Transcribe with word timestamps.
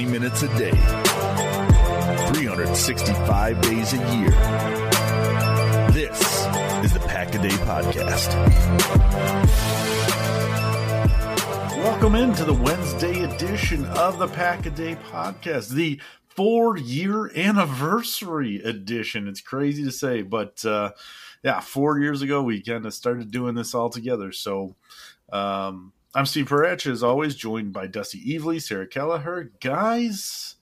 Twenty 0.00 0.18
minutes 0.18 0.42
a 0.42 0.48
day, 0.56 0.70
365 2.32 3.60
days 3.60 3.92
a 3.92 3.98
year. 4.16 4.30
This 5.90 6.18
is 6.82 6.94
the 6.94 7.00
Pack 7.00 7.34
a 7.34 7.38
Day 7.42 7.50
Podcast. 7.50 8.34
Welcome 11.84 12.14
into 12.14 12.46
the 12.46 12.54
Wednesday 12.54 13.24
edition 13.24 13.84
of 13.84 14.18
the 14.18 14.28
Pack 14.28 14.64
a 14.64 14.70
Day 14.70 14.96
Podcast, 15.12 15.68
the 15.68 16.00
four 16.28 16.78
year 16.78 17.30
anniversary 17.36 18.62
edition. 18.62 19.28
It's 19.28 19.42
crazy 19.42 19.84
to 19.84 19.92
say, 19.92 20.22
but 20.22 20.64
uh, 20.64 20.92
yeah, 21.42 21.60
four 21.60 21.98
years 21.98 22.22
ago 22.22 22.42
we 22.42 22.62
kind 22.62 22.86
of 22.86 22.94
started 22.94 23.30
doing 23.30 23.54
this 23.54 23.74
all 23.74 23.90
together. 23.90 24.32
So 24.32 24.76
um, 25.30 25.92
I'm 26.12 26.26
Steve 26.26 26.46
Perech, 26.46 26.90
as 26.90 27.04
always, 27.04 27.36
joined 27.36 27.72
by 27.72 27.86
Dusty 27.86 28.36
Evely, 28.36 28.60
Sarah 28.60 28.88
Kelleher. 28.88 29.52
Guys, 29.60 30.56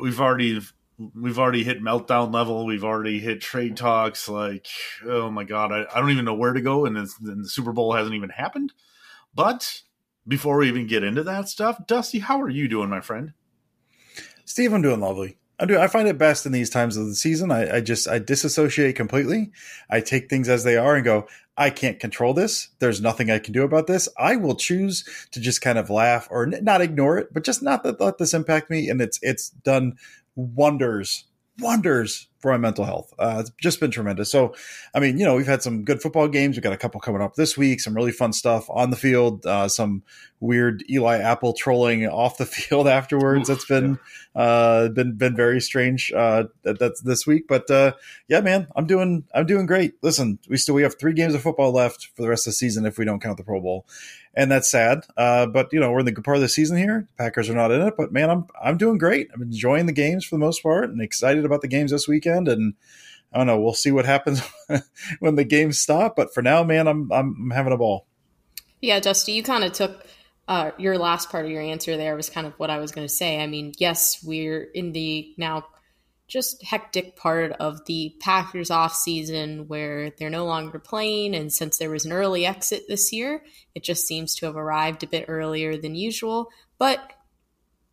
we've 0.00 0.20
already 0.20 0.60
we've 1.14 1.38
already 1.38 1.62
hit 1.62 1.80
meltdown 1.80 2.34
level. 2.34 2.66
We've 2.66 2.82
already 2.82 3.20
hit 3.20 3.40
trade 3.40 3.76
talks. 3.76 4.28
Like, 4.28 4.66
oh 5.06 5.30
my 5.30 5.44
god, 5.44 5.70
I, 5.70 5.86
I 5.94 6.00
don't 6.00 6.10
even 6.10 6.24
know 6.24 6.34
where 6.34 6.52
to 6.52 6.60
go, 6.60 6.86
and, 6.86 6.96
and 6.96 7.08
the 7.44 7.48
Super 7.48 7.72
Bowl 7.72 7.92
hasn't 7.92 8.16
even 8.16 8.30
happened. 8.30 8.72
But 9.32 9.82
before 10.26 10.58
we 10.58 10.66
even 10.66 10.88
get 10.88 11.04
into 11.04 11.22
that 11.22 11.48
stuff, 11.48 11.86
Dusty, 11.86 12.18
how 12.18 12.40
are 12.40 12.50
you 12.50 12.66
doing, 12.66 12.90
my 12.90 13.00
friend? 13.00 13.34
Steve, 14.44 14.72
I'm 14.72 14.82
doing 14.82 15.00
lovely. 15.00 15.38
I 15.62 15.64
do. 15.64 15.78
I 15.78 15.86
find 15.86 16.08
it 16.08 16.18
best 16.18 16.44
in 16.44 16.50
these 16.50 16.70
times 16.70 16.96
of 16.96 17.06
the 17.06 17.14
season. 17.14 17.52
I, 17.52 17.76
I, 17.76 17.80
just 17.80 18.08
I 18.08 18.18
disassociate 18.18 18.96
completely. 18.96 19.52
I 19.88 20.00
take 20.00 20.28
things 20.28 20.48
as 20.48 20.64
they 20.64 20.76
are 20.76 20.96
and 20.96 21.04
go. 21.04 21.28
I 21.56 21.70
can't 21.70 22.00
control 22.00 22.34
this. 22.34 22.70
There's 22.80 23.00
nothing 23.00 23.30
I 23.30 23.38
can 23.38 23.52
do 23.52 23.62
about 23.62 23.86
this. 23.86 24.08
I 24.18 24.34
will 24.34 24.56
choose 24.56 25.04
to 25.30 25.38
just 25.38 25.60
kind 25.60 25.78
of 25.78 25.88
laugh 25.88 26.26
or 26.32 26.52
n- 26.52 26.64
not 26.64 26.80
ignore 26.80 27.16
it, 27.16 27.32
but 27.32 27.44
just 27.44 27.62
not 27.62 27.84
let 28.00 28.18
this 28.18 28.34
impact 28.34 28.70
me. 28.70 28.88
And 28.88 29.00
it's 29.00 29.20
it's 29.22 29.50
done 29.50 29.98
wonders, 30.34 31.26
wonders 31.60 32.26
for 32.42 32.50
my 32.50 32.58
mental 32.58 32.84
health. 32.84 33.14
Uh, 33.18 33.36
it's 33.38 33.52
just 33.60 33.78
been 33.78 33.92
tremendous. 33.92 34.30
So, 34.30 34.54
I 34.92 35.00
mean, 35.00 35.16
you 35.16 35.24
know, 35.24 35.36
we've 35.36 35.46
had 35.46 35.62
some 35.62 35.84
good 35.84 36.02
football 36.02 36.26
games. 36.26 36.56
We've 36.56 36.62
got 36.62 36.72
a 36.72 36.76
couple 36.76 37.00
coming 37.00 37.22
up 37.22 37.36
this 37.36 37.56
week, 37.56 37.80
some 37.80 37.94
really 37.94 38.10
fun 38.10 38.32
stuff 38.32 38.68
on 38.68 38.90
the 38.90 38.96
field, 38.96 39.46
uh, 39.46 39.68
some 39.68 40.02
weird 40.40 40.84
Eli 40.90 41.18
Apple 41.18 41.52
trolling 41.52 42.04
off 42.08 42.36
the 42.36 42.44
field 42.44 42.88
afterwards. 42.88 43.48
Oof, 43.48 43.56
that's 43.56 43.64
been, 43.66 43.98
yeah. 44.34 44.42
uh, 44.42 44.88
been, 44.88 45.12
been 45.12 45.36
very 45.36 45.60
strange, 45.60 46.12
uh, 46.12 46.44
that, 46.64 46.80
that's 46.80 47.00
this 47.00 47.26
week. 47.26 47.46
But, 47.48 47.70
uh, 47.70 47.92
yeah, 48.26 48.40
man, 48.40 48.66
I'm 48.74 48.86
doing, 48.86 49.24
I'm 49.32 49.46
doing 49.46 49.66
great. 49.66 49.94
Listen, 50.02 50.40
we 50.48 50.56
still, 50.56 50.74
we 50.74 50.82
have 50.82 50.98
three 50.98 51.14
games 51.14 51.34
of 51.34 51.42
football 51.42 51.70
left 51.70 52.10
for 52.16 52.22
the 52.22 52.28
rest 52.28 52.48
of 52.48 52.50
the 52.50 52.56
season 52.56 52.84
if 52.84 52.98
we 52.98 53.04
don't 53.04 53.22
count 53.22 53.36
the 53.36 53.44
Pro 53.44 53.60
Bowl 53.60 53.86
and 54.34 54.50
that's 54.50 54.70
sad. 54.70 55.04
Uh, 55.16 55.46
but 55.46 55.72
you 55.72 55.80
know, 55.80 55.90
we're 55.90 56.00
in 56.00 56.06
the 56.06 56.12
good 56.12 56.24
part 56.24 56.36
of 56.36 56.40
the 56.40 56.48
season 56.48 56.76
here. 56.76 57.08
Packers 57.18 57.50
are 57.50 57.54
not 57.54 57.70
in 57.70 57.82
it, 57.82 57.94
but 57.96 58.12
man, 58.12 58.30
I'm 58.30 58.46
I'm 58.62 58.76
doing 58.76 58.98
great. 58.98 59.28
I'm 59.34 59.42
enjoying 59.42 59.86
the 59.86 59.92
games 59.92 60.24
for 60.24 60.36
the 60.36 60.40
most 60.40 60.62
part, 60.62 60.90
and 60.90 61.00
excited 61.00 61.44
about 61.44 61.60
the 61.60 61.68
games 61.68 61.90
this 61.90 62.08
weekend. 62.08 62.31
And 62.32 62.74
I 63.32 63.38
don't 63.38 63.46
know, 63.46 63.60
we'll 63.60 63.74
see 63.74 63.90
what 63.92 64.04
happens 64.04 64.42
when 65.20 65.36
the 65.36 65.44
games 65.44 65.78
stop. 65.80 66.16
But 66.16 66.34
for 66.34 66.42
now, 66.42 66.64
man, 66.64 66.86
I'm 66.86 67.10
I'm 67.12 67.50
having 67.50 67.72
a 67.72 67.78
ball. 67.78 68.06
Yeah, 68.80 68.98
Dusty, 69.00 69.32
you 69.32 69.42
kind 69.42 69.64
of 69.64 69.72
took 69.72 70.04
uh, 70.48 70.72
your 70.76 70.98
last 70.98 71.30
part 71.30 71.44
of 71.44 71.50
your 71.50 71.62
answer 71.62 71.96
there 71.96 72.16
was 72.16 72.28
kind 72.28 72.46
of 72.46 72.52
what 72.54 72.70
I 72.70 72.78
was 72.78 72.92
going 72.92 73.06
to 73.06 73.12
say. 73.12 73.40
I 73.40 73.46
mean, 73.46 73.72
yes, 73.78 74.22
we're 74.24 74.62
in 74.62 74.92
the 74.92 75.32
now 75.36 75.66
just 76.28 76.64
hectic 76.64 77.14
part 77.14 77.52
of 77.52 77.84
the 77.84 78.14
Packers 78.20 78.70
off 78.70 78.94
season 78.94 79.68
where 79.68 80.10
they're 80.18 80.30
no 80.30 80.46
longer 80.46 80.78
playing 80.78 81.34
and 81.34 81.52
since 81.52 81.76
there 81.76 81.90
was 81.90 82.06
an 82.06 82.12
early 82.12 82.46
exit 82.46 82.84
this 82.88 83.12
year, 83.12 83.44
it 83.74 83.84
just 83.84 84.06
seems 84.06 84.34
to 84.36 84.46
have 84.46 84.56
arrived 84.56 85.02
a 85.02 85.06
bit 85.06 85.26
earlier 85.28 85.76
than 85.76 85.94
usual, 85.94 86.48
but 86.78 87.12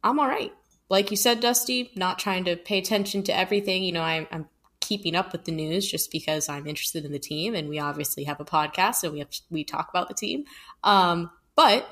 I'm 0.03 0.19
all 0.19 0.27
right. 0.27 0.53
Like 0.89 1.11
you 1.11 1.17
said, 1.17 1.39
Dusty, 1.39 1.91
not 1.95 2.19
trying 2.19 2.45
to 2.45 2.55
pay 2.55 2.79
attention 2.79 3.23
to 3.23 3.37
everything. 3.37 3.83
You 3.83 3.91
know, 3.91 4.01
I, 4.01 4.27
I'm 4.31 4.47
keeping 4.79 5.15
up 5.15 5.31
with 5.31 5.45
the 5.45 5.51
news 5.51 5.89
just 5.89 6.11
because 6.11 6.49
I'm 6.49 6.67
interested 6.67 7.05
in 7.05 7.11
the 7.11 7.19
team, 7.19 7.53
and 7.55 7.69
we 7.69 7.79
obviously 7.79 8.23
have 8.23 8.39
a 8.39 8.45
podcast, 8.45 8.95
so 8.95 9.11
we 9.11 9.19
have 9.19 9.29
we 9.49 9.63
talk 9.63 9.89
about 9.89 10.07
the 10.07 10.15
team. 10.15 10.45
Um, 10.83 11.29
but 11.55 11.87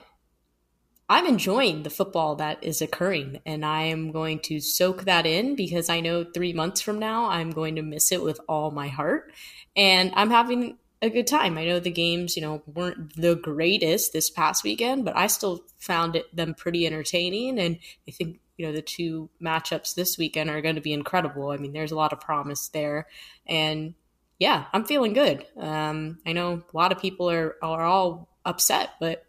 I'm 1.09 1.25
enjoying 1.25 1.83
the 1.83 1.89
football 1.89 2.35
that 2.35 2.63
is 2.63 2.81
occurring 2.81 3.39
and 3.45 3.63
I 3.63 3.83
am 3.83 4.11
going 4.11 4.39
to 4.41 4.59
soak 4.59 5.05
that 5.05 5.25
in 5.25 5.55
because 5.55 5.89
I 5.89 6.01
know 6.01 6.25
three 6.25 6.51
months 6.51 6.81
from 6.81 6.99
now 6.99 7.29
I'm 7.29 7.51
going 7.51 7.75
to 7.75 7.81
miss 7.81 8.11
it 8.11 8.21
with 8.21 8.41
all 8.49 8.71
my 8.71 8.89
heart. 8.89 9.31
And 9.75 10.11
I'm 10.15 10.29
having 10.29 10.77
a 11.01 11.09
good 11.09 11.27
time. 11.27 11.57
I 11.57 11.65
know 11.65 11.79
the 11.79 11.91
games, 11.91 12.35
you 12.35 12.41
know, 12.41 12.61
weren't 12.65 13.15
the 13.15 13.35
greatest 13.35 14.11
this 14.11 14.29
past 14.29 14.65
weekend, 14.65 15.05
but 15.05 15.15
I 15.15 15.27
still 15.27 15.63
found 15.79 16.17
it, 16.17 16.35
them 16.35 16.53
pretty 16.53 16.85
entertaining. 16.85 17.57
And 17.57 17.77
I 18.07 18.11
think, 18.11 18.39
you 18.57 18.65
know, 18.65 18.73
the 18.73 18.81
two 18.81 19.29
matchups 19.41 19.95
this 19.95 20.17
weekend 20.17 20.49
are 20.49 20.61
going 20.61 20.75
to 20.75 20.81
be 20.81 20.93
incredible. 20.93 21.51
I 21.51 21.57
mean, 21.57 21.73
there's 21.73 21.91
a 21.91 21.95
lot 21.95 22.11
of 22.11 22.19
promise 22.19 22.67
there. 22.69 23.07
And 23.45 23.93
yeah, 24.39 24.65
I'm 24.73 24.83
feeling 24.83 25.13
good. 25.13 25.45
Um, 25.57 26.19
I 26.25 26.33
know 26.33 26.63
a 26.71 26.77
lot 26.77 26.91
of 26.91 26.99
people 26.99 27.29
are 27.29 27.55
are 27.61 27.85
all 27.85 28.27
upset, 28.45 28.91
but 28.99 29.25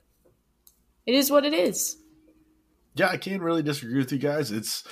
it 1.07 1.15
is 1.15 1.31
what 1.31 1.45
it 1.45 1.55
is. 1.55 1.97
Yeah, 2.95 3.09
I 3.09 3.17
can't 3.17 3.43
really 3.43 3.63
disagree 3.63 3.99
with 3.99 4.13
you 4.13 4.19
guys. 4.19 4.51
It's 4.51 4.85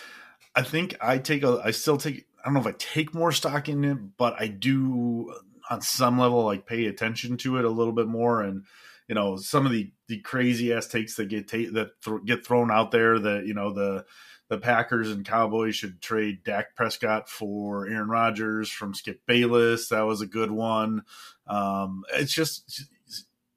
I 0.54 0.62
think 0.62 0.96
I 1.00 1.18
take 1.18 1.42
a 1.42 1.60
I 1.64 1.70
still 1.70 1.96
take 1.96 2.26
I 2.40 2.48
don't 2.48 2.54
know 2.54 2.60
if 2.60 2.66
I 2.66 2.74
take 2.78 3.14
more 3.14 3.32
stock 3.32 3.68
in 3.68 3.84
it, 3.84 3.98
but 4.16 4.40
I 4.40 4.48
do 4.48 5.34
on 5.68 5.80
some 5.80 6.18
level 6.18 6.44
like 6.44 6.66
pay 6.66 6.86
attention 6.86 7.36
to 7.38 7.58
it 7.58 7.64
a 7.64 7.70
little 7.70 7.92
bit 7.92 8.06
more 8.06 8.42
and 8.42 8.64
you 9.08 9.14
know 9.14 9.36
some 9.36 9.66
of 9.66 9.72
the 9.72 9.92
the 10.08 10.20
crazy 10.20 10.72
ass 10.72 10.86
takes 10.86 11.16
that 11.16 11.28
get 11.28 11.48
ta- 11.48 11.72
that 11.72 11.90
th- 12.04 12.24
get 12.24 12.46
thrown 12.46 12.70
out 12.70 12.90
there 12.90 13.18
that 13.18 13.46
you 13.46 13.54
know 13.54 13.72
the 13.72 14.04
the 14.48 14.58
Packers 14.58 15.10
and 15.10 15.26
Cowboys 15.26 15.74
should 15.74 16.00
trade 16.00 16.44
Dak 16.44 16.76
Prescott 16.76 17.28
for 17.28 17.88
Aaron 17.88 18.08
Rodgers 18.08 18.70
from 18.70 18.94
Skip 18.94 19.20
Bayless. 19.26 19.88
That 19.88 20.02
was 20.02 20.20
a 20.20 20.26
good 20.26 20.52
one. 20.52 21.02
Um, 21.48 22.04
it's 22.14 22.32
just 22.32 22.84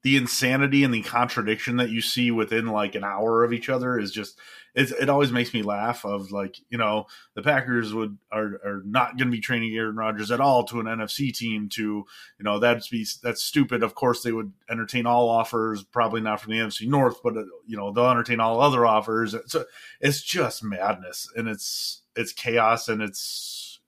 the 0.02 0.16
insanity 0.16 0.82
and 0.82 0.94
the 0.94 1.02
contradiction 1.02 1.76
that 1.76 1.90
you 1.90 2.00
see 2.00 2.30
within 2.30 2.66
like 2.66 2.94
an 2.94 3.04
hour 3.04 3.44
of 3.44 3.52
each 3.52 3.68
other 3.68 3.98
is 3.98 4.10
just 4.10 4.38
it, 4.74 5.08
always 5.08 5.32
makes 5.32 5.52
me 5.52 5.62
laugh 5.62 6.04
of 6.04 6.30
like 6.30 6.56
you 6.68 6.78
know 6.78 7.06
the 7.34 7.42
packers 7.42 7.92
would 7.92 8.16
are, 8.30 8.60
are 8.64 8.82
not 8.84 9.16
going 9.16 9.28
to 9.28 9.36
be 9.36 9.40
training 9.40 9.74
aaron 9.76 9.96
rodgers 9.96 10.30
at 10.30 10.40
all 10.40 10.64
to 10.64 10.80
an 10.80 10.86
nfc 10.86 11.34
team 11.34 11.68
to 11.68 11.82
you 11.82 12.44
know 12.44 12.58
that's 12.58 12.88
be 12.88 13.06
that's 13.22 13.42
stupid. 13.42 13.82
Of 13.82 13.94
course 13.94 14.22
they 14.22 14.32
would 14.32 14.52
entertain 14.70 15.06
all 15.06 15.28
offers 15.28 15.82
probably 15.82 16.20
not 16.20 16.40
from 16.40 16.52
the 16.52 16.58
nfc 16.60 16.86
north 16.88 17.22
but 17.22 17.36
uh, 17.36 17.42
you 17.66 17.76
know 17.76 17.92
they'll 17.92 18.10
entertain 18.10 18.40
all 18.40 18.60
other 18.60 18.86
offers. 18.86 19.34
So 19.46 19.64
it's 20.00 20.22
just 20.22 20.62
madness 20.62 21.28
and 21.36 21.48
it's 21.48 22.02
it's 22.16 22.32
chaos 22.32 22.88
and 22.88 23.02
it's 23.02 23.80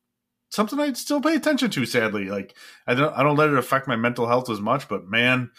something 0.51 0.79
i 0.79 0.93
still 0.93 1.21
pay 1.21 1.37
attention 1.37 1.71
to 1.71 1.87
sadly. 1.87 2.27
Like 2.27 2.57
i 2.87 2.95
don't 2.95 3.17
i 3.17 3.23
don't 3.23 3.37
let 3.37 3.51
it 3.51 3.57
affect 3.57 3.89
my 3.89 3.97
mental 3.97 4.27
health 4.27 4.51
as 4.51 4.61
much 4.61 4.89
but 4.89 5.07
man 5.07 5.51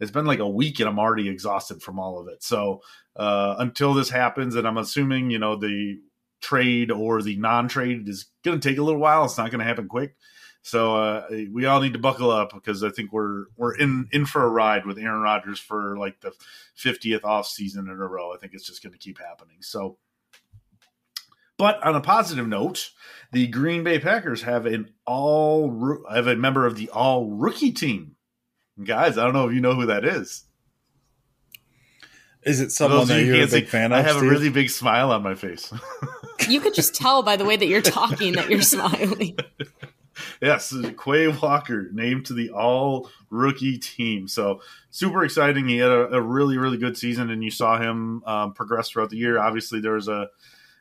it's 0.00 0.10
been 0.10 0.26
like 0.26 0.38
a 0.38 0.48
week 0.48 0.80
and 0.80 0.88
I'm 0.88 0.98
already 0.98 1.28
exhausted 1.28 1.82
from 1.82 1.98
all 1.98 2.18
of 2.18 2.28
it. 2.28 2.42
So 2.42 2.80
uh, 3.16 3.56
until 3.58 3.94
this 3.94 4.10
happens, 4.10 4.56
and 4.56 4.66
I'm 4.66 4.78
assuming 4.78 5.30
you 5.30 5.38
know 5.38 5.56
the 5.56 5.98
trade 6.40 6.90
or 6.90 7.22
the 7.22 7.36
non-trade 7.36 8.08
is 8.08 8.26
going 8.44 8.58
to 8.58 8.68
take 8.68 8.78
a 8.78 8.82
little 8.82 9.00
while. 9.00 9.24
It's 9.24 9.38
not 9.38 9.50
going 9.50 9.60
to 9.60 9.66
happen 9.66 9.88
quick. 9.88 10.16
So 10.62 10.96
uh, 10.96 11.26
we 11.52 11.64
all 11.66 11.80
need 11.80 11.94
to 11.94 11.98
buckle 11.98 12.30
up 12.30 12.52
because 12.52 12.82
I 12.82 12.90
think 12.90 13.12
we're 13.12 13.46
we're 13.56 13.74
in 13.74 14.08
in 14.12 14.26
for 14.26 14.42
a 14.44 14.48
ride 14.48 14.84
with 14.84 14.98
Aaron 14.98 15.22
Rodgers 15.22 15.58
for 15.58 15.96
like 15.96 16.20
the 16.20 16.32
50th 16.78 17.24
off 17.24 17.46
season 17.46 17.86
in 17.88 17.92
a 17.92 18.06
row. 18.06 18.34
I 18.34 18.38
think 18.38 18.52
it's 18.52 18.66
just 18.66 18.82
going 18.82 18.92
to 18.92 18.98
keep 18.98 19.18
happening. 19.18 19.56
So, 19.60 19.96
but 21.56 21.82
on 21.82 21.96
a 21.96 22.00
positive 22.00 22.46
note, 22.46 22.90
the 23.32 23.46
Green 23.46 23.84
Bay 23.84 23.98
Packers 23.98 24.42
have 24.42 24.66
an 24.66 24.92
all 25.06 26.04
have 26.12 26.26
a 26.26 26.36
member 26.36 26.66
of 26.66 26.76
the 26.76 26.90
all 26.90 27.30
rookie 27.30 27.72
team 27.72 28.16
guys, 28.84 29.18
I 29.18 29.24
don't 29.24 29.32
know 29.32 29.48
if 29.48 29.54
you 29.54 29.60
know 29.60 29.74
who 29.74 29.86
that 29.86 30.04
is. 30.04 30.44
Is 32.42 32.60
it 32.60 32.72
someone 32.72 33.06
that 33.08 33.22
you're 33.22 33.36
a 33.36 33.46
big 33.46 33.50
see, 33.50 33.70
fan 33.70 33.92
of? 33.92 33.98
I 33.98 34.02
have 34.02 34.16
Steve? 34.16 34.24
a 34.24 34.30
really 34.30 34.48
big 34.48 34.70
smile 34.70 35.12
on 35.12 35.22
my 35.22 35.34
face. 35.34 35.72
you 36.48 36.60
could 36.60 36.74
just 36.74 36.94
tell 36.94 37.22
by 37.22 37.36
the 37.36 37.44
way 37.44 37.56
that 37.56 37.66
you're 37.66 37.82
talking 37.82 38.32
that 38.32 38.48
you're 38.48 38.62
smiling. 38.62 39.36
yes, 40.42 40.74
Quay 41.04 41.28
Walker 41.28 41.90
named 41.92 42.26
to 42.26 42.32
the 42.32 42.50
all 42.50 43.10
rookie 43.28 43.78
team. 43.78 44.26
So 44.26 44.62
super 44.90 45.22
exciting. 45.22 45.68
He 45.68 45.78
had 45.78 45.90
a, 45.90 46.14
a, 46.14 46.20
really, 46.20 46.56
really 46.56 46.78
good 46.78 46.96
season, 46.96 47.28
and 47.30 47.44
you 47.44 47.50
saw 47.50 47.78
him 47.78 48.22
um, 48.24 48.54
progress 48.54 48.88
throughout 48.88 49.10
the 49.10 49.18
year. 49.18 49.38
Obviously, 49.38 49.80
there 49.80 49.92
was 49.92 50.08
a 50.08 50.28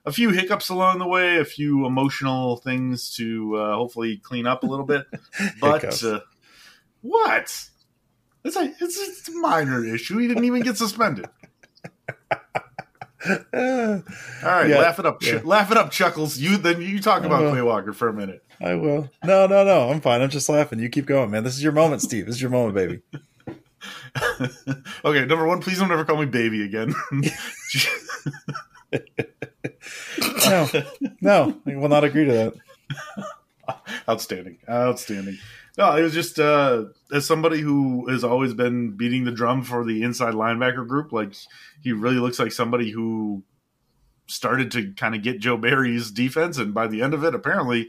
a 0.06 0.12
few 0.14 0.30
hiccups 0.30 0.70
along 0.70 1.00
the 1.00 1.08
way, 1.08 1.38
a 1.38 1.46
few 1.46 1.86
emotional 1.86 2.56
things 2.58 3.14
to 3.16 3.56
uh, 3.58 3.76
hopefully 3.76 4.18
clean 4.18 4.48
up 4.48 4.64
a 4.64 4.66
little 4.66 4.86
bit. 4.86 5.06
but 5.62 6.04
uh, 6.04 6.22
what? 7.02 7.70
It's 8.44 8.56
a 8.56 8.74
it's, 8.80 9.30
a 9.30 9.32
minor 9.34 9.86
issue. 9.86 10.18
He 10.18 10.28
didn't 10.28 10.46
even 10.46 10.62
get 10.62 10.78
suspended. 10.78 11.28
All 13.28 13.34
right, 13.54 14.70
yeah, 14.70 14.78
laugh 14.80 14.98
it 14.98 15.06
up, 15.06 15.22
yeah. 15.22 15.42
laugh 15.44 15.72
it 15.72 15.78
up, 15.78 15.92
Chuckles. 15.92 16.38
You 16.38 16.58
then 16.58 16.82
you 16.82 17.02
talk 17.02 17.24
about 17.24 17.44
uh-huh. 17.44 17.56
Quay 17.56 17.62
Walker 17.62 17.92
for 17.92 18.08
a 18.08 18.14
minute. 18.14 18.44
I 18.62 18.76
will. 18.76 19.10
No, 19.24 19.46
no, 19.48 19.64
no. 19.64 19.90
I'm 19.90 20.02
fine. 20.02 20.22
I'm 20.22 20.30
just 20.30 20.48
laughing. 20.50 20.80
You 20.80 20.90
keep 20.90 21.06
going, 21.06 21.32
man. 21.32 21.44
This 21.44 21.56
is 21.56 21.64
your 21.64 21.72
moment, 21.72 22.02
Steve. 22.02 22.26
This 22.26 22.36
is 22.36 22.42
your 22.42 22.52
moment, 22.52 22.76
baby. 22.76 23.02
okay, 25.06 25.26
number 25.26 25.46
one, 25.46 25.62
please 25.62 25.80
don't 25.80 25.92
ever 25.92 26.06
call 26.06 26.18
me 26.18 26.26
baby 26.26 26.64
again. 26.64 26.94
no, 30.46 30.70
no, 31.22 31.62
I 31.66 31.76
will 31.76 31.90
not 31.90 32.04
agree 32.04 32.26
to 32.26 32.32
that. 32.32 32.54
Outstanding, 34.10 34.58
outstanding. 34.68 35.38
No, 35.80 35.96
it 35.96 36.02
was 36.02 36.14
just 36.14 36.38
uh, 36.42 36.88
as 37.10 37.26
somebody 37.26 37.62
who 37.62 38.10
has 38.10 38.26
always 38.26 38.54
been 38.54 38.98
beating 38.98 39.24
the 39.24 39.32
drum 39.32 39.64
for 39.64 39.86
the 39.86 40.04
inside 40.04 40.34
linebacker 40.34 40.86
group. 40.86 41.14
Like 41.14 41.34
he 41.82 41.94
really 41.94 42.18
looks 42.18 42.38
like 42.38 42.52
somebody 42.52 42.92
who 42.92 43.46
started 44.28 44.72
to 44.72 44.92
kind 44.92 45.16
of 45.16 45.24
get 45.24 45.40
Joe 45.40 45.56
Barry's 45.56 46.12
defense, 46.12 46.58
and 46.58 46.74
by 46.74 46.88
the 46.88 47.02
end 47.02 47.14
of 47.14 47.24
it, 47.24 47.34
apparently. 47.34 47.88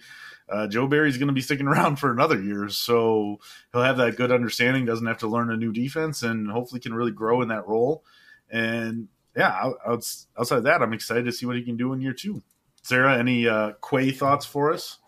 Uh, 0.49 0.67
Joe 0.67 0.89
Barry's 0.89 1.17
going 1.17 1.29
to 1.29 1.33
be 1.33 1.41
sticking 1.41 1.67
around 1.69 1.97
for 1.97 2.13
another 2.13 2.41
year, 2.41 2.69
so 2.69 3.39
he'll 3.73 3.83
have 3.83 3.99
that 3.99 4.17
good 4.17 4.33
understanding. 4.33 4.85
Doesn't 4.85 5.07
have 5.07 5.19
to 5.19 5.29
learn 5.29 5.51
a 5.51 5.57
new 5.57 5.73
defense, 5.73 6.23
and 6.23 6.49
hopefully 6.49 6.81
can 6.81 6.95
really 6.95 7.13
grow 7.13 7.43
in 7.43 7.49
that 7.49 7.67
role. 7.67 8.05
And 8.49 9.09
yeah, 9.37 9.73
outside 9.85 10.63
that, 10.65 10.83
I'm 10.83 10.93
excited 10.93 11.25
to 11.25 11.33
see 11.33 11.47
what 11.47 11.57
he 11.57 11.63
can 11.63 11.77
do 11.77 11.93
in 11.93 12.01
year 12.01 12.13
two. 12.13 12.43
Sarah, 12.83 13.19
any 13.19 13.49
uh, 13.49 13.73
Quay 13.89 14.13
thoughts 14.13 14.47
for 14.47 14.73
us? 14.73 15.00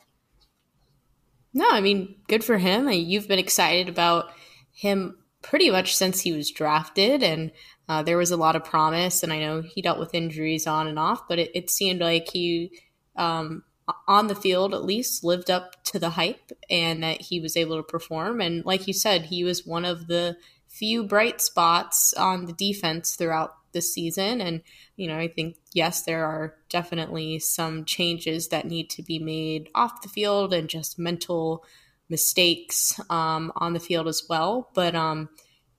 No, 1.54 1.68
I 1.70 1.80
mean, 1.80 2.16
good 2.28 2.42
for 2.42 2.58
him. 2.58 2.88
You've 2.88 3.28
been 3.28 3.38
excited 3.38 3.88
about 3.88 4.30
him 4.72 5.18
pretty 5.42 5.70
much 5.70 5.94
since 5.94 6.20
he 6.20 6.32
was 6.32 6.50
drafted, 6.50 7.22
and 7.22 7.50
uh, 7.88 8.02
there 8.02 8.16
was 8.16 8.30
a 8.30 8.36
lot 8.36 8.56
of 8.56 8.64
promise. 8.64 9.22
And 9.22 9.32
I 9.32 9.40
know 9.40 9.60
he 9.60 9.82
dealt 9.82 9.98
with 9.98 10.14
injuries 10.14 10.66
on 10.66 10.86
and 10.86 10.98
off, 10.98 11.28
but 11.28 11.38
it, 11.38 11.50
it 11.54 11.70
seemed 11.70 12.00
like 12.00 12.30
he, 12.30 12.72
um, 13.16 13.64
on 14.08 14.28
the 14.28 14.34
field 14.34 14.72
at 14.72 14.84
least, 14.84 15.24
lived 15.24 15.50
up 15.50 15.82
to 15.84 15.98
the 15.98 16.10
hype 16.10 16.52
and 16.70 17.02
that 17.02 17.20
he 17.20 17.40
was 17.40 17.56
able 17.56 17.76
to 17.76 17.82
perform. 17.82 18.40
And 18.40 18.64
like 18.64 18.86
you 18.86 18.94
said, 18.94 19.22
he 19.26 19.44
was 19.44 19.66
one 19.66 19.84
of 19.84 20.06
the 20.06 20.36
few 20.68 21.04
bright 21.04 21.40
spots 21.42 22.14
on 22.14 22.46
the 22.46 22.54
defense 22.54 23.14
throughout 23.14 23.54
this 23.72 23.92
season. 23.92 24.40
And, 24.40 24.62
you 24.96 25.08
know, 25.08 25.18
I 25.18 25.28
think, 25.28 25.56
yes, 25.72 26.02
there 26.02 26.24
are 26.24 26.54
definitely 26.68 27.38
some 27.38 27.84
changes 27.84 28.48
that 28.48 28.66
need 28.66 28.90
to 28.90 29.02
be 29.02 29.18
made 29.18 29.68
off 29.74 30.02
the 30.02 30.08
field 30.08 30.52
and 30.52 30.68
just 30.68 30.98
mental 30.98 31.64
mistakes 32.08 33.00
um, 33.10 33.52
on 33.56 33.72
the 33.72 33.80
field 33.80 34.08
as 34.08 34.24
well. 34.28 34.70
But 34.74 34.94
um, 34.94 35.28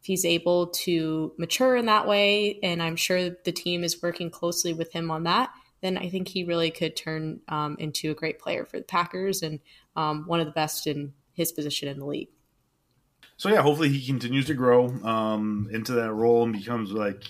if 0.02 0.06
he's 0.06 0.26
able 0.26 0.68
to 0.68 1.34
mature 1.38 1.76
in 1.76 1.86
that 1.86 2.08
way, 2.08 2.60
and 2.62 2.82
I'm 2.82 2.96
sure 2.96 3.30
the 3.30 3.52
team 3.52 3.84
is 3.84 4.02
working 4.02 4.30
closely 4.30 4.74
with 4.74 4.92
him 4.92 5.12
on 5.12 5.24
that, 5.24 5.52
then 5.82 5.98
I 5.98 6.10
think 6.10 6.28
he 6.28 6.44
really 6.46 6.72
could 6.72 6.96
turn 6.96 7.42
um, 7.50 7.76
into 7.78 8.10
a 8.10 8.16
great 8.16 8.40
player 8.40 8.66
for 8.66 8.78
the 8.78 8.86
Packers 8.86 9.44
and 9.44 9.60
um, 9.96 10.24
one 10.28 10.40
of 10.40 10.46
the 10.46 10.54
best 10.54 10.88
in 10.88 11.14
his 11.34 11.52
position 11.52 11.90
in 11.90 12.00
the 12.00 12.06
league. 12.06 12.30
So 13.38 13.50
yeah, 13.50 13.62
hopefully 13.62 13.90
he 13.90 14.06
continues 14.06 14.46
to 14.46 14.54
grow 14.54 14.88
um, 15.04 15.68
into 15.72 15.94
that 15.94 16.14
role 16.14 16.44
and 16.44 16.54
becomes 16.54 16.92
like 16.92 17.24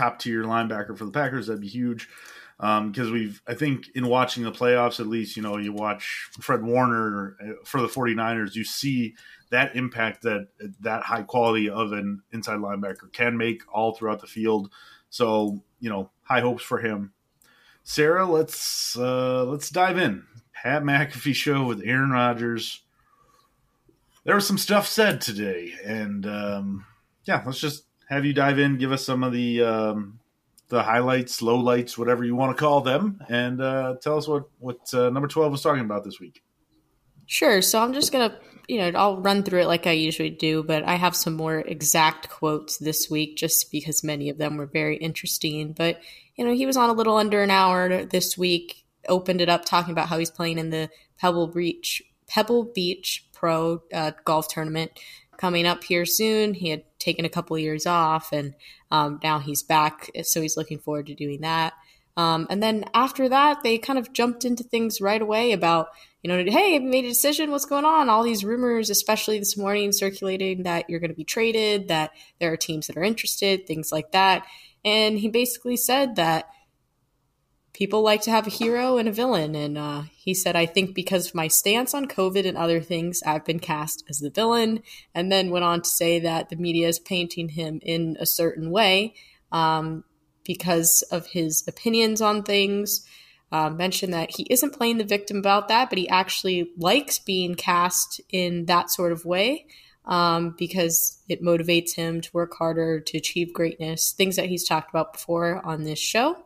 top 0.00 0.18
tier 0.18 0.44
linebacker 0.44 0.96
for 0.96 1.04
the 1.04 1.10
Packers. 1.10 1.46
That'd 1.46 1.60
be 1.60 1.68
huge. 1.68 2.08
Because 2.58 3.06
um, 3.06 3.12
we've, 3.12 3.40
I 3.46 3.54
think, 3.54 3.88
in 3.94 4.06
watching 4.06 4.44
the 4.44 4.52
playoffs, 4.52 5.00
at 5.00 5.06
least, 5.06 5.34
you 5.34 5.42
know, 5.42 5.56
you 5.56 5.72
watch 5.72 6.28
Fred 6.40 6.62
Warner 6.62 7.36
uh, 7.42 7.52
for 7.64 7.80
the 7.80 7.88
49ers, 7.88 8.54
you 8.54 8.64
see 8.64 9.14
that 9.50 9.74
impact 9.74 10.22
that 10.22 10.48
that 10.80 11.02
high 11.02 11.22
quality 11.22 11.70
of 11.70 11.92
an 11.92 12.22
inside 12.32 12.58
linebacker 12.58 13.10
can 13.12 13.36
make 13.36 13.62
all 13.72 13.94
throughout 13.94 14.20
the 14.20 14.26
field. 14.26 14.70
So, 15.08 15.62
you 15.80 15.88
know, 15.88 16.10
high 16.22 16.40
hopes 16.40 16.62
for 16.62 16.78
him. 16.78 17.12
Sarah, 17.82 18.26
let's 18.26 18.96
uh, 18.96 19.44
let's 19.44 19.70
dive 19.70 19.98
in. 19.98 20.24
Pat 20.52 20.82
McAfee 20.82 21.34
show 21.34 21.64
with 21.64 21.82
Aaron 21.82 22.10
Rodgers. 22.10 22.82
There 24.24 24.34
was 24.34 24.46
some 24.46 24.58
stuff 24.58 24.86
said 24.86 25.22
today, 25.22 25.72
and 25.84 26.26
um, 26.26 26.84
yeah, 27.24 27.42
let's 27.46 27.58
just 27.58 27.84
have 28.10 28.24
you 28.24 28.34
dive 28.34 28.58
in, 28.58 28.76
give 28.76 28.92
us 28.92 29.04
some 29.04 29.22
of 29.22 29.32
the 29.32 29.62
um, 29.62 30.18
the 30.68 30.82
highlights, 30.82 31.40
lowlights, 31.40 31.96
whatever 31.96 32.24
you 32.24 32.34
want 32.34 32.56
to 32.56 32.60
call 32.60 32.80
them, 32.80 33.22
and 33.28 33.60
uh, 33.60 33.96
tell 34.02 34.18
us 34.18 34.26
what 34.26 34.44
what 34.58 34.92
uh, 34.92 35.10
number 35.10 35.28
twelve 35.28 35.52
was 35.52 35.62
talking 35.62 35.84
about 35.84 36.04
this 36.04 36.20
week. 36.20 36.42
Sure. 37.26 37.62
So 37.62 37.80
I'm 37.80 37.92
just 37.92 38.10
gonna, 38.10 38.36
you 38.68 38.78
know, 38.78 38.98
I'll 38.98 39.20
run 39.20 39.44
through 39.44 39.60
it 39.60 39.68
like 39.68 39.86
I 39.86 39.92
usually 39.92 40.30
do, 40.30 40.64
but 40.64 40.82
I 40.82 40.96
have 40.96 41.14
some 41.14 41.34
more 41.34 41.60
exact 41.60 42.28
quotes 42.28 42.78
this 42.78 43.08
week, 43.08 43.36
just 43.36 43.70
because 43.70 44.02
many 44.02 44.28
of 44.28 44.38
them 44.38 44.56
were 44.56 44.66
very 44.66 44.96
interesting. 44.96 45.72
But 45.72 46.00
you 46.34 46.44
know, 46.44 46.54
he 46.54 46.66
was 46.66 46.76
on 46.76 46.90
a 46.90 46.94
little 46.94 47.16
under 47.16 47.42
an 47.42 47.50
hour 47.50 48.04
this 48.04 48.36
week. 48.36 48.84
Opened 49.08 49.40
it 49.40 49.48
up 49.48 49.64
talking 49.64 49.92
about 49.92 50.08
how 50.08 50.18
he's 50.18 50.30
playing 50.30 50.58
in 50.58 50.70
the 50.70 50.90
Pebble 51.18 51.46
Beach 51.46 52.02
Pebble 52.26 52.64
Beach 52.64 53.26
Pro 53.32 53.82
uh, 53.94 54.12
Golf 54.24 54.48
Tournament 54.48 54.92
coming 55.40 55.66
up 55.66 55.82
here 55.84 56.04
soon. 56.04 56.54
He 56.54 56.68
had 56.68 56.84
taken 56.98 57.24
a 57.24 57.30
couple 57.30 57.58
years 57.58 57.86
off, 57.86 58.32
and 58.32 58.54
um, 58.90 59.18
now 59.22 59.38
he's 59.38 59.62
back, 59.62 60.10
so 60.22 60.42
he's 60.42 60.56
looking 60.56 60.78
forward 60.78 61.06
to 61.06 61.14
doing 61.14 61.40
that. 61.40 61.72
Um, 62.16 62.46
and 62.50 62.62
then 62.62 62.84
after 62.92 63.28
that, 63.28 63.62
they 63.62 63.78
kind 63.78 63.98
of 63.98 64.12
jumped 64.12 64.44
into 64.44 64.62
things 64.62 65.00
right 65.00 65.22
away 65.22 65.52
about 65.52 65.88
you 66.22 66.28
know, 66.28 66.50
hey, 66.50 66.76
I 66.76 66.78
made 66.80 67.06
a 67.06 67.08
decision. 67.08 67.50
What's 67.50 67.64
going 67.64 67.86
on? 67.86 68.10
All 68.10 68.22
these 68.22 68.44
rumors, 68.44 68.90
especially 68.90 69.38
this 69.38 69.56
morning, 69.56 69.90
circulating 69.90 70.64
that 70.64 70.90
you're 70.90 71.00
going 71.00 71.10
to 71.10 71.16
be 71.16 71.24
traded, 71.24 71.88
that 71.88 72.10
there 72.38 72.52
are 72.52 72.58
teams 72.58 72.88
that 72.88 72.98
are 72.98 73.02
interested, 73.02 73.66
things 73.66 73.90
like 73.90 74.12
that. 74.12 74.44
And 74.84 75.18
he 75.18 75.28
basically 75.28 75.78
said 75.78 76.16
that 76.16 76.50
people 77.72 78.02
like 78.02 78.22
to 78.22 78.30
have 78.30 78.46
a 78.46 78.50
hero 78.50 78.98
and 78.98 79.08
a 79.08 79.12
villain. 79.12 79.54
And 79.54 79.78
uh, 79.78 80.02
he 80.16 80.34
said, 80.34 80.56
I 80.56 80.66
think 80.66 80.94
because 80.94 81.28
of 81.28 81.34
my 81.34 81.48
stance 81.48 81.94
on 81.94 82.06
COVID 82.06 82.46
and 82.46 82.56
other 82.56 82.80
things, 82.80 83.22
I've 83.24 83.44
been 83.44 83.60
cast 83.60 84.04
as 84.08 84.18
the 84.18 84.30
villain. 84.30 84.82
And 85.14 85.30
then 85.30 85.50
went 85.50 85.64
on 85.64 85.82
to 85.82 85.88
say 85.88 86.18
that 86.20 86.48
the 86.48 86.56
media 86.56 86.88
is 86.88 86.98
painting 86.98 87.50
him 87.50 87.80
in 87.82 88.16
a 88.20 88.26
certain 88.26 88.70
way 88.70 89.14
um, 89.52 90.04
because 90.44 91.02
of 91.10 91.26
his 91.26 91.64
opinions 91.68 92.20
on 92.20 92.42
things 92.42 93.06
uh, 93.52 93.70
mentioned 93.70 94.14
that 94.14 94.30
he 94.36 94.46
isn't 94.48 94.74
playing 94.74 94.98
the 94.98 95.04
victim 95.04 95.38
about 95.38 95.68
that, 95.68 95.88
but 95.88 95.98
he 95.98 96.08
actually 96.08 96.70
likes 96.76 97.18
being 97.18 97.54
cast 97.54 98.20
in 98.30 98.66
that 98.66 98.90
sort 98.90 99.12
of 99.12 99.24
way 99.24 99.66
um, 100.04 100.54
because 100.56 101.18
it 101.28 101.42
motivates 101.42 101.94
him 101.94 102.20
to 102.20 102.30
work 102.32 102.54
harder 102.56 103.00
to 103.00 103.18
achieve 103.18 103.52
greatness, 103.52 104.12
things 104.12 104.36
that 104.36 104.46
he's 104.46 104.66
talked 104.66 104.90
about 104.90 105.12
before 105.12 105.60
on 105.64 105.82
this 105.82 105.98
show. 105.98 106.36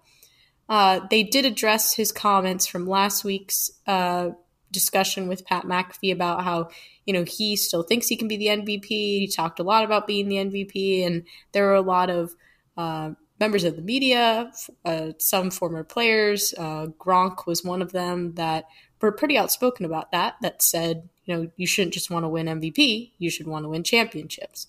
Uh, 0.68 1.00
they 1.10 1.22
did 1.22 1.44
address 1.44 1.94
his 1.94 2.12
comments 2.12 2.66
from 2.66 2.86
last 2.86 3.24
week's 3.24 3.70
uh, 3.86 4.30
discussion 4.70 5.28
with 5.28 5.46
Pat 5.46 5.64
McAfee 5.64 6.12
about 6.12 6.44
how 6.44 6.68
you 7.06 7.14
know 7.14 7.24
he 7.24 7.56
still 7.56 7.82
thinks 7.82 8.08
he 8.08 8.16
can 8.16 8.28
be 8.28 8.36
the 8.36 8.48
MVP. 8.48 8.88
He 8.88 9.32
talked 9.34 9.60
a 9.60 9.62
lot 9.62 9.84
about 9.84 10.06
being 10.06 10.28
the 10.28 10.36
MVP, 10.36 11.06
and 11.06 11.24
there 11.52 11.64
were 11.64 11.74
a 11.74 11.80
lot 11.80 12.10
of 12.10 12.34
uh, 12.76 13.12
members 13.40 13.64
of 13.64 13.76
the 13.76 13.82
media, 13.82 14.50
uh, 14.84 15.12
some 15.18 15.50
former 15.50 15.84
players. 15.84 16.54
Uh, 16.56 16.86
Gronk 16.98 17.46
was 17.46 17.64
one 17.64 17.82
of 17.82 17.92
them 17.92 18.34
that 18.34 18.66
were 19.00 19.12
pretty 19.12 19.36
outspoken 19.36 19.84
about 19.84 20.12
that. 20.12 20.36
That 20.40 20.62
said, 20.62 21.08
you 21.24 21.34
know, 21.34 21.50
you 21.56 21.66
shouldn't 21.66 21.94
just 21.94 22.10
want 22.10 22.24
to 22.24 22.28
win 22.28 22.46
MVP; 22.46 23.12
you 23.18 23.30
should 23.30 23.46
want 23.46 23.64
to 23.64 23.68
win 23.68 23.84
championships. 23.84 24.66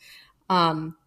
Um, 0.50 0.98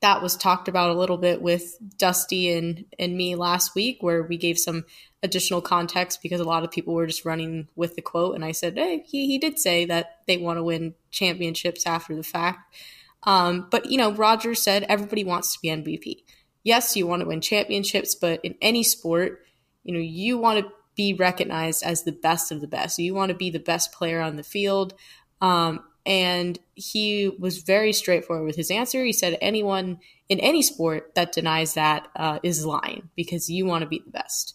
that 0.00 0.22
was 0.22 0.36
talked 0.36 0.68
about 0.68 0.90
a 0.90 0.98
little 0.98 1.16
bit 1.16 1.40
with 1.40 1.76
Dusty 1.98 2.52
and 2.52 2.84
and 2.98 3.16
me 3.16 3.34
last 3.34 3.74
week, 3.74 3.98
where 4.00 4.22
we 4.22 4.36
gave 4.36 4.58
some 4.58 4.84
additional 5.22 5.60
context 5.60 6.20
because 6.22 6.40
a 6.40 6.44
lot 6.44 6.64
of 6.64 6.70
people 6.70 6.94
were 6.94 7.06
just 7.06 7.24
running 7.24 7.68
with 7.74 7.96
the 7.96 8.02
quote, 8.02 8.34
and 8.34 8.44
I 8.44 8.52
said, 8.52 8.76
"Hey, 8.76 9.04
he 9.06 9.26
he 9.26 9.38
did 9.38 9.58
say 9.58 9.84
that 9.86 10.20
they 10.26 10.36
want 10.36 10.58
to 10.58 10.64
win 10.64 10.94
championships 11.10 11.86
after 11.86 12.14
the 12.14 12.22
fact." 12.22 12.76
Um, 13.22 13.68
but 13.70 13.86
you 13.86 13.98
know, 13.98 14.12
Roger 14.12 14.54
said 14.54 14.84
everybody 14.88 15.24
wants 15.24 15.54
to 15.54 15.58
be 15.60 15.68
MVP 15.68 16.22
yes, 16.66 16.96
you 16.96 17.06
want 17.06 17.22
to 17.22 17.28
win 17.28 17.40
championships, 17.40 18.16
but 18.16 18.40
in 18.42 18.56
any 18.60 18.82
sport, 18.82 19.40
you 19.84 19.94
know, 19.94 20.00
you 20.00 20.36
want 20.36 20.58
to 20.58 20.72
be 20.96 21.14
recognized 21.14 21.84
as 21.84 22.02
the 22.02 22.10
best 22.10 22.50
of 22.50 22.60
the 22.60 22.66
best. 22.66 22.98
You 22.98 23.14
want 23.14 23.30
to 23.30 23.36
be 23.36 23.50
the 23.50 23.60
best 23.60 23.92
player 23.92 24.20
on 24.20 24.34
the 24.34 24.42
field. 24.42 24.92
Um, 25.40 25.84
and 26.06 26.58
he 26.74 27.30
was 27.38 27.58
very 27.58 27.92
straightforward 27.92 28.46
with 28.46 28.56
his 28.56 28.70
answer. 28.70 29.04
He 29.04 29.12
said, 29.12 29.36
anyone 29.40 29.98
in 30.28 30.38
any 30.40 30.62
sport 30.62 31.14
that 31.16 31.32
denies 31.32 31.74
that 31.74 32.08
uh, 32.14 32.38
is 32.44 32.64
lying 32.64 33.10
because 33.16 33.50
you 33.50 33.66
want 33.66 33.82
to 33.82 33.88
be 33.88 34.02
the 34.04 34.12
best. 34.12 34.54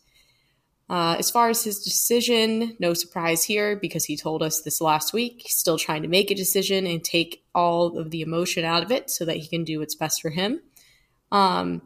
Uh, 0.90 1.16
as 1.20 1.30
far 1.30 1.50
as 1.50 1.64
his 1.64 1.82
decision, 1.82 2.76
no 2.80 2.94
surprise 2.94 3.44
here 3.44 3.76
because 3.76 4.06
he 4.06 4.18
told 4.18 4.42
us 4.42 4.62
this 4.62 4.82
last 4.82 5.14
week. 5.14 5.42
He's 5.44 5.56
still 5.56 5.78
trying 5.78 6.02
to 6.02 6.10
make 6.10 6.32
a 6.32 6.36
decision 6.36 6.86
and 6.86 7.04
take 7.04 7.44
all 7.54 7.98
of 7.98 8.12
the 8.12 8.22
emotion 8.22 8.66
out 8.66 8.84
of 8.84 8.92
it 8.92 9.10
so 9.10 9.26
that 9.26 9.38
he 9.38 9.48
can 9.48 9.64
do 9.64 9.80
what's 9.80 9.96
best 9.96 10.22
for 10.22 10.30
him. 10.30 10.62
Um, 11.32 11.82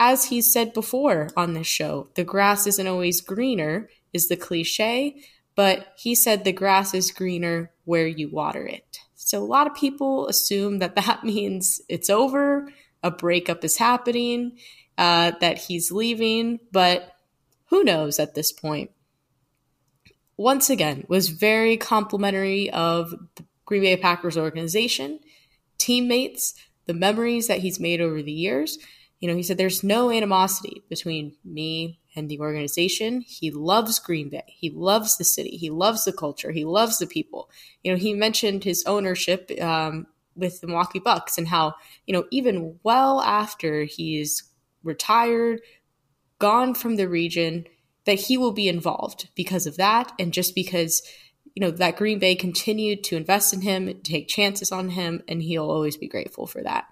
as 0.00 0.26
he 0.26 0.40
said 0.40 0.72
before 0.72 1.28
on 1.36 1.54
this 1.54 1.66
show, 1.66 2.08
the 2.14 2.24
grass 2.24 2.66
isn't 2.66 2.86
always 2.86 3.20
greener, 3.20 3.90
is 4.12 4.28
the 4.28 4.36
cliche, 4.36 5.22
but 5.54 5.92
he 5.96 6.14
said 6.14 6.44
the 6.44 6.52
grass 6.52 6.94
is 6.94 7.10
greener 7.10 7.72
where 7.84 8.06
you 8.06 8.28
water 8.28 8.64
it. 8.66 9.00
So 9.28 9.42
a 9.42 9.44
lot 9.44 9.66
of 9.66 9.74
people 9.74 10.26
assume 10.26 10.78
that 10.78 10.96
that 10.96 11.22
means 11.24 11.82
it's 11.86 12.08
over, 12.08 12.72
a 13.02 13.10
breakup 13.10 13.62
is 13.62 13.76
happening, 13.76 14.58
uh, 14.96 15.32
that 15.40 15.58
he's 15.58 15.92
leaving, 15.92 16.60
but 16.72 17.12
who 17.66 17.84
knows 17.84 18.18
at 18.18 18.34
this 18.34 18.52
point? 18.52 18.90
Once 20.38 20.70
again, 20.70 21.04
was 21.08 21.28
very 21.28 21.76
complimentary 21.76 22.70
of 22.70 23.10
the 23.36 23.44
Green 23.66 23.82
Bay 23.82 23.96
Packers 23.98 24.38
organization, 24.38 25.20
teammates, 25.76 26.54
the 26.86 26.94
memories 26.94 27.48
that 27.48 27.58
he's 27.58 27.78
made 27.78 28.00
over 28.00 28.22
the 28.22 28.32
years 28.32 28.78
you 29.20 29.28
know, 29.28 29.34
he 29.34 29.42
said 29.42 29.58
there's 29.58 29.82
no 29.82 30.10
animosity 30.10 30.84
between 30.88 31.34
me 31.44 31.98
and 32.18 32.28
the 32.28 32.40
organization. 32.40 33.20
He 33.20 33.50
loves 33.50 33.98
Green 33.98 34.28
Bay. 34.28 34.44
He 34.46 34.70
loves 34.70 35.16
the 35.16 35.24
city. 35.24 35.56
He 35.56 35.70
loves 35.70 36.04
the 36.04 36.12
culture. 36.12 36.50
He 36.50 36.64
loves 36.64 36.98
the 36.98 37.06
people. 37.06 37.48
You 37.84 37.92
know, 37.92 37.98
he 37.98 38.12
mentioned 38.12 38.64
his 38.64 38.84
ownership 38.84 39.50
um, 39.62 40.06
with 40.34 40.60
the 40.60 40.66
Milwaukee 40.66 40.98
Bucks 40.98 41.38
and 41.38 41.48
how, 41.48 41.74
you 42.06 42.12
know, 42.12 42.24
even 42.30 42.78
well 42.82 43.20
after 43.20 43.84
he's 43.84 44.42
retired, 44.82 45.60
gone 46.38 46.74
from 46.74 46.96
the 46.96 47.08
region, 47.08 47.66
that 48.04 48.18
he 48.20 48.36
will 48.36 48.52
be 48.52 48.68
involved 48.68 49.28
because 49.34 49.66
of 49.66 49.76
that 49.76 50.12
and 50.18 50.32
just 50.32 50.54
because 50.54 51.02
you 51.54 51.60
know 51.60 51.70
that 51.72 51.96
Green 51.96 52.18
Bay 52.18 52.36
continued 52.36 53.02
to 53.04 53.16
invest 53.16 53.52
in 53.52 53.62
him, 53.62 54.00
take 54.02 54.28
chances 54.28 54.70
on 54.70 54.90
him, 54.90 55.22
and 55.26 55.42
he'll 55.42 55.70
always 55.70 55.96
be 55.96 56.06
grateful 56.06 56.46
for 56.46 56.62
that. 56.62 56.84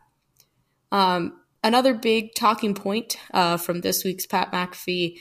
Um, 0.91 1.41
Another 1.67 1.95
big 1.95 2.33
talking 2.37 2.75
point 2.75 3.17
uh, 3.35 3.57
from 3.57 3.81
this 3.81 4.05
week's 4.05 4.25
Pat 4.25 4.53
McAfee 4.53 5.19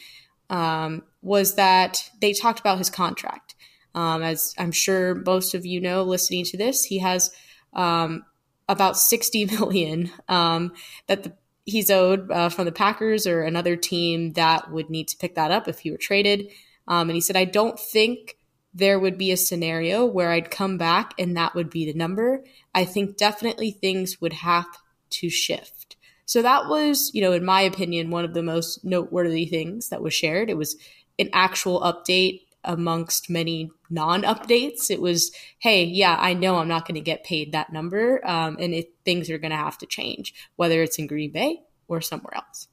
um, 0.51 1.01
was 1.23 1.55
that 1.55 2.07
they 2.21 2.33
talked 2.33 2.59
about 2.59 2.77
his 2.77 2.91
contract. 2.91 3.55
Um, 3.95 4.21
as 4.21 4.53
I'm 4.55 4.71
sure 4.71 5.15
most 5.15 5.55
of 5.55 5.65
you 5.65 5.81
know, 5.81 6.03
listening 6.03 6.45
to 6.45 6.55
this, 6.55 6.85
he 6.85 6.99
has 6.99 7.31
um, 7.73 8.25
about 8.69 8.95
60 8.95 9.45
million 9.59 10.11
um, 10.29 10.73
that 11.07 11.23
the, 11.23 11.33
he's 11.65 11.89
owed 11.89 12.29
uh, 12.29 12.49
from 12.49 12.65
the 12.65 12.71
Packers 12.71 13.25
or 13.25 13.41
another 13.41 13.75
team 13.75 14.33
that 14.33 14.71
would 14.71 14.91
need 14.91 15.07
to 15.07 15.17
pick 15.17 15.33
that 15.33 15.49
up 15.49 15.67
if 15.67 15.79
he 15.79 15.89
were 15.89 15.97
traded. 15.97 16.51
Um, 16.87 17.09
and 17.09 17.15
he 17.15 17.21
said, 17.21 17.35
I 17.35 17.45
don't 17.45 17.79
think 17.79 18.37
there 18.71 18.99
would 18.99 19.17
be 19.17 19.31
a 19.31 19.37
scenario 19.37 20.05
where 20.05 20.29
I'd 20.29 20.51
come 20.51 20.77
back 20.77 21.15
and 21.17 21.35
that 21.37 21.55
would 21.55 21.71
be 21.71 21.91
the 21.91 21.97
number. 21.97 22.43
I 22.75 22.85
think 22.85 23.17
definitely 23.17 23.71
things 23.71 24.21
would 24.21 24.33
have 24.33 24.67
to 25.09 25.31
shift. 25.31 25.95
So 26.25 26.41
that 26.41 26.67
was, 26.67 27.12
you 27.13 27.22
know, 27.22 27.32
in 27.32 27.46
my 27.46 27.62
opinion, 27.62 28.10
one 28.10 28.25
of 28.25 28.34
the 28.34 28.44
most 28.44 28.84
noteworthy 28.84 29.46
things 29.46 29.89
that 29.89 30.01
was 30.01 30.13
shared. 30.13 30.50
It 30.50 30.58
was 30.58 30.75
an 31.20 31.29
actual 31.34 31.82
update 31.82 32.41
amongst 32.63 33.29
many 33.29 33.70
non 33.89 34.24
updates. 34.24 34.89
It 34.89 35.00
was, 35.00 35.32
hey, 35.60 35.84
yeah, 35.84 36.17
I 36.20 36.34
know 36.34 36.58
I'm 36.58 36.67
not 36.67 36.88
going 36.88 36.96
to 36.96 37.01
get 37.01 37.24
paid 37.24 37.51
that 37.51 37.72
number. 37.72 38.25
Um, 38.27 38.58
and 38.60 38.74
it, 38.74 38.94
things 39.05 39.29
are 39.29 39.38
going 39.38 39.51
to 39.51 39.58
have 39.58 39.77
to 39.79 39.86
change, 39.86 40.34
whether 40.55 40.82
it's 40.82 40.98
in 40.98 41.08
Green 41.08 41.32
Bay 41.32 41.60
or 41.88 42.01
somewhere 42.01 42.36
else. 42.36 42.67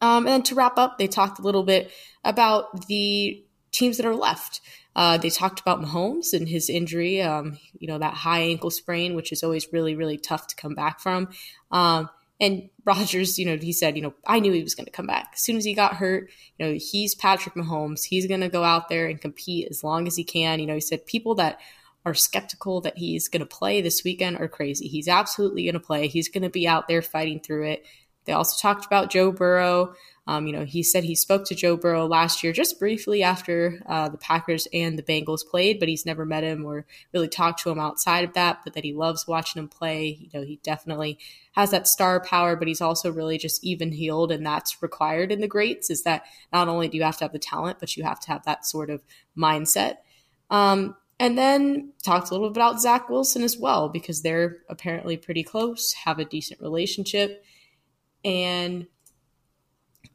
Um, 0.00 0.26
and 0.26 0.44
to 0.46 0.54
wrap 0.54 0.78
up, 0.78 0.98
they 0.98 1.08
talked 1.08 1.38
a 1.38 1.42
little 1.42 1.64
bit 1.64 1.90
about 2.24 2.86
the 2.86 3.44
teams 3.72 3.96
that 3.96 4.06
are 4.06 4.14
left. 4.14 4.60
Uh, 4.96 5.18
they 5.18 5.30
talked 5.30 5.60
about 5.60 5.80
Mahomes 5.80 6.32
and 6.32 6.48
his 6.48 6.68
injury, 6.68 7.22
um, 7.22 7.58
you 7.78 7.86
know, 7.86 7.98
that 7.98 8.14
high 8.14 8.40
ankle 8.40 8.70
sprain, 8.70 9.14
which 9.14 9.30
is 9.30 9.42
always 9.42 9.72
really, 9.72 9.94
really 9.94 10.18
tough 10.18 10.48
to 10.48 10.56
come 10.56 10.74
back 10.74 11.00
from. 11.00 11.28
Um, 11.70 12.10
and 12.40 12.70
Rodgers, 12.84 13.38
you 13.38 13.44
know, 13.44 13.56
he 13.56 13.72
said, 13.72 13.96
you 13.96 14.02
know, 14.02 14.14
I 14.26 14.40
knew 14.40 14.52
he 14.52 14.62
was 14.62 14.74
going 14.74 14.86
to 14.86 14.90
come 14.90 15.06
back. 15.06 15.32
As 15.34 15.42
soon 15.42 15.56
as 15.56 15.64
he 15.64 15.74
got 15.74 15.96
hurt, 15.96 16.30
you 16.58 16.66
know, 16.66 16.78
he's 16.80 17.14
Patrick 17.14 17.54
Mahomes. 17.54 18.04
He's 18.04 18.26
going 18.26 18.40
to 18.40 18.48
go 18.48 18.64
out 18.64 18.88
there 18.88 19.06
and 19.06 19.20
compete 19.20 19.68
as 19.70 19.84
long 19.84 20.06
as 20.06 20.16
he 20.16 20.24
can. 20.24 20.58
You 20.58 20.66
know, 20.66 20.74
he 20.74 20.80
said 20.80 21.04
people 21.04 21.34
that 21.36 21.60
are 22.06 22.14
skeptical 22.14 22.80
that 22.80 22.96
he's 22.96 23.28
going 23.28 23.40
to 23.40 23.46
play 23.46 23.82
this 23.82 24.02
weekend 24.02 24.38
are 24.38 24.48
crazy. 24.48 24.88
He's 24.88 25.06
absolutely 25.06 25.64
going 25.64 25.74
to 25.74 25.80
play. 25.80 26.06
He's 26.06 26.30
going 26.30 26.42
to 26.42 26.48
be 26.48 26.66
out 26.66 26.88
there 26.88 27.02
fighting 27.02 27.40
through 27.40 27.66
it. 27.66 27.86
They 28.24 28.32
also 28.32 28.60
talked 28.60 28.86
about 28.86 29.10
Joe 29.10 29.32
Burrow. 29.32 29.94
Um, 30.26 30.46
you 30.46 30.52
know, 30.52 30.64
he 30.64 30.84
said 30.84 31.02
he 31.02 31.16
spoke 31.16 31.44
to 31.46 31.56
Joe 31.56 31.76
Burrow 31.76 32.06
last 32.06 32.44
year 32.44 32.52
just 32.52 32.78
briefly 32.78 33.22
after 33.22 33.82
uh, 33.86 34.08
the 34.10 34.18
Packers 34.18 34.68
and 34.72 34.96
the 34.96 35.02
Bengals 35.02 35.44
played, 35.44 35.80
but 35.80 35.88
he's 35.88 36.06
never 36.06 36.24
met 36.24 36.44
him 36.44 36.64
or 36.64 36.86
really 37.12 37.26
talked 37.26 37.62
to 37.62 37.70
him 37.70 37.80
outside 37.80 38.22
of 38.22 38.34
that. 38.34 38.60
But 38.62 38.74
that 38.74 38.84
he 38.84 38.92
loves 38.92 39.26
watching 39.26 39.60
him 39.60 39.68
play. 39.68 40.18
You 40.20 40.28
know, 40.32 40.46
he 40.46 40.60
definitely 40.62 41.18
has 41.52 41.72
that 41.72 41.88
star 41.88 42.20
power, 42.20 42.54
but 42.54 42.68
he's 42.68 42.82
also 42.82 43.10
really 43.10 43.38
just 43.38 43.64
even 43.64 43.90
heeled, 43.90 44.30
and 44.30 44.46
that's 44.46 44.80
required 44.82 45.32
in 45.32 45.40
the 45.40 45.48
greats. 45.48 45.90
Is 45.90 46.04
that 46.04 46.22
not 46.52 46.68
only 46.68 46.86
do 46.86 46.96
you 46.96 47.02
have 47.02 47.16
to 47.18 47.24
have 47.24 47.32
the 47.32 47.38
talent, 47.40 47.78
but 47.80 47.96
you 47.96 48.04
have 48.04 48.20
to 48.20 48.28
have 48.28 48.44
that 48.44 48.64
sort 48.64 48.90
of 48.90 49.02
mindset. 49.36 49.96
Um, 50.48 50.94
and 51.18 51.36
then 51.36 51.92
talked 52.04 52.30
a 52.30 52.34
little 52.34 52.50
bit 52.50 52.56
about 52.56 52.80
Zach 52.80 53.08
Wilson 53.08 53.42
as 53.42 53.58
well, 53.58 53.88
because 53.88 54.22
they're 54.22 54.58
apparently 54.68 55.16
pretty 55.16 55.42
close, 55.42 55.92
have 56.04 56.20
a 56.20 56.24
decent 56.24 56.60
relationship. 56.60 57.44
And 58.24 58.86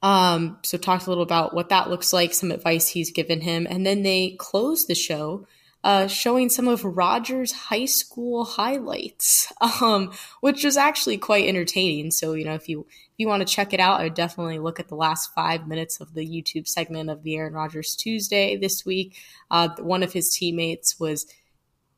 um, 0.02 0.60
so 0.64 0.78
talked 0.78 1.08
a 1.08 1.10
little 1.10 1.24
about 1.24 1.54
what 1.54 1.70
that 1.70 1.90
looks 1.90 2.14
like, 2.14 2.34
some 2.34 2.52
advice 2.52 2.88
he's 2.88 3.12
given 3.12 3.42
him, 3.42 3.68
and 3.70 3.86
then 3.86 4.04
they 4.04 4.36
closed 4.38 4.88
the 4.88 4.96
show 4.96 5.48
uh, 5.86 6.08
showing 6.08 6.50
some 6.50 6.68
of 6.68 6.84
Rodgers' 6.84 7.52
high 7.52 7.86
school 7.86 8.44
highlights, 8.44 9.54
um, 9.82 10.12
which 10.42 10.64
was 10.64 10.78
actually 10.78 11.20
quite 11.20 11.48
entertaining. 11.48 12.10
So, 12.10 12.34
you 12.34 12.44
know, 12.44 12.56
if 12.56 12.68
you 12.68 12.88
if 12.90 13.20
you 13.20 13.28
want 13.28 13.48
to 13.48 13.54
check 13.54 13.72
it 13.72 13.80
out, 13.80 14.02
I 14.02 14.06
would 14.06 14.16
definitely 14.16 14.58
look 14.58 14.80
at 14.80 14.88
the 14.88 14.96
last 14.96 15.32
five 15.36 15.68
minutes 15.68 16.02
of 16.02 16.16
the 16.16 16.28
YouTube 16.28 16.68
segment 16.68 17.12
of 17.12 17.22
the 17.22 17.36
Aaron 17.36 17.54
Rodgers 17.54 17.96
Tuesday 17.96 18.58
this 18.58 18.84
week. 18.84 19.16
Uh, 19.52 19.70
one 19.78 20.02
of 20.02 20.12
his 20.12 20.36
teammates 20.36 21.00
was 21.00 21.28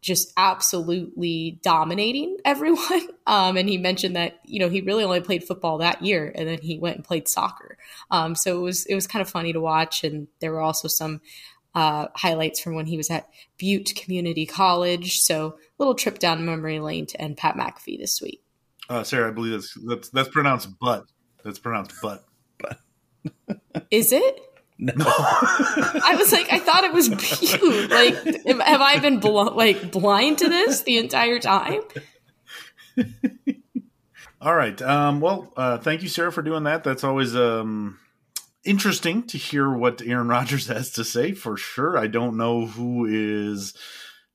just 0.08 0.32
absolutely 0.38 1.60
dominating 1.62 2.38
everyone. 2.46 3.10
Um, 3.28 3.58
and 3.58 3.68
he 3.68 3.78
mentioned 3.78 4.16
that 4.16 4.40
you 4.46 4.60
know 4.60 4.70
he 4.70 4.82
really 4.82 5.04
only 5.04 5.20
played 5.20 5.44
football 5.44 5.78
that 5.80 6.02
year, 6.02 6.32
and 6.34 6.48
then 6.48 6.60
he 6.62 6.80
went 6.80 6.96
and 6.96 7.06
played 7.06 7.28
soccer. 7.28 7.78
Um, 8.10 8.34
so 8.34 8.58
it 8.58 8.62
was 8.62 8.86
it 8.86 8.96
was 8.96 9.06
kind 9.06 9.22
of 9.22 9.30
funny 9.30 9.54
to 9.54 9.60
watch, 9.60 10.04
and 10.04 10.28
there 10.40 10.52
were 10.52 10.62
also 10.62 10.88
some 10.88 11.22
uh, 11.76 12.08
highlights 12.16 12.60
from 12.60 12.74
when 12.74 12.88
he 12.88 12.98
was 12.98 13.12
at 13.12 13.28
Butte 13.58 13.94
Community 13.96 14.46
College. 14.46 15.20
So 15.20 15.48
a 15.48 15.54
little 15.78 15.94
trip 15.94 16.20
down 16.20 16.46
memory 16.46 16.80
lane 16.80 17.06
to 17.08 17.22
end 17.22 17.38
Pat 17.38 17.56
McAfee 17.56 18.00
this 18.00 18.22
week. 18.22 18.42
Uh, 18.90 19.04
Sarah, 19.04 19.28
I 19.28 19.32
believe 19.32 19.52
that's 19.52 19.78
that's 19.86 20.10
that's 20.10 20.30
pronounced 20.30 20.80
butt. 20.80 21.04
That's 21.44 21.60
pronounced 21.60 21.94
butt. 22.02 22.26
But 22.58 22.80
Is 23.92 24.14
it? 24.14 24.40
No, 24.80 24.94
I 25.00 26.16
was 26.18 26.32
like, 26.32 26.52
I 26.52 26.60
thought 26.60 26.84
it 26.84 26.94
was 26.94 27.10
Butte. 27.10 27.90
Like, 27.90 28.46
am- 28.46 28.60
have 28.60 28.82
I 28.82 29.00
been 29.00 29.20
bl- 29.20 29.52
like 29.56 29.92
blind 29.92 30.40
to 30.40 30.50
this 30.50 30.82
the 30.82 30.98
entire 30.98 31.40
time? 31.40 31.82
All 34.42 34.56
right. 34.56 34.80
Um, 34.82 35.20
well, 35.20 35.52
uh, 35.58 35.80
thank 35.80 36.04
you, 36.04 36.10
Sarah, 36.10 36.32
for 36.32 36.44
doing 36.44 36.64
that. 36.64 36.84
That's 36.84 37.04
always 37.04 37.36
um, 37.36 37.98
interesting 38.64 39.24
to 39.28 39.38
hear 39.38 39.70
what 39.72 40.02
Aaron 40.02 40.28
Rodgers 40.28 40.68
has 40.70 40.92
to 40.92 41.04
say. 41.04 41.34
For 41.34 41.58
sure, 41.58 41.98
I 41.98 42.08
don't 42.08 42.38
know 42.38 42.68
who 42.68 43.06
is 43.06 43.74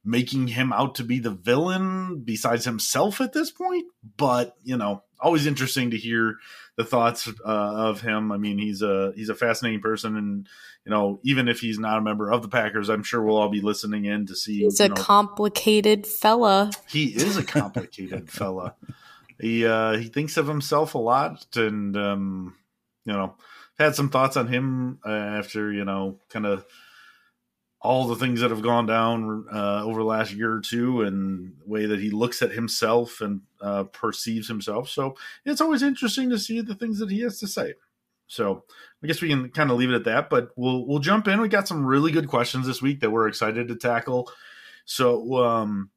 making 0.04 0.48
him 0.48 0.72
out 0.72 0.96
to 0.96 1.04
be 1.04 1.20
the 1.20 1.30
villain 1.30 2.22
besides 2.24 2.64
himself 2.64 3.20
at 3.20 3.32
this 3.32 3.52
point, 3.52 3.84
but 4.16 4.54
you 4.64 4.76
know, 4.76 5.04
always 5.22 5.46
interesting 5.46 5.90
to 5.90 5.96
hear 5.96 6.36
the 6.76 6.84
thoughts 6.84 7.28
uh, 7.28 7.32
of 7.44 8.00
him. 8.00 8.32
I 8.32 8.38
mean, 8.38 8.58
he's 8.58 8.82
a 8.82 9.12
he's 9.14 9.28
a 9.28 9.34
fascinating 9.34 9.80
person, 9.80 10.16
and 10.16 10.48
you 10.84 10.90
know, 10.90 11.20
even 11.22 11.48
if 11.48 11.60
he's 11.60 11.78
not 11.78 11.98
a 11.98 12.02
member 12.02 12.30
of 12.30 12.42
the 12.42 12.48
Packers, 12.48 12.88
I'm 12.88 13.02
sure 13.02 13.22
we'll 13.22 13.36
all 13.36 13.48
be 13.48 13.60
listening 13.60 14.04
in 14.04 14.26
to 14.26 14.36
see. 14.36 14.60
He's 14.60 14.80
a 14.80 14.88
know, 14.88 14.94
complicated 14.94 16.06
fella. 16.06 16.70
he 16.88 17.06
is 17.06 17.36
a 17.36 17.44
complicated 17.44 18.30
fella. 18.30 18.74
He 19.40 19.66
uh, 19.66 19.96
he 19.96 20.08
thinks 20.08 20.36
of 20.36 20.46
himself 20.46 20.94
a 20.94 20.98
lot, 20.98 21.46
and 21.56 21.96
um, 21.96 22.56
you 23.04 23.12
know, 23.12 23.34
had 23.78 23.94
some 23.94 24.08
thoughts 24.08 24.36
on 24.36 24.48
him 24.48 24.98
uh, 25.06 25.10
after 25.10 25.72
you 25.72 25.84
know, 25.84 26.18
kind 26.30 26.46
of 26.46 26.64
all 27.82 28.06
the 28.06 28.16
things 28.16 28.40
that 28.40 28.50
have 28.50 28.62
gone 28.62 28.86
down 28.86 29.44
uh, 29.52 29.82
over 29.84 30.00
the 30.00 30.06
last 30.06 30.32
year 30.32 30.52
or 30.52 30.60
two, 30.60 31.02
and 31.02 31.52
the 31.58 31.68
way 31.68 31.86
that 31.86 32.00
he 32.00 32.10
looks 32.10 32.40
at 32.40 32.52
himself 32.52 33.20
and 33.20 33.40
uh, 33.60 33.84
perceives 33.84 34.46
himself. 34.46 34.88
So 34.88 35.16
it's 35.44 35.60
always 35.60 35.82
interesting 35.82 36.30
to 36.30 36.38
see 36.38 36.60
the 36.60 36.76
things 36.76 37.00
that 37.00 37.10
he 37.10 37.20
has 37.20 37.40
to 37.40 37.48
say. 37.48 37.74
So 38.28 38.64
I 39.02 39.06
guess 39.08 39.20
we 39.20 39.28
can 39.28 39.50
kind 39.50 39.70
of 39.70 39.76
leave 39.76 39.90
it 39.90 39.96
at 39.96 40.04
that, 40.04 40.30
but 40.30 40.50
we'll 40.56 40.86
we'll 40.86 41.00
jump 41.00 41.28
in. 41.28 41.40
We 41.40 41.48
got 41.48 41.68
some 41.68 41.84
really 41.84 42.12
good 42.12 42.28
questions 42.28 42.66
this 42.66 42.80
week 42.80 43.00
that 43.00 43.10
we're 43.10 43.28
excited 43.28 43.68
to 43.68 43.76
tackle. 43.76 44.30
So 44.84 45.44
um, 45.44 45.90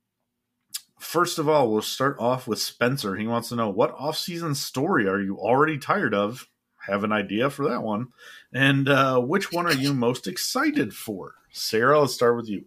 first 0.99 1.39
of 1.39 1.47
all, 1.47 1.71
we'll 1.71 1.81
start 1.81 2.17
off 2.19 2.47
with 2.47 2.59
Spencer. 2.59 3.15
He 3.15 3.27
wants 3.27 3.49
to 3.49 3.55
know 3.55 3.69
what 3.69 3.95
off-season 3.97 4.55
story 4.55 5.07
are 5.07 5.21
you 5.21 5.37
already 5.37 5.77
tired 5.77 6.13
of? 6.13 6.47
Have 6.87 7.03
an 7.03 7.11
idea 7.11 7.49
for 7.49 7.69
that 7.69 7.83
one, 7.83 8.07
and 8.51 8.89
uh, 8.89 9.19
which 9.19 9.51
one 9.51 9.65
are 9.65 9.73
you 9.73 9.93
most 9.93 10.27
excited 10.27 10.93
for? 10.93 11.35
Sarah, 11.55 12.01
let's 12.01 12.13
start 12.13 12.35
with 12.35 12.49
you. 12.49 12.65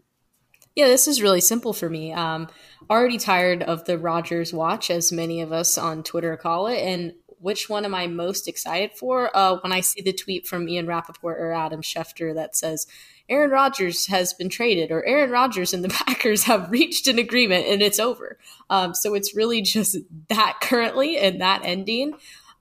Yeah, 0.75 0.87
this 0.87 1.07
is 1.07 1.21
really 1.21 1.43
simple 1.43 1.75
for 1.75 1.91
me. 1.91 2.13
Um, 2.13 2.49
already 2.89 3.19
tired 3.19 3.63
of 3.63 3.85
the 3.85 3.99
Rodgers 3.99 4.53
watch, 4.53 4.91
as 4.91 5.13
many 5.13 5.43
of 5.43 5.53
us 5.53 5.77
on 5.77 6.03
Twitter 6.03 6.37
call 6.39 6.69
it. 6.69 6.79
And 6.79 7.13
which 7.39 7.69
one 7.69 7.85
am 7.85 7.95
I 7.95 8.07
most 8.07 8.49
excited 8.49 8.93
for? 8.97 9.31
Uh, 9.37 9.59
when 9.63 9.73
I 9.73 9.81
see 9.81 10.01
the 10.01 10.13
tweet 10.13 10.47
from 10.47 10.69
Ian 10.69 10.87
Rapoport 10.87 11.39
or 11.39 11.53
Adam 11.53 11.83
Schefter 11.83 12.35
that 12.35 12.57
says, 12.57 12.87
Aaron 13.29 13.51
Rodgers 13.51 14.07
has 14.07 14.33
been 14.33 14.49
traded, 14.49 14.91
or 14.91 15.05
Aaron 15.05 15.31
Rodgers 15.31 15.75
and 15.75 15.85
the 15.85 15.89
Packers 16.07 16.45
have 16.45 16.71
reached 16.71 17.09
an 17.09 17.19
agreement 17.19 17.67
and 17.67 17.83
it's 17.83 18.01
over. 18.01 18.39
Um, 18.71 18.95
so 18.95 19.13
it's 19.13 19.37
really 19.37 19.61
just 19.61 19.99
that 20.29 20.61
currently 20.63 21.19
and 21.19 21.43
that 21.43 21.61
ending. 21.63 22.15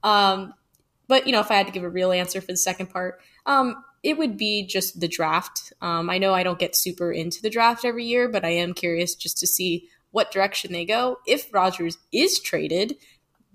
Um, 0.04 0.54
but, 1.08 1.26
you 1.26 1.32
know, 1.32 1.40
if 1.40 1.52
I 1.52 1.56
had 1.56 1.68
to 1.68 1.74
give 1.74 1.84
a 1.84 1.90
real 1.90 2.12
answer 2.12 2.42
for 2.42 2.48
the 2.48 2.58
second 2.58 2.88
part, 2.88 3.22
um, 3.46 3.82
it 4.08 4.18
would 4.18 4.38
be 4.38 4.66
just 4.66 5.02
the 5.02 5.08
draft. 5.10 5.74
Um, 5.82 6.10
I 6.10 6.18
know 6.18 6.34
I 6.34 6.44
don't 6.44 6.58
get 6.58 6.78
super 6.78 7.12
into 7.12 7.42
the 7.42 7.50
draft 7.50 7.84
every 7.84 8.06
year, 8.06 8.30
but 8.30 8.46
I 8.46 8.52
am 8.52 8.74
curious 8.74 9.16
just 9.16 9.38
to 9.40 9.48
see 9.48 9.90
what 10.12 10.32
direction 10.32 10.72
they 10.72 10.86
go. 10.86 11.18
If 11.28 11.54
Rodgers 11.54 11.98
is 12.14 12.40
traded, 12.40 12.96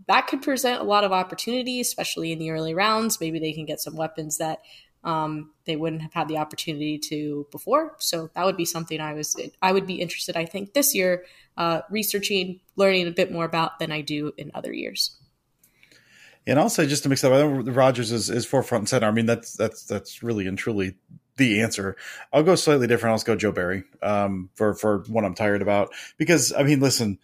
that 0.09 0.27
could 0.27 0.43
present 0.43 0.83
a 0.83 0.85
lot 0.85 1.05
of 1.05 1.13
opportunity, 1.13 1.81
especially 1.81 2.33
in 2.33 2.39
the 2.39 2.51
early 2.51 2.75
rounds. 2.75 3.19
Maybe 3.19 3.39
they 3.39 3.55
can 3.55 3.65
get 3.65 3.81
some 3.81 3.97
weapons 3.97 4.37
that 4.37 4.59
um, 5.05 5.53
they 5.65 5.75
wouldn't 5.75 6.03
have 6.03 6.13
had 6.13 6.29
the 6.29 6.37
opportunity 6.37 6.99
to 6.99 7.47
before. 7.51 7.97
So 7.99 8.29
that 8.35 8.45
would 8.45 8.59
be 8.59 8.67
something 8.67 9.01
I 9.01 9.15
was 9.15 9.35
I 9.63 9.73
would 9.73 9.87
be 9.87 10.03
interested. 10.03 10.37
I 10.37 10.45
think 10.45 10.75
this 10.75 10.95
year, 10.95 11.25
uh, 11.57 11.81
researching, 11.89 12.61
learning 12.77 13.09
a 13.09 13.13
bit 13.13 13.33
more 13.33 13.47
about 13.47 13.79
than 13.79 13.91
I 13.91 14.03
do 14.03 14.35
in 14.37 14.51
other 14.55 14.73
years. 14.75 15.17
And 16.47 16.59
I'll 16.59 16.69
say 16.69 16.87
just 16.87 17.05
to 17.05 17.09
mix 17.09 17.23
up, 17.23 17.33
I 17.33 17.41
think 17.41 17.77
Rodgers 17.77 18.11
is, 18.11 18.29
is 18.29 18.45
forefront 18.45 18.83
and 18.83 18.89
center. 18.89 19.07
I 19.07 19.13
mean, 19.13 19.27
that's 19.27 19.55
that's 19.55 19.85
that's 19.85 20.23
really 20.23 20.47
and 20.47 20.59
truly 20.59 20.97
the 21.37 21.61
answer. 21.61 21.97
I'll 22.33 22.43
go 22.43 22.55
slightly 22.57 22.87
different. 22.87 23.13
I'll 23.13 23.17
just 23.17 23.27
go 23.27 23.37
Joe 23.37 23.53
Barry 23.53 23.85
um, 24.03 24.51
for 24.55 24.75
for 24.75 25.05
what 25.09 25.25
I'm 25.25 25.35
tired 25.35 25.63
about 25.63 25.91
because 26.19 26.53
I 26.53 26.63
mean, 26.63 26.81
listen, 26.81 27.19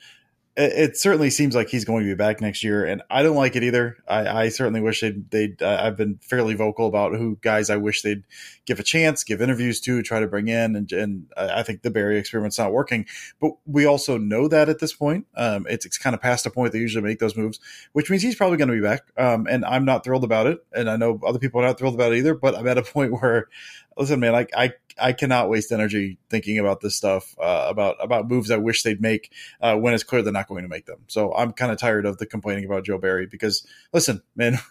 it, 0.60 0.96
certainly 0.96 1.30
seems 1.30 1.54
like 1.54 1.68
he's 1.68 1.84
going 1.84 2.04
to 2.04 2.10
be 2.10 2.16
back 2.16 2.40
next 2.40 2.64
year, 2.64 2.84
and 2.84 3.02
I 3.08 3.22
don't 3.22 3.36
like 3.36 3.54
it 3.54 3.62
either. 3.62 3.96
I, 4.08 4.44
I 4.44 4.48
certainly 4.48 4.80
wish 4.80 5.00
they'd. 5.00 5.30
they'd 5.30 5.62
uh, 5.62 5.78
I've 5.80 5.96
been 5.96 6.18
fairly 6.20 6.54
vocal 6.54 6.88
about 6.88 7.14
who 7.14 7.38
guys 7.40 7.70
I 7.70 7.76
wish 7.76 8.02
they'd 8.02 8.24
give 8.66 8.80
a 8.80 8.82
chance, 8.82 9.22
give 9.22 9.40
interviews 9.40 9.80
to, 9.82 10.02
try 10.02 10.18
to 10.18 10.26
bring 10.26 10.48
in, 10.48 10.74
and 10.74 10.90
and 10.92 11.26
I 11.36 11.62
think 11.62 11.82
the 11.82 11.90
Barry 11.90 12.18
experiment's 12.18 12.58
not 12.58 12.72
working. 12.72 13.06
But 13.40 13.52
we 13.66 13.86
also 13.86 14.18
know 14.18 14.48
that 14.48 14.68
at 14.68 14.80
this 14.80 14.92
point, 14.92 15.26
um, 15.36 15.66
it's, 15.70 15.86
it's 15.86 15.98
kind 15.98 16.14
of 16.14 16.20
past 16.20 16.44
the 16.44 16.50
point 16.50 16.72
they 16.72 16.80
usually 16.80 17.04
make 17.04 17.20
those 17.20 17.36
moves, 17.36 17.60
which 17.92 18.10
means 18.10 18.22
he's 18.22 18.34
probably 18.34 18.56
going 18.56 18.68
to 18.68 18.74
be 18.74 18.82
back. 18.82 19.02
Um, 19.16 19.46
and 19.48 19.64
I'm 19.64 19.84
not 19.84 20.02
thrilled 20.02 20.24
about 20.24 20.48
it, 20.48 20.58
and 20.74 20.90
I 20.90 20.96
know 20.96 21.20
other 21.24 21.38
people 21.38 21.60
are 21.60 21.66
not 21.66 21.78
thrilled 21.78 21.94
about 21.94 22.12
it 22.12 22.18
either. 22.18 22.34
But 22.34 22.56
I'm 22.56 22.66
at 22.66 22.78
a 22.78 22.82
point 22.98 23.12
where, 23.12 23.48
listen, 23.98 24.20
man, 24.20 24.34
I 24.34 24.46
I, 24.56 24.72
I 25.00 25.12
cannot 25.12 25.50
waste 25.50 25.72
energy 25.72 26.18
thinking 26.30 26.58
about 26.58 26.80
this 26.80 26.96
stuff 26.96 27.34
uh, 27.40 27.66
about 27.68 27.96
about 28.00 28.28
moves 28.28 28.50
I 28.50 28.56
wish 28.56 28.82
they'd 28.82 29.00
make 29.00 29.32
uh, 29.60 29.76
when 29.76 29.94
it's 29.94 30.04
clear 30.04 30.22
they're 30.22 30.32
not 30.32 30.48
going 30.48 30.62
to 30.62 30.68
make 30.68 30.86
them. 30.86 31.00
So 31.08 31.34
I'm 31.34 31.52
kind 31.52 31.72
of 31.72 31.78
tired 31.78 32.06
of 32.06 32.18
the 32.18 32.26
complaining 32.26 32.64
about 32.64 32.84
Joe 32.84 32.98
Barry 32.98 33.26
because 33.26 33.66
listen, 33.92 34.22
man. 34.36 34.58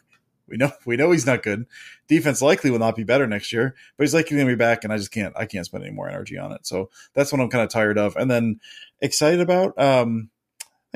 We 0.49 0.55
know 0.55 0.71
we 0.85 0.95
know 0.95 1.11
he's 1.11 1.25
not 1.25 1.43
good. 1.43 1.65
Defense 2.07 2.41
likely 2.41 2.71
will 2.71 2.79
not 2.79 2.95
be 2.95 3.03
better 3.03 3.27
next 3.27 3.51
year, 3.51 3.75
but 3.97 4.05
he's 4.05 4.13
likely 4.13 4.37
going 4.37 4.47
to 4.47 4.53
be 4.53 4.57
back, 4.57 4.85
and 4.85 4.93
I 4.93 4.97
just 4.97 5.11
can't 5.11 5.33
I 5.35 5.45
can't 5.45 5.65
spend 5.65 5.83
any 5.83 5.93
more 5.93 6.07
energy 6.07 6.37
on 6.37 6.53
it. 6.53 6.65
So 6.65 6.89
that's 7.13 7.33
what 7.33 7.41
I'm 7.41 7.49
kind 7.49 7.65
of 7.65 7.69
tired 7.69 7.97
of. 7.97 8.15
And 8.15 8.31
then 8.31 8.61
excited 9.01 9.41
about. 9.41 9.77
Um, 9.77 10.29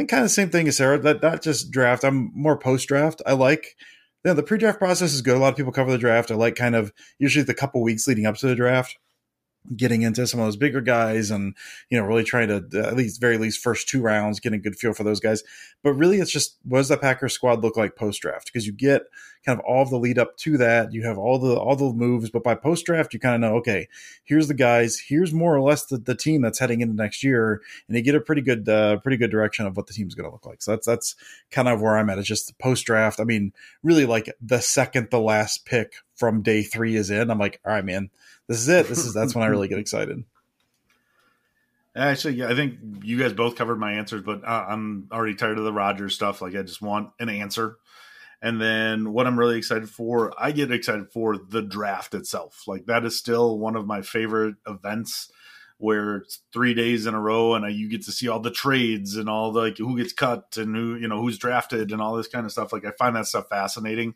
think 0.01 0.09
kind 0.09 0.23
of 0.23 0.25
the 0.25 0.33
same 0.33 0.49
thing 0.49 0.67
as 0.67 0.77
Sarah. 0.77 0.97
That 0.99 1.21
not 1.21 1.41
just 1.41 1.71
draft. 1.71 2.03
I'm 2.03 2.31
more 2.33 2.57
post 2.57 2.87
draft. 2.87 3.21
I 3.25 3.33
like. 3.33 3.75
You 4.23 4.29
know, 4.29 4.33
the 4.35 4.43
pre-draft 4.43 4.77
process 4.77 5.13
is 5.13 5.21
good. 5.21 5.35
A 5.35 5.39
lot 5.39 5.49
of 5.49 5.57
people 5.57 5.71
cover 5.71 5.91
the 5.91 5.97
draft. 5.97 6.31
I 6.31 6.35
like 6.35 6.55
kind 6.55 6.75
of 6.75 6.93
usually 7.17 7.43
the 7.43 7.53
couple 7.53 7.81
weeks 7.81 8.07
leading 8.07 8.25
up 8.25 8.35
to 8.37 8.47
the 8.47 8.55
draft 8.55 8.97
getting 9.75 10.01
into 10.01 10.25
some 10.25 10.39
of 10.39 10.47
those 10.47 10.57
bigger 10.57 10.81
guys 10.81 11.29
and 11.29 11.55
you 11.89 11.97
know 11.97 12.03
really 12.05 12.23
trying 12.23 12.47
to 12.47 12.65
uh, 12.73 12.87
at 12.87 12.95
least 12.95 13.21
very 13.21 13.37
least 13.37 13.61
first 13.61 13.87
two 13.87 14.01
rounds 14.01 14.39
getting 14.39 14.59
a 14.59 14.61
good 14.61 14.75
feel 14.75 14.93
for 14.93 15.03
those 15.03 15.19
guys 15.19 15.43
but 15.83 15.93
really 15.93 16.17
it's 16.17 16.31
just 16.31 16.57
what 16.63 16.79
does 16.79 16.87
the 16.87 16.97
packers 16.97 17.33
squad 17.33 17.61
look 17.61 17.77
like 17.77 17.95
post 17.95 18.21
draft 18.21 18.47
because 18.47 18.65
you 18.65 18.73
get 18.73 19.03
kind 19.45 19.59
of 19.59 19.65
all 19.65 19.85
the 19.85 19.97
lead 19.97 20.17
up 20.17 20.37
to 20.37 20.57
that 20.57 20.93
you 20.93 21.03
have 21.03 21.17
all 21.17 21.39
the 21.39 21.55
all 21.55 21.75
the 21.75 21.91
moves 21.93 22.29
but 22.29 22.43
by 22.43 22.55
post 22.55 22.85
draft 22.85 23.13
you 23.13 23.19
kind 23.19 23.35
of 23.35 23.41
know 23.41 23.57
okay 23.57 23.87
here's 24.23 24.47
the 24.47 24.53
guys 24.53 24.99
here's 24.99 25.33
more 25.33 25.55
or 25.55 25.61
less 25.61 25.85
the, 25.85 25.97
the 25.97 26.15
team 26.15 26.41
that's 26.41 26.59
heading 26.59 26.81
into 26.81 26.95
next 26.95 27.23
year 27.23 27.61
and 27.87 27.97
you 27.97 28.03
get 28.03 28.15
a 28.15 28.21
pretty 28.21 28.41
good 28.41 28.67
uh, 28.69 28.97
pretty 28.97 29.17
good 29.17 29.31
direction 29.31 29.65
of 29.65 29.75
what 29.75 29.87
the 29.87 29.93
team's 29.93 30.15
going 30.15 30.27
to 30.27 30.31
look 30.31 30.45
like 30.45 30.61
so 30.61 30.71
that's 30.71 30.85
that's 30.85 31.15
kind 31.49 31.67
of 31.67 31.81
where 31.81 31.97
i'm 31.97 32.09
at 32.09 32.17
it's 32.17 32.27
just 32.27 32.57
post 32.59 32.85
draft 32.85 33.19
i 33.19 33.23
mean 33.23 33.51
really 33.83 34.05
like 34.05 34.33
the 34.41 34.61
second 34.61 35.07
the 35.11 35.19
last 35.19 35.65
pick 35.65 35.93
from 36.15 36.41
day 36.41 36.61
three 36.63 36.95
is 36.95 37.09
in 37.09 37.31
i'm 37.31 37.39
like 37.39 37.59
all 37.65 37.73
right 37.73 37.85
man 37.85 38.09
this 38.51 38.59
is 38.59 38.67
it. 38.67 38.87
This 38.87 39.05
is 39.05 39.13
that's 39.13 39.33
when 39.33 39.45
I 39.45 39.47
really 39.47 39.69
get 39.69 39.79
excited. 39.79 40.25
Actually, 41.95 42.35
yeah, 42.35 42.49
I 42.49 42.55
think 42.55 42.79
you 43.01 43.17
guys 43.17 43.31
both 43.31 43.55
covered 43.55 43.77
my 43.77 43.93
answers, 43.93 44.21
but 44.21 44.43
uh, 44.43 44.65
I'm 44.67 45.07
already 45.09 45.35
tired 45.35 45.57
of 45.57 45.63
the 45.63 45.71
Rodgers 45.71 46.15
stuff. 46.15 46.41
Like, 46.41 46.55
I 46.55 46.61
just 46.61 46.81
want 46.81 47.11
an 47.19 47.29
answer. 47.29 47.77
And 48.41 48.59
then 48.59 49.13
what 49.13 49.27
I'm 49.27 49.37
really 49.37 49.57
excited 49.57 49.89
for, 49.89 50.33
I 50.37 50.51
get 50.51 50.71
excited 50.71 51.11
for 51.11 51.37
the 51.37 51.61
draft 51.61 52.15
itself. 52.15 52.63
Like, 52.67 52.87
that 52.87 53.05
is 53.05 53.17
still 53.17 53.59
one 53.59 53.75
of 53.75 53.85
my 53.85 54.01
favorite 54.01 54.55
events 54.67 55.31
where 55.77 56.17
it's 56.17 56.41
three 56.53 56.75
days 56.75 57.07
in 57.07 57.15
a 57.15 57.19
row 57.19 57.55
and 57.55 57.75
you 57.75 57.89
get 57.89 58.03
to 58.03 58.11
see 58.11 58.27
all 58.27 58.39
the 58.39 58.51
trades 58.51 59.15
and 59.15 59.27
all 59.27 59.51
the 59.51 59.61
like 59.61 59.77
who 59.79 59.97
gets 59.97 60.13
cut 60.13 60.55
and 60.57 60.75
who 60.75 60.95
you 60.95 61.07
know 61.07 61.19
who's 61.19 61.39
drafted 61.39 61.91
and 61.91 61.99
all 61.99 62.15
this 62.15 62.27
kind 62.27 62.45
of 62.45 62.51
stuff 62.51 62.71
like 62.71 62.85
i 62.85 62.91
find 62.91 63.15
that 63.15 63.25
stuff 63.25 63.49
fascinating 63.49 64.13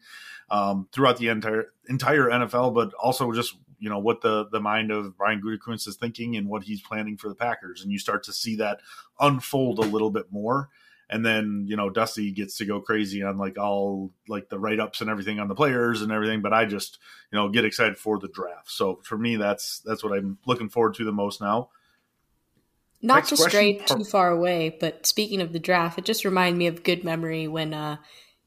um, 0.51 0.87
throughout 0.91 1.17
the 1.17 1.27
entire 1.27 1.73
entire 1.89 2.29
nfl 2.29 2.71
but 2.71 2.93
also 3.01 3.31
just 3.31 3.55
you 3.79 3.89
know 3.89 3.99
what 3.99 4.21
the 4.21 4.47
the 4.51 4.59
mind 4.59 4.91
of 4.91 5.17
Brian 5.17 5.41
Gutekunst 5.41 5.87
is 5.87 5.95
thinking 5.95 6.35
and 6.35 6.47
what 6.47 6.63
he's 6.63 6.81
planning 6.81 7.17
for 7.17 7.29
the 7.29 7.35
Packers, 7.35 7.81
and 7.81 7.91
you 7.91 7.99
start 7.99 8.23
to 8.23 8.33
see 8.33 8.55
that 8.55 8.79
unfold 9.19 9.79
a 9.79 9.83
little 9.83 10.11
bit 10.11 10.31
more. 10.31 10.69
And 11.09 11.25
then 11.25 11.65
you 11.67 11.75
know 11.75 11.89
Dusty 11.89 12.31
gets 12.31 12.57
to 12.57 12.65
go 12.65 12.81
crazy 12.81 13.21
on 13.23 13.37
like 13.37 13.57
all 13.57 14.11
like 14.27 14.49
the 14.49 14.59
write 14.59 14.79
ups 14.79 15.01
and 15.01 15.09
everything 15.09 15.39
on 15.39 15.47
the 15.47 15.55
players 15.55 16.01
and 16.01 16.11
everything, 16.11 16.41
but 16.41 16.53
I 16.53 16.65
just 16.65 16.97
you 17.31 17.37
know 17.37 17.49
get 17.49 17.65
excited 17.65 17.97
for 17.97 18.19
the 18.19 18.27
draft. 18.27 18.71
So 18.71 18.99
for 19.03 19.17
me, 19.17 19.35
that's 19.35 19.79
that's 19.85 20.03
what 20.03 20.17
I'm 20.17 20.37
looking 20.45 20.69
forward 20.69 20.95
to 20.95 21.03
the 21.03 21.11
most 21.11 21.41
now. 21.41 21.69
Not 23.01 23.15
Next 23.15 23.29
to 23.29 23.37
stray 23.37 23.77
too 23.77 24.03
far 24.03 24.31
away, 24.31 24.75
but 24.79 25.05
speaking 25.05 25.41
of 25.41 25.53
the 25.53 25.59
draft, 25.59 25.99
it 25.99 26.05
just 26.05 26.25
reminded 26.25 26.57
me 26.57 26.67
of 26.67 26.83
good 26.83 27.03
memory 27.03 27.47
when 27.47 27.73
uh 27.73 27.97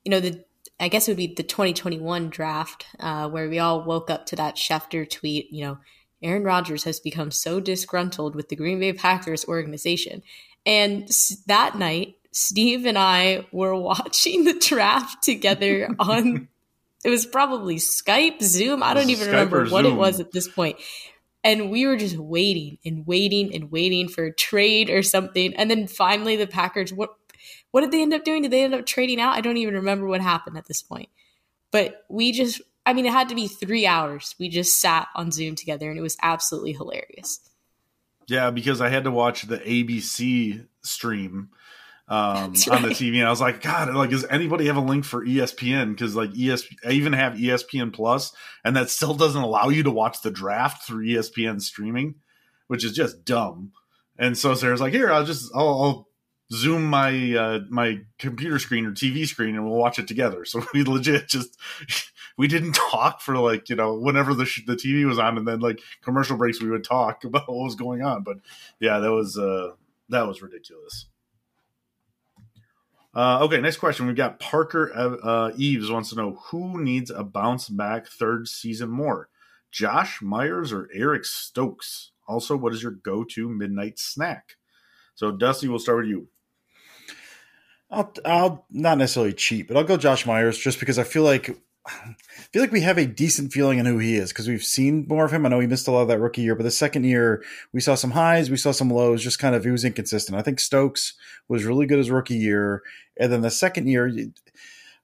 you 0.05 0.11
know 0.11 0.21
the 0.21 0.45
I 0.81 0.89
guess 0.89 1.09
it 1.09 1.13
would 1.13 1.17
be 1.17 1.35
the 1.35 1.43
2021 1.43 2.31
draft, 2.31 2.87
uh, 3.01 3.29
where 3.29 3.49
we 3.49 3.59
all 3.59 3.83
woke 3.83 4.11
up 4.11 4.27
to 4.27 4.37
that 4.37 4.57
Schefter 4.57 5.09
tweet. 5.09 5.53
You 5.53 5.65
know, 5.65 5.79
Aaron 6.23 6.45
Rodgers 6.45 6.85
has 6.85 7.01
become 7.01 7.31
so 7.31 7.61
disgruntled 7.61 8.35
with 8.35 8.49
the 8.49 8.57
Green 8.57 8.79
Bay 8.79 8.93
Packers 8.93 9.45
organization. 9.47 10.23
And 10.65 11.09
that 11.47 11.77
night, 11.77 12.17
Steve 12.33 12.87
and 12.87 12.99
I 12.99 13.47
were 13.53 13.75
watching 13.75 14.45
the 14.45 14.55
draft 14.55 15.23
together 15.23 15.95
on, 15.99 16.49
it 17.05 17.11
was 17.11 17.27
probably 17.27 17.77
Skype, 17.77 18.43
Zoom. 18.43 18.83
I 18.83 18.95
don't 18.95 19.11
even 19.11 19.29
Skype 19.29 19.33
remember 19.33 19.65
what 19.67 19.85
Zoom. 19.85 19.95
it 19.95 19.97
was 19.97 20.21
at 20.21 20.33
this 20.33 20.49
point. 20.49 20.77
And 21.45 21.71
we 21.71 21.87
were 21.87 21.97
just 21.97 22.17
waiting 22.17 22.79
and 22.85 23.07
waiting 23.07 23.55
and 23.55 23.71
waiting 23.71 24.09
for 24.09 24.25
a 24.25 24.35
trade 24.35 24.91
or 24.91 25.03
something. 25.03 25.55
And 25.55 25.71
then 25.71 25.87
finally, 25.87 26.37
the 26.37 26.47
Packers, 26.47 26.93
what 26.93 27.11
what 27.71 27.83
did 27.83 27.91
they 27.91 28.03
end 28.03 28.15
up 28.15 28.25
doing? 28.25 28.43
Did 28.43 28.51
they 28.51 28.65
end 28.65 28.75
up 28.75 28.87
trading 28.87 29.21
out? 29.21 29.37
I 29.37 29.41
don't 29.41 29.57
even 29.57 29.75
remember 29.75 30.07
what 30.07 30.21
happened 30.21 30.57
at 30.57 30.67
this 30.67 30.83
point. 30.83 31.09
But 31.71 32.05
we 32.09 32.33
just, 32.33 32.63
I 32.87 32.95
mean, 32.95 33.07
it 33.07 33.13
had 33.13 33.29
to 33.29 33.35
be 33.35 33.47
three 33.47 33.87
hours. 33.87 34.35
We 34.39 34.49
just 34.49 34.81
sat 34.81 35.09
on 35.15 35.31
Zoom 35.31 35.55
together 35.55 35.91
and 35.91 35.99
it 35.99 36.03
was 36.03 36.17
absolutely 36.23 36.73
hilarious. 36.73 37.41
Yeah, 38.27 38.51
because 38.51 38.81
I 38.81 38.89
had 38.89 39.05
to 39.05 39.11
watch 39.11 39.43
the 39.43 39.59
ABC 39.59 40.67
stream 40.83 41.51
um, 42.09 42.53
right. 42.53 42.69
on 42.71 42.83
the 42.83 42.89
TV, 42.89 43.19
and 43.19 43.27
I 43.27 43.31
was 43.31 43.41
like, 43.41 43.63
God, 43.63 43.93
like, 43.95 44.11
does 44.11 44.25
anybody 44.27 44.67
have 44.67 44.77
a 44.77 44.81
link 44.81 45.05
for 45.05 45.25
ESPN? 45.25 45.91
Because 45.91 46.17
like 46.17 46.31
ES, 46.39 46.65
I 46.87 46.93
even 46.93 47.13
have 47.13 47.35
ESPN 47.35 47.93
Plus, 47.93 48.33
and 48.65 48.77
that 48.77 48.91
still 48.91 49.15
doesn't 49.15 49.43
allow 49.43 49.69
you 49.69 49.83
to 49.83 49.91
watch 49.91 50.23
the 50.23 50.31
draft 50.31 50.87
through 50.87 51.07
ESPN 51.07 51.61
streaming, 51.61 52.17
which 52.67 52.85
is 52.85 52.93
just 52.93 53.25
dumb. 53.25 53.73
And 54.19 54.37
so 54.37 54.55
Sarah's 54.55 54.81
like, 54.81 54.93
here, 54.93 55.13
I'll 55.13 55.25
just, 55.25 55.51
I'll, 55.55 55.69
I'll 55.69 56.09
zoom 56.53 56.85
my 56.85 57.35
uh, 57.35 57.61
my 57.69 58.01
computer 58.19 58.59
screen 58.59 58.87
or 58.87 58.93
TV 58.93 59.27
screen 59.27 59.55
and 59.55 59.65
we'll 59.65 59.79
watch 59.79 59.99
it 59.99 60.09
together. 60.09 60.45
So 60.49 60.65
we 60.73 60.83
legit 60.83 61.29
just 61.29 61.59
we 62.39 62.49
didn't 62.49 62.73
talk 62.73 63.21
for 63.21 63.37
like 63.37 63.69
you 63.69 63.77
know 63.77 63.99
whenever 63.99 64.35
the 64.35 64.47
sh- 64.47 64.65
the 64.67 64.77
TV 64.77 65.07
was 65.07 65.19
on, 65.19 65.37
and 65.37 65.47
then 65.47 65.61
like 65.61 65.81
commercial 66.03 66.37
breaks 66.37 66.63
we 66.63 66.71
would 66.71 66.85
talk 66.85 67.25
about 67.25 67.49
what 67.49 67.65
was 67.65 67.75
going 67.75 68.03
on. 68.03 68.23
But 68.23 68.39
yeah, 68.81 68.99
that 69.01 69.13
was 69.13 69.37
uh, 69.37 69.73
that 70.09 70.27
was 70.27 70.41
ridiculous. 70.41 71.07
Uh, 73.15 73.41
okay, 73.43 73.61
next 73.61 73.79
question. 73.79 74.07
We've 74.07 74.17
got 74.17 74.39
Parker 74.39 74.93
uh, 74.95 75.51
Eves 75.57 75.91
wants 75.91 76.11
to 76.11 76.17
know 76.17 76.41
who 76.51 76.83
needs 76.83 77.11
a 77.11 77.25
bounce 77.25 77.69
back 77.69 78.07
third 78.07 78.49
season 78.49 78.91
more, 78.91 79.29
Josh 79.73 80.21
Myers 80.23 80.73
or 80.73 80.89
Eric 80.93 81.25
Stokes. 81.25 82.13
Also, 82.27 82.57
what 82.57 82.75
is 82.75 82.83
your 82.83 82.93
go 82.93 83.25
to 83.25 83.49
midnight 83.49 83.99
snack? 83.99 84.57
So, 85.15 85.33
Dusty, 85.33 85.69
we'll 85.69 85.79
start 85.79 85.99
with 85.99 86.09
you. 86.09 86.29
I'll, 87.91 88.13
I'll 88.25 88.67
not 88.71 88.99
necessarily 88.99 89.33
cheat, 89.33 89.67
but 89.67 89.77
I'll 89.77 89.85
go 89.85 89.97
Josh 89.97 90.27
Myers 90.27 90.59
just 90.59 90.79
because 90.79 90.99
I 90.99 91.05
feel 91.05 91.23
like 91.23 91.59
I 91.89 92.17
feel 92.53 92.63
like 92.63 92.73
we 92.73 92.83
have 92.83 92.99
a 92.99 93.07
decent 93.07 93.53
feeling 93.53 93.81
on 93.81 93.87
who 93.87 93.99
he 93.99 94.17
is 94.17 94.31
because 94.31 94.49
we've 94.49 94.63
seen 94.63 95.07
more 95.09 95.25
of 95.25 95.33
him. 95.33 95.47
I 95.47 95.49
know 95.49 95.61
he 95.61 95.67
missed 95.67 95.89
a 95.89 95.91
lot 95.91 96.03
of 96.03 96.09
that 96.09 96.21
rookie 96.21 96.43
year, 96.43 96.55
but 96.55 96.63
the 96.63 96.71
second 96.71 97.05
year 97.05 97.43
we 97.73 97.81
saw 97.81 97.95
some 97.95 98.13
highs, 98.13 98.51
we 98.51 98.57
saw 98.57 98.73
some 98.73 98.91
lows. 98.91 99.23
Just 99.23 99.39
kind 99.39 99.55
of 99.55 99.65
he 99.65 99.71
was 99.71 99.85
inconsistent. 99.85 100.39
I 100.39 100.43
think 100.43 100.61
Stokes 100.61 101.15
was 101.49 101.65
really 101.65 101.87
good 101.87 101.99
his 101.99 102.11
rookie 102.11 102.37
year, 102.37 102.83
and 103.19 103.33
then 103.33 103.41
the 103.41 103.51
second 103.51 103.89
year 103.89 104.11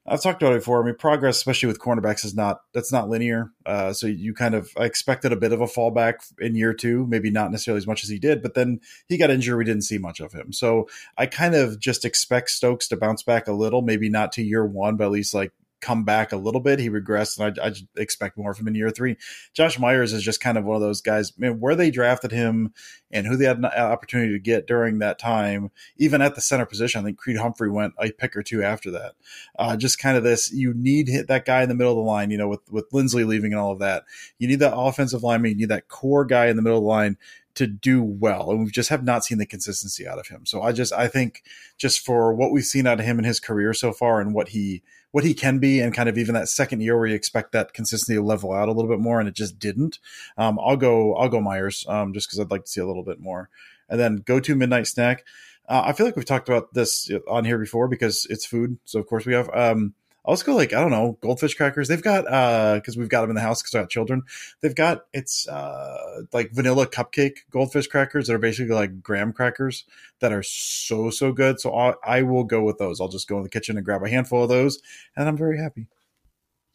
I've 0.07 0.23
talked 0.23 0.43
about 0.43 0.53
it 0.53 0.59
before. 0.59 0.83
I 0.83 0.87
mean, 0.87 0.97
progress, 0.97 1.39
especially 1.39 1.67
with 1.69 1.81
cornerbacks, 1.81 2.27
is 2.27 2.35
not 2.35 2.61
that's 2.75 2.93
not 2.93 3.09
linear. 3.09 3.53
Uh, 3.65 3.95
so 3.95 4.07
you 4.07 4.35
kind 4.35 4.55
of 4.55 4.71
I 4.77 4.85
expected 4.85 5.33
a 5.33 5.37
bit 5.37 5.53
of 5.53 5.63
a 5.63 5.67
fallback 5.67 6.17
in 6.39 6.55
year 6.55 6.75
two, 6.75 7.07
maybe 7.07 7.31
not 7.31 7.51
necessarily 7.51 7.79
as 7.79 7.87
much 7.87 8.05
as 8.05 8.11
he 8.11 8.19
did, 8.19 8.43
but 8.43 8.55
then 8.55 8.81
he 9.09 9.17
got 9.17 9.31
injured. 9.31 9.57
We 9.57 9.65
didn't 9.65 9.83
see 9.83 9.97
much 9.97 10.21
of 10.21 10.33
him. 10.33 10.53
So 10.53 10.89
I 11.17 11.25
kind 11.25 11.55
of 11.55 11.81
just 11.81 12.05
expect 12.05 12.51
Stokes 12.51 12.87
to 12.89 12.99
bounce 12.99 13.23
back 13.23 13.49
a 13.49 13.53
little, 13.53 13.81
maybe 13.81 14.11
not 14.11 14.33
to 14.33 14.43
year 14.43 14.67
one, 14.67 14.97
but 14.97 15.07
at 15.07 15.11
least 15.11 15.33
like 15.33 15.53
come 15.85 16.05
back 16.05 16.33
a 16.33 16.37
little 16.37 16.61
bit. 16.61 16.79
He 16.79 16.89
regressed, 16.89 17.39
and 17.39 17.59
I, 17.61 17.69
I 17.69 17.73
expect 17.97 18.39
more 18.39 18.55
from 18.55 18.65
him 18.65 18.69
in 18.69 18.75
year 18.77 18.91
three. 18.91 19.17
Josh 19.53 19.79
Myers 19.79 20.15
is 20.15 20.23
just 20.23 20.41
kind 20.41 20.57
of 20.57 20.65
one 20.65 20.77
of 20.77 20.81
those 20.81 21.03
guys. 21.03 21.37
Man, 21.39 21.61
where 21.61 21.77
they 21.77 21.91
drafted 21.91 22.33
him 22.33 22.73
and 23.11 23.27
who 23.27 23.37
they 23.37 23.45
had 23.45 23.59
an 23.59 23.67
opportunity 23.67 24.33
to 24.33 24.39
get 24.39 24.67
during 24.67 24.99
that 25.01 25.19
time, 25.19 25.71
even 25.99 26.23
at 26.23 26.35
the 26.35 26.41
center 26.41 26.65
position, 26.65 27.03
I 27.03 27.05
think 27.05 27.19
Creed 27.19 27.37
Humphrey 27.37 27.71
went 27.71 27.93
a 28.01 28.11
pick 28.11 28.35
or 28.35 28.43
two 28.43 28.63
after 28.63 28.91
that. 28.93 29.13
Uh, 29.59 29.77
just 29.77 29.99
kind 29.99 30.17
of 30.17 30.25
this, 30.25 30.51
you 30.51 30.73
need 30.75 31.09
hit 31.09 31.29
that 31.29 31.45
guy 31.45 31.63
in 31.63 31.69
the 31.69 31.75
middle 31.75 31.93
of 31.93 31.99
the 31.99 32.03
line. 32.03 32.31
You 32.31 32.39
know, 32.39 32.49
with 32.49 32.61
with 32.71 32.91
Linsley 32.91 33.27
leaving 33.27 33.53
and 33.53 33.61
all 33.61 33.73
of 33.73 33.81
that, 33.81 34.05
you 34.39 34.49
need 34.49 34.61
that 34.61 34.77
offensive 34.77 35.23
lineman. 35.23 35.51
You 35.51 35.59
need 35.59 35.69
that 35.69 35.89
core 35.89 36.25
guy 36.25 36.47
in 36.47 36.57
the 36.57 36.63
middle 36.63 36.79
of 36.79 36.85
the 36.85 36.89
line 36.89 37.19
to 37.55 37.69
do 37.69 38.03
well 38.03 38.51
and 38.51 38.65
we 38.65 38.71
just 38.73 38.89
have 38.89 39.05
not 39.05 39.25
seen 39.25 39.39
the 39.39 39.47
consistency 39.47 40.09
out 40.09 40.19
of 40.19 40.27
him 40.27 40.45
so 40.45 40.63
i 40.63 40.73
just 40.73 40.93
i 40.93 41.07
think 41.07 41.45
just 41.79 42.01
for 42.01 42.35
what 42.35 42.51
we've 42.51 42.65
seen 42.65 42.85
out 42.85 42.99
of 42.99 43.07
him 43.07 43.17
in 43.17 43.25
his 43.25 43.39
career 43.39 43.73
so 43.73 43.93
far 43.93 44.21
and 44.21 44.35
what 44.35 44.49
he 44.49 44.83
what 45.15 45.23
he 45.23 45.33
can 45.33 45.61
be 45.61 45.79
and 45.79 45.95
kind 45.95 46.09
of 46.09 46.19
even 46.19 46.35
that 46.35 46.49
second 46.49 46.81
year 46.81 46.99
where 46.99 47.07
you 47.07 47.15
expect 47.15 47.53
that 47.53 47.73
consistency 47.73 48.17
to 48.17 48.21
level 48.21 48.53
out 48.53 48.69
a 48.69 48.73
little 48.73 48.91
bit 48.91 48.99
more 48.99 49.21
and 49.21 49.29
it 49.29 49.35
just 49.37 49.61
didn't. 49.61 50.01
Um, 50.37 50.59
I'll 50.61 50.77
go 50.77 51.15
I'll 51.15 51.29
go 51.29 51.41
Myers 51.41 51.85
um, 51.89 52.13
just 52.13 52.27
because 52.27 52.41
I'd 52.41 52.51
like 52.51 52.65
to 52.65 52.69
see 52.69 52.81
a 52.81 52.87
little 52.87 53.05
bit 53.05 53.21
more. 53.21 53.49
And 53.89 54.01
then 54.01 54.17
go 54.17 54.41
to 54.41 54.57
midnight 54.57 54.89
snack. 54.89 55.25
Uh, 55.69 55.83
I 55.85 55.93
feel 55.93 56.05
like 56.05 56.17
we've 56.17 56.25
talked 56.25 56.49
about 56.49 56.75
this 56.75 57.09
on 57.29 57.45
here 57.45 57.59
before 57.59 57.87
because 57.87 58.27
it's 58.29 58.45
food. 58.45 58.77
So 58.87 58.99
of 58.99 59.07
course 59.07 59.25
we 59.25 59.35
have. 59.35 59.49
Um, 59.55 59.95
I'll 60.27 60.35
just 60.35 60.47
go 60.47 60.55
like 60.55 60.73
I 60.73 60.81
don't 60.81 60.91
know 60.91 61.19
goldfish 61.21 61.55
crackers. 61.55 61.89
They've 61.89 62.03
got 62.03 62.27
uh 62.27 62.77
because 62.77 62.97
we've 62.97 63.09
got 63.09 63.23
them 63.23 63.31
in 63.31 63.37
the 63.37 63.43
house 63.43 63.63
because 63.63 63.75
I 63.75 63.81
got 63.81 63.91
children. 63.91 64.23
They've 64.61 64.75
got 64.75 65.05
it's 65.13 65.47
uh 65.47 66.23
like 66.33 66.53
vanilla 66.53 66.87
cupcake 66.87 67.39
goldfish 67.51 67.87
crackers 67.87 68.27
that 68.27 68.35
are 68.35 68.39
basically 68.39 68.75
like 68.75 69.03
graham 69.03 69.33
crackers 69.33 69.85
that 70.21 70.33
are 70.33 70.43
so 70.43 71.11
so 71.11 71.33
good. 71.33 71.61
So 71.61 71.75
I, 71.77 71.95
I 72.05 72.23
will 72.23 72.45
go 72.45 72.63
with 72.63 72.79
those. 72.79 73.01
I'll 73.01 73.09
just 73.09 73.29
go 73.29 73.37
in 73.37 73.43
the 73.43 73.51
kitchen 73.51 73.77
and 73.77 73.85
grab 73.85 74.03
a 74.03 74.09
handful 74.09 74.43
of 74.43 74.49
those, 74.49 74.81
and 75.17 75.29
I'm 75.29 75.37
very 75.37 75.59
happy. 75.59 75.89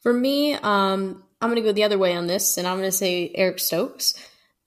For 0.02 0.14
me, 0.14 0.54
um, 0.54 1.24
I'm 1.42 1.50
going 1.50 1.56
to 1.56 1.62
go 1.62 1.74
the 1.74 1.84
other 1.84 1.98
way 1.98 2.16
on 2.16 2.28
this, 2.28 2.58
and 2.58 2.68
I'm 2.68 2.78
going 2.78 2.88
to 2.88 2.96
say 2.96 3.32
Eric 3.36 3.60
Stokes. 3.60 4.14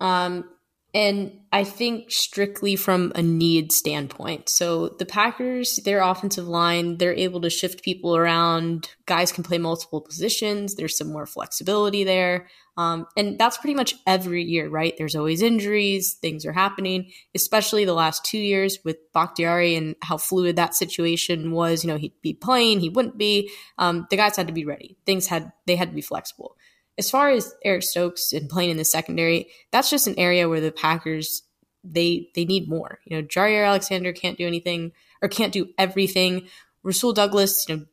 Um, 0.01 0.49
and 0.95 1.41
I 1.53 1.65
think 1.65 2.11
strictly 2.11 2.77
from 2.77 3.13
a 3.15 3.23
need 3.23 3.73
standpoint. 3.73 4.51
So 4.51 4.89
the 4.89 5.07
Packers, 5.07 5.77
their 5.77 6.03
offensive 6.03 6.47
line, 6.47 6.99
they're 6.99 7.15
able 7.15 7.41
to 7.43 7.51
shift 7.51 7.83
people 7.83 8.15
around. 8.15 8.91
Guys 9.07 9.33
can 9.33 9.43
play 9.43 9.57
multiple 9.57 10.03
positions. 10.03 10.75
There's 10.75 10.97
some 10.97 11.11
more 11.11 11.25
flexibility 11.25 12.05
there. 12.05 12.47
Um, 12.77 13.07
and 13.17 13.39
that's 13.39 13.59
pretty 13.59 13.75
much 13.75 13.95
every 14.07 14.43
year, 14.43 14.69
right? 14.69 14.95
There's 14.97 15.15
always 15.15 15.43
injuries, 15.43 16.15
things 16.15 16.45
are 16.47 16.53
happening, 16.53 17.11
especially 17.35 17.85
the 17.85 17.93
last 17.93 18.25
two 18.25 18.39
years 18.39 18.79
with 18.85 18.97
Bakhtiari 19.13 19.77
and 19.77 19.95
how 20.03 20.17
fluid 20.17 20.57
that 20.57 20.75
situation 20.75 21.53
was. 21.53 21.85
You 21.85 21.89
know, 21.89 21.99
he'd 21.99 22.21
be 22.23 22.33
playing, 22.35 22.81
he 22.81 22.89
wouldn't 22.89 23.19
be. 23.19 23.51
Um, 23.79 24.07
the 24.11 24.17
guys 24.17 24.37
had 24.37 24.47
to 24.47 24.55
be 24.55 24.65
ready. 24.65 24.97
Things 25.05 25.27
had, 25.27 25.53
they 25.67 25.77
had 25.77 25.91
to 25.91 25.95
be 25.95 26.01
flexible 26.03 26.57
as 26.99 27.11
far 27.11 27.31
as 27.31 27.55
Eric 27.65 27.83
Stokes 27.83 28.33
and 28.33 28.49
playing 28.49 28.71
in 28.71 28.77
the 28.77 28.85
secondary, 28.85 29.49
that's 29.71 29.91
just 29.91 30.07
an 30.07 30.19
area 30.19 30.49
where 30.49 30.61
the 30.61 30.73
Packers 30.73 31.43
they 31.85 32.29
they 32.35 32.45
need 32.45 32.69
more. 32.69 33.01
You 33.05 33.17
know, 33.17 33.27
Jaire 33.27 33.67
Alexander 33.67 34.13
can't 34.13 34.39
do 34.39 34.47
anything 34.47 34.93
or 35.21 35.29
can't 35.29 35.53
do 35.53 35.71
everything. 35.79 36.49
Rasul 36.83 37.13
Douglas, 37.13 37.69
you 37.69 37.77
know, 37.77 37.85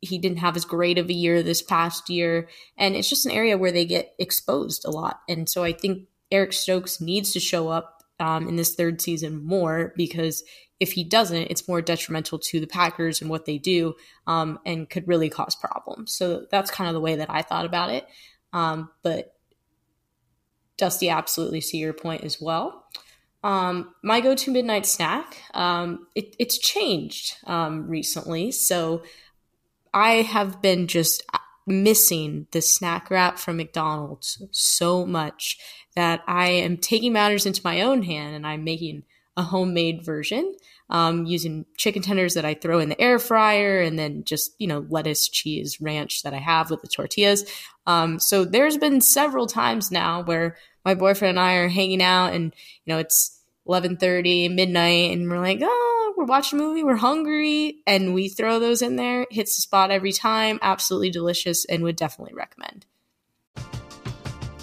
he 0.00 0.18
didn't 0.18 0.38
have 0.38 0.56
as 0.56 0.64
great 0.64 0.98
of 0.98 1.08
a 1.08 1.14
year 1.14 1.42
this 1.42 1.62
past 1.62 2.08
year, 2.10 2.48
and 2.76 2.94
it's 2.94 3.08
just 3.08 3.26
an 3.26 3.32
area 3.32 3.58
where 3.58 3.72
they 3.72 3.84
get 3.84 4.14
exposed 4.18 4.84
a 4.84 4.90
lot. 4.90 5.20
And 5.28 5.48
so 5.48 5.64
I 5.64 5.72
think 5.72 6.08
Eric 6.30 6.52
Stokes 6.52 7.00
needs 7.00 7.32
to 7.32 7.40
show 7.40 7.68
up 7.68 8.02
um, 8.20 8.48
in 8.48 8.56
this 8.56 8.74
third 8.74 9.00
season 9.00 9.44
more 9.44 9.92
because 9.96 10.42
if 10.80 10.92
he 10.92 11.02
doesn't, 11.02 11.48
it's 11.50 11.66
more 11.66 11.82
detrimental 11.82 12.38
to 12.38 12.60
the 12.60 12.66
Packers 12.66 13.20
and 13.20 13.30
what 13.30 13.46
they 13.46 13.58
do, 13.58 13.94
um, 14.26 14.58
and 14.64 14.88
could 14.88 15.08
really 15.08 15.28
cause 15.28 15.56
problems. 15.56 16.12
So 16.12 16.46
that's 16.50 16.70
kind 16.70 16.88
of 16.88 16.94
the 16.94 17.00
way 17.00 17.16
that 17.16 17.30
I 17.30 17.42
thought 17.42 17.64
about 17.64 17.90
it. 17.90 18.06
Um, 18.52 18.90
but 19.02 19.34
Dusty, 20.76 21.08
absolutely 21.08 21.60
see 21.60 21.78
your 21.78 21.92
point 21.92 22.24
as 22.24 22.40
well. 22.40 22.84
Um, 23.44 23.94
my 24.02 24.20
go-to 24.20 24.50
midnight 24.50 24.86
snack, 24.86 25.42
um, 25.54 26.06
it, 26.14 26.34
it's 26.38 26.58
changed 26.58 27.36
um, 27.46 27.88
recently, 27.88 28.50
so 28.50 29.02
I 29.94 30.22
have 30.22 30.60
been 30.60 30.86
just 30.86 31.22
missing 31.66 32.46
the 32.50 32.62
snack 32.62 33.10
wrap 33.10 33.38
from 33.38 33.58
McDonald's 33.58 34.42
so 34.50 35.04
much 35.06 35.58
that 35.94 36.22
I 36.26 36.48
am 36.48 36.76
taking 36.76 37.12
matters 37.12 37.46
into 37.46 37.60
my 37.62 37.82
own 37.82 38.02
hand 38.02 38.34
and 38.34 38.46
I'm 38.46 38.64
making 38.64 39.04
a 39.36 39.42
homemade 39.42 40.04
version. 40.04 40.54
Um, 40.90 41.26
using 41.26 41.66
chicken 41.76 42.02
tenders 42.02 42.34
that 42.34 42.44
I 42.44 42.54
throw 42.54 42.78
in 42.78 42.88
the 42.88 43.00
air 43.00 43.18
fryer, 43.18 43.80
and 43.80 43.98
then 43.98 44.24
just 44.24 44.54
you 44.58 44.66
know 44.66 44.86
lettuce, 44.88 45.28
cheese, 45.28 45.80
ranch 45.80 46.22
that 46.22 46.34
I 46.34 46.38
have 46.38 46.70
with 46.70 46.82
the 46.82 46.88
tortillas. 46.88 47.44
Um, 47.86 48.18
so 48.18 48.44
there's 48.44 48.76
been 48.76 49.00
several 49.00 49.46
times 49.46 49.90
now 49.90 50.22
where 50.22 50.56
my 50.84 50.94
boyfriend 50.94 51.38
and 51.38 51.40
I 51.40 51.54
are 51.56 51.68
hanging 51.68 52.02
out, 52.02 52.32
and 52.32 52.54
you 52.84 52.94
know 52.94 52.98
it's 52.98 53.40
11:30 53.66 54.54
midnight, 54.54 55.12
and 55.12 55.30
we're 55.30 55.40
like, 55.40 55.60
oh, 55.62 56.14
we're 56.16 56.24
watching 56.24 56.58
a 56.58 56.62
movie, 56.62 56.82
we're 56.82 56.96
hungry, 56.96 57.82
and 57.86 58.14
we 58.14 58.28
throw 58.28 58.58
those 58.58 58.82
in 58.82 58.96
there. 58.96 59.26
Hits 59.30 59.56
the 59.56 59.62
spot 59.62 59.90
every 59.90 60.12
time. 60.12 60.58
Absolutely 60.62 61.10
delicious, 61.10 61.64
and 61.66 61.82
would 61.82 61.96
definitely 61.96 62.34
recommend. 62.34 62.86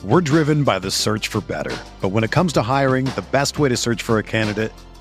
We're 0.03 0.21
driven 0.21 0.63
by 0.63 0.77
the 0.79 0.91
search 0.91 1.29
for 1.29 1.41
better, 1.41 1.75
but 1.99 2.09
when 2.09 2.23
it 2.23 2.29
comes 2.29 2.53
to 2.53 2.61
hiring, 2.61 3.05
the 3.05 3.25
best 3.31 3.57
way 3.57 3.69
to 3.69 3.77
search 3.77 4.03
for 4.03 4.19
a 4.19 4.23
candidate 4.23 4.71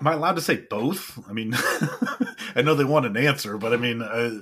Am 0.00 0.06
I 0.06 0.12
allowed 0.12 0.36
to 0.36 0.42
say 0.42 0.64
both? 0.70 1.18
I 1.28 1.32
mean, 1.32 1.52
I 2.54 2.62
know 2.62 2.74
they 2.74 2.84
want 2.84 3.06
an 3.06 3.16
answer, 3.16 3.58
but 3.58 3.72
I 3.72 3.76
mean, 3.76 4.02
uh, 4.02 4.40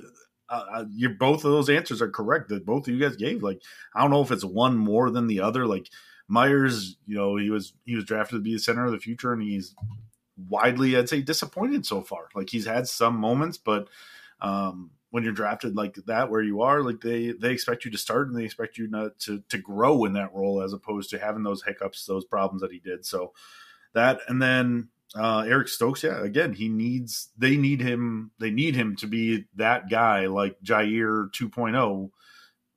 uh, 0.49 0.85
you 0.93 1.09
both 1.09 1.43
of 1.43 1.51
those 1.51 1.69
answers 1.69 2.01
are 2.01 2.09
correct 2.09 2.49
that 2.49 2.65
both 2.65 2.87
of 2.87 2.93
you 2.93 2.99
guys 2.99 3.15
gave. 3.15 3.43
Like, 3.43 3.61
I 3.93 4.01
don't 4.01 4.11
know 4.11 4.21
if 4.21 4.31
it's 4.31 4.45
one 4.45 4.77
more 4.77 5.09
than 5.09 5.27
the 5.27 5.41
other. 5.41 5.65
Like 5.65 5.89
Myers, 6.27 6.97
you 7.05 7.15
know, 7.15 7.37
he 7.37 7.49
was 7.49 7.73
he 7.85 7.95
was 7.95 8.05
drafted 8.05 8.37
to 8.37 8.41
be 8.41 8.53
the 8.53 8.59
center 8.59 8.85
of 8.85 8.91
the 8.91 8.99
future, 8.99 9.33
and 9.33 9.41
he's 9.41 9.75
widely, 10.37 10.95
I'd 10.95 11.09
say, 11.09 11.21
disappointed 11.21 11.85
so 11.85 12.01
far. 12.01 12.29
Like 12.35 12.49
he's 12.49 12.65
had 12.65 12.87
some 12.87 13.15
moments, 13.15 13.57
but 13.57 13.87
um, 14.41 14.91
when 15.09 15.23
you're 15.23 15.33
drafted 15.33 15.75
like 15.75 15.95
that, 16.05 16.29
where 16.29 16.41
you 16.41 16.61
are, 16.61 16.81
like 16.81 17.01
they 17.01 17.31
they 17.31 17.51
expect 17.51 17.83
you 17.83 17.91
to 17.91 17.97
start 17.97 18.27
and 18.27 18.37
they 18.37 18.45
expect 18.45 18.77
you 18.77 18.87
not 18.87 19.17
to 19.19 19.41
to 19.49 19.57
grow 19.57 20.05
in 20.05 20.13
that 20.13 20.33
role 20.33 20.61
as 20.61 20.73
opposed 20.73 21.09
to 21.09 21.19
having 21.19 21.43
those 21.43 21.63
hiccups, 21.63 22.05
those 22.05 22.25
problems 22.25 22.61
that 22.61 22.71
he 22.71 22.79
did. 22.79 23.05
So 23.05 23.33
that, 23.93 24.19
and 24.27 24.41
then 24.41 24.89
uh, 25.15 25.45
Eric 25.47 25.67
Stokes, 25.67 26.03
yeah, 26.03 26.21
again, 26.23 26.53
he 26.53 26.67
needs 26.67 27.29
they 27.37 27.55
need 27.55 27.81
him 27.81 28.31
they 28.39 28.51
need 28.51 28.75
him 28.75 28.95
to 28.97 29.07
be 29.07 29.45
that 29.55 29.89
guy 29.89 30.27
like 30.27 30.57
Jaire 30.63 31.29
2.0 31.31 32.09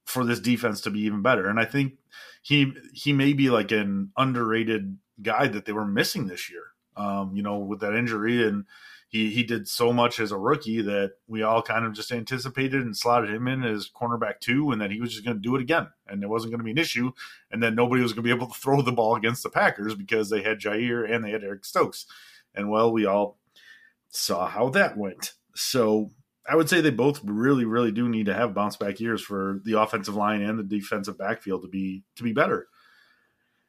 for 0.04 0.24
this 0.24 0.40
defense 0.40 0.80
to 0.82 0.90
be 0.90 1.00
even 1.00 1.22
better. 1.22 1.48
And 1.48 1.58
I 1.58 1.64
think 1.64 1.94
he 2.42 2.72
he 2.92 3.12
may 3.12 3.32
be 3.32 3.50
like 3.50 3.72
an 3.72 4.12
underrated 4.16 4.98
guy 5.22 5.48
that 5.48 5.64
they 5.64 5.72
were 5.72 5.86
missing 5.86 6.26
this 6.26 6.50
year. 6.50 6.62
Um, 6.96 7.34
you 7.34 7.42
know, 7.42 7.58
with 7.58 7.80
that 7.80 7.94
injury 7.94 8.46
and 8.46 8.64
he 9.10 9.28
he 9.30 9.42
did 9.42 9.66
so 9.68 9.92
much 9.92 10.20
as 10.20 10.30
a 10.30 10.38
rookie 10.38 10.80
that 10.82 11.14
we 11.26 11.42
all 11.42 11.62
kind 11.62 11.84
of 11.84 11.92
just 11.92 12.12
anticipated 12.12 12.80
and 12.80 12.96
slotted 12.96 13.30
him 13.30 13.48
in 13.48 13.64
as 13.64 13.90
cornerback 13.90 14.38
two, 14.40 14.70
and 14.70 14.80
that 14.80 14.92
he 14.92 15.00
was 15.00 15.10
just 15.10 15.24
going 15.24 15.36
to 15.36 15.42
do 15.42 15.56
it 15.56 15.60
again, 15.60 15.88
and 16.06 16.22
it 16.22 16.28
wasn't 16.28 16.52
going 16.52 16.60
to 16.60 16.64
be 16.64 16.70
an 16.70 16.78
issue, 16.78 17.10
and 17.50 17.60
then 17.62 17.74
nobody 17.74 18.02
was 18.02 18.12
going 18.12 18.22
to 18.22 18.28
be 18.28 18.34
able 18.34 18.46
to 18.46 18.58
throw 18.58 18.80
the 18.80 18.92
ball 18.92 19.16
against 19.16 19.42
the 19.42 19.50
Packers 19.50 19.96
because 19.96 20.30
they 20.30 20.42
had 20.42 20.60
Jaire 20.60 21.10
and 21.10 21.24
they 21.24 21.32
had 21.32 21.42
Eric 21.42 21.64
Stokes, 21.64 22.06
and 22.54 22.70
well, 22.70 22.92
we 22.92 23.04
all 23.04 23.38
saw 24.10 24.46
how 24.46 24.70
that 24.70 24.96
went. 24.96 25.34
So 25.54 26.10
I 26.48 26.54
would 26.54 26.68
say 26.68 26.80
they 26.80 26.90
both 26.90 27.20
really, 27.24 27.64
really 27.64 27.92
do 27.92 28.08
need 28.08 28.26
to 28.26 28.34
have 28.34 28.54
bounce 28.54 28.76
back 28.76 29.00
years 29.00 29.20
for 29.20 29.60
the 29.64 29.80
offensive 29.80 30.14
line 30.14 30.40
and 30.40 30.58
the 30.58 30.62
defensive 30.62 31.18
backfield 31.18 31.62
to 31.62 31.68
be 31.68 32.04
to 32.14 32.22
be 32.22 32.32
better. 32.32 32.68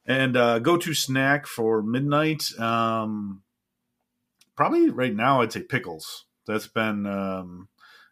And 0.05 0.37
uh, 0.37 0.59
go 0.59 0.77
to 0.77 0.93
snack 0.93 1.47
for 1.47 1.81
midnight. 1.81 2.57
Um, 2.59 3.41
probably 4.55 4.89
right 4.89 5.15
now 5.15 5.41
I'd 5.41 5.51
say 5.51 5.63
pickles. 5.63 6.25
That's 6.47 6.67
been 6.67 7.05
um, 7.05 7.67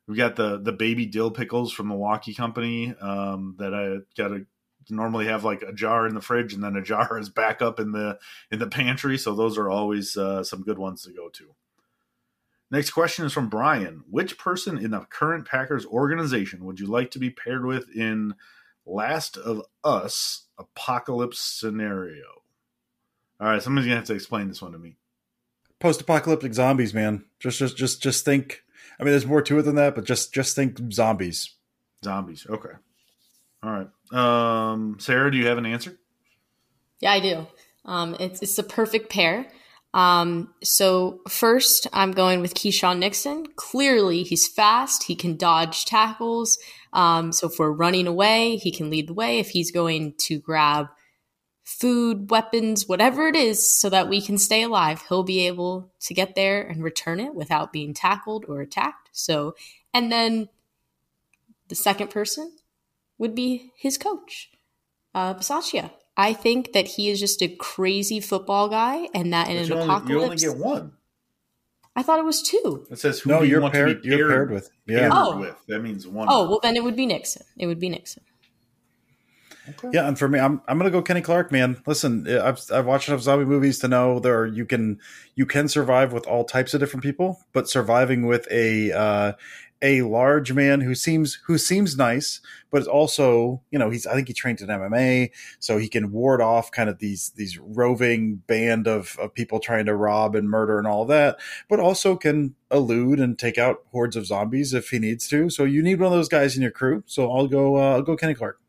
we 0.07 0.15
got 0.15 0.35
the 0.35 0.57
the 0.59 0.71
baby 0.71 1.05
dill 1.05 1.31
pickles 1.31 1.71
from 1.71 1.87
the 1.87 1.93
Milwaukee 1.93 2.33
company 2.33 2.95
um, 2.99 3.55
that 3.59 3.73
I 3.73 3.99
got 4.19 4.29
to 4.29 4.45
normally 4.89 5.27
have 5.27 5.43
like 5.43 5.61
a 5.61 5.73
jar 5.73 6.07
in 6.07 6.15
the 6.15 6.21
fridge 6.21 6.53
and 6.53 6.63
then 6.63 6.75
a 6.75 6.81
jar 6.81 7.19
is 7.19 7.29
back 7.29 7.61
up 7.61 7.79
in 7.79 7.91
the 7.91 8.17
in 8.51 8.59
the 8.59 8.67
pantry. 8.67 9.17
So 9.17 9.35
those 9.35 9.57
are 9.57 9.69
always 9.69 10.17
uh, 10.17 10.43
some 10.43 10.63
good 10.63 10.79
ones 10.79 11.03
to 11.03 11.11
go 11.11 11.29
to. 11.29 11.55
Next 12.71 12.91
question 12.91 13.25
is 13.25 13.33
from 13.33 13.49
Brian. 13.49 14.03
Which 14.09 14.37
person 14.37 14.77
in 14.77 14.91
the 14.91 14.99
current 14.99 15.47
Packers 15.47 15.85
organization 15.85 16.65
would 16.65 16.79
you 16.79 16.87
like 16.87 17.11
to 17.11 17.19
be 17.19 17.31
paired 17.31 17.65
with 17.65 17.89
in 17.95 18.35
Last 18.85 19.37
of 19.37 19.63
Us 19.83 20.47
apocalypse 20.57 21.39
scenario? 21.39 22.25
All 23.39 23.47
right, 23.47 23.61
somebody's 23.61 23.87
gonna 23.87 23.97
have 23.97 24.07
to 24.07 24.13
explain 24.13 24.47
this 24.47 24.61
one 24.61 24.73
to 24.73 24.79
me 24.79 24.97
post-apocalyptic 25.79 26.53
zombies, 26.53 26.93
man. 26.93 27.25
Just 27.39 27.59
just 27.59 27.77
just 27.77 28.01
just 28.01 28.25
think. 28.25 28.63
I 28.99 29.03
mean, 29.03 29.11
there's 29.11 29.25
more 29.25 29.41
to 29.41 29.59
it 29.59 29.61
than 29.63 29.75
that, 29.75 29.95
but 29.95 30.05
just 30.05 30.33
just 30.33 30.55
think 30.55 30.77
zombies. 30.91 31.55
Zombies. 32.03 32.45
Okay. 32.49 32.69
All 33.63 33.71
right. 33.71 34.71
Um, 34.71 34.97
Sarah, 34.99 35.31
do 35.31 35.37
you 35.37 35.47
have 35.47 35.57
an 35.57 35.65
answer? 35.65 35.97
Yeah, 36.99 37.13
I 37.13 37.19
do. 37.19 37.47
Um, 37.85 38.15
it's 38.19 38.41
it's 38.41 38.57
a 38.57 38.63
perfect 38.63 39.09
pair. 39.09 39.47
Um, 39.93 40.53
so 40.63 41.21
first, 41.27 41.87
I'm 41.93 42.11
going 42.11 42.41
with 42.41 42.53
Keisean 42.53 42.99
Nixon. 42.99 43.47
Clearly, 43.55 44.23
he's 44.23 44.47
fast. 44.47 45.03
He 45.03 45.15
can 45.15 45.35
dodge 45.35 45.85
tackles. 45.85 46.59
Um, 46.93 47.31
so 47.31 47.47
if 47.47 47.57
we're 47.57 47.71
running 47.71 48.05
away, 48.05 48.57
he 48.57 48.71
can 48.71 48.89
lead 48.89 49.07
the 49.07 49.13
way. 49.13 49.39
If 49.39 49.49
he's 49.49 49.71
going 49.71 50.13
to 50.19 50.39
grab 50.39 50.87
food, 51.77 52.31
weapons, 52.31 52.87
whatever 52.87 53.27
it 53.27 53.35
is, 53.35 53.71
so 53.71 53.89
that 53.89 54.09
we 54.09 54.21
can 54.21 54.37
stay 54.37 54.63
alive. 54.63 55.03
He'll 55.07 55.23
be 55.23 55.45
able 55.47 55.91
to 56.01 56.13
get 56.13 56.33
there 56.35 56.61
and 56.61 56.83
return 56.83 57.19
it 57.19 57.35
without 57.35 57.71
being 57.71 57.93
tackled 57.93 58.45
or 58.47 58.59
attacked. 58.61 59.09
So, 59.11 59.55
and 59.93 60.11
then 60.11 60.49
the 61.67 61.75
second 61.75 62.09
person 62.09 62.53
would 63.19 63.35
be 63.35 63.71
his 63.77 63.97
coach, 63.97 64.49
uh, 65.13 65.35
Bisaccia. 65.35 65.91
I 66.17 66.33
think 66.33 66.73
that 66.73 66.87
he 66.87 67.09
is 67.09 67.19
just 67.19 67.41
a 67.41 67.47
crazy 67.47 68.19
football 68.19 68.67
guy, 68.67 69.07
and 69.13 69.31
that 69.31 69.47
in 69.47 69.57
an 69.57 69.67
you 69.67 69.77
apocalypse, 69.77 70.11
only, 70.11 70.15
you 70.15 70.21
only 70.23 70.37
get 70.37 70.57
one. 70.57 70.93
I 71.95 72.01
thought 72.03 72.19
it 72.19 72.25
was 72.25 72.41
two. 72.41 72.87
It 72.89 72.97
says 72.99 73.19
who 73.19 73.29
No, 73.29 73.41
you 73.41 73.51
you're 73.51 73.61
want 73.61 73.73
paired- 73.73 74.01
to 74.03 74.09
be 74.09 74.15
you're 74.15 74.27
paired, 74.27 74.29
paired 74.29 74.51
with- 74.51 74.69
yeah. 74.87 74.99
paired 75.01 75.11
Oh. 75.15 75.37
with. 75.39 75.55
That 75.67 75.79
means 75.81 76.07
one. 76.07 76.27
Oh 76.29 76.49
well, 76.49 76.59
then 76.63 76.75
it 76.75 76.83
would 76.83 76.95
be 76.95 77.05
Nixon. 77.05 77.43
It 77.57 77.67
would 77.67 77.79
be 77.79 77.89
Nixon. 77.89 78.23
Okay. 79.69 79.89
Yeah, 79.93 80.07
and 80.07 80.17
for 80.17 80.27
me, 80.27 80.39
I'm 80.39 80.61
I'm 80.67 80.77
gonna 80.77 80.89
go 80.89 81.01
Kenny 81.01 81.21
Clark, 81.21 81.51
man. 81.51 81.81
Listen, 81.85 82.27
I've 82.27 82.59
I've 82.71 82.85
watched 82.85 83.09
enough 83.09 83.21
zombie 83.21 83.45
movies 83.45 83.79
to 83.79 83.87
know 83.87 84.19
there 84.19 84.39
are, 84.39 84.45
you 84.45 84.65
can 84.65 84.99
you 85.35 85.45
can 85.45 85.67
survive 85.67 86.13
with 86.13 86.25
all 86.27 86.43
types 86.43 86.73
of 86.73 86.79
different 86.79 87.03
people, 87.03 87.39
but 87.53 87.69
surviving 87.69 88.25
with 88.25 88.47
a 88.51 88.91
uh, 88.91 89.33
a 89.81 90.01
large 90.01 90.51
man 90.51 90.81
who 90.81 90.93
seems 90.93 91.39
who 91.45 91.57
seems 91.57 91.97
nice, 91.97 92.41
but 92.71 92.81
is 92.81 92.87
also 92.87 93.61
you 93.71 93.79
know 93.79 93.89
he's 93.89 94.05
I 94.05 94.13
think 94.13 94.27
he 94.27 94.33
trained 94.33 94.61
in 94.61 94.67
MMA, 94.67 95.31
so 95.59 95.77
he 95.77 95.87
can 95.87 96.11
ward 96.11 96.41
off 96.41 96.71
kind 96.71 96.89
of 96.89 96.99
these 96.99 97.31
these 97.35 97.57
roving 97.57 98.37
band 98.47 98.87
of, 98.87 99.17
of 99.19 99.33
people 99.33 99.59
trying 99.59 99.85
to 99.85 99.95
rob 99.95 100.35
and 100.35 100.49
murder 100.49 100.77
and 100.77 100.87
all 100.87 101.05
that, 101.05 101.37
but 101.69 101.79
also 101.79 102.15
can 102.15 102.55
elude 102.71 103.19
and 103.19 103.39
take 103.39 103.57
out 103.57 103.83
hordes 103.91 104.15
of 104.15 104.25
zombies 104.25 104.73
if 104.73 104.89
he 104.89 104.99
needs 104.99 105.27
to. 105.29 105.49
So 105.49 105.63
you 105.63 105.81
need 105.81 105.99
one 105.99 106.07
of 106.07 106.17
those 106.17 106.29
guys 106.29 106.55
in 106.55 106.61
your 106.61 106.71
crew. 106.71 107.03
So 107.05 107.31
I'll 107.31 107.47
go 107.47 107.77
uh, 107.77 107.93
I'll 107.95 108.01
go 108.01 108.15
Kenny 108.15 108.33
Clark. 108.33 108.59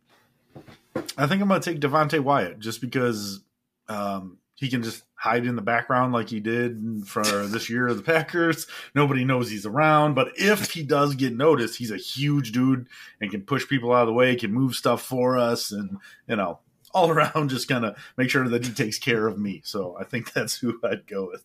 I 0.94 1.26
think 1.26 1.42
I'm 1.42 1.48
going 1.48 1.60
to 1.60 1.72
take 1.72 1.80
Devonte 1.80 2.20
Wyatt 2.20 2.58
just 2.58 2.80
because 2.80 3.40
um, 3.88 4.38
he 4.54 4.68
can 4.68 4.82
just 4.82 5.04
hide 5.14 5.46
in 5.46 5.56
the 5.56 5.62
background 5.62 6.12
like 6.12 6.28
he 6.28 6.40
did 6.40 7.04
for 7.06 7.22
this 7.22 7.70
year 7.70 7.88
of 7.88 7.96
the 7.96 8.02
Packers. 8.02 8.66
Nobody 8.94 9.24
knows 9.24 9.50
he's 9.50 9.66
around, 9.66 10.14
but 10.14 10.32
if 10.36 10.72
he 10.72 10.82
does 10.82 11.14
get 11.14 11.34
noticed, 11.34 11.78
he's 11.78 11.90
a 11.90 11.96
huge 11.96 12.52
dude 12.52 12.86
and 13.20 13.30
can 13.30 13.42
push 13.42 13.66
people 13.66 13.92
out 13.92 14.02
of 14.02 14.08
the 14.08 14.12
way, 14.12 14.36
can 14.36 14.52
move 14.52 14.74
stuff 14.74 15.02
for 15.02 15.38
us, 15.38 15.72
and 15.72 15.98
you 16.28 16.36
know, 16.36 16.58
all 16.92 17.10
around 17.10 17.50
just 17.50 17.68
kind 17.68 17.84
of 17.84 17.96
make 18.16 18.30
sure 18.30 18.48
that 18.48 18.66
he 18.66 18.72
takes 18.72 18.98
care 18.98 19.26
of 19.26 19.38
me. 19.38 19.62
So 19.64 19.96
I 19.98 20.04
think 20.04 20.32
that's 20.34 20.58
who 20.58 20.78
I'd 20.84 21.06
go 21.06 21.26
with. 21.26 21.44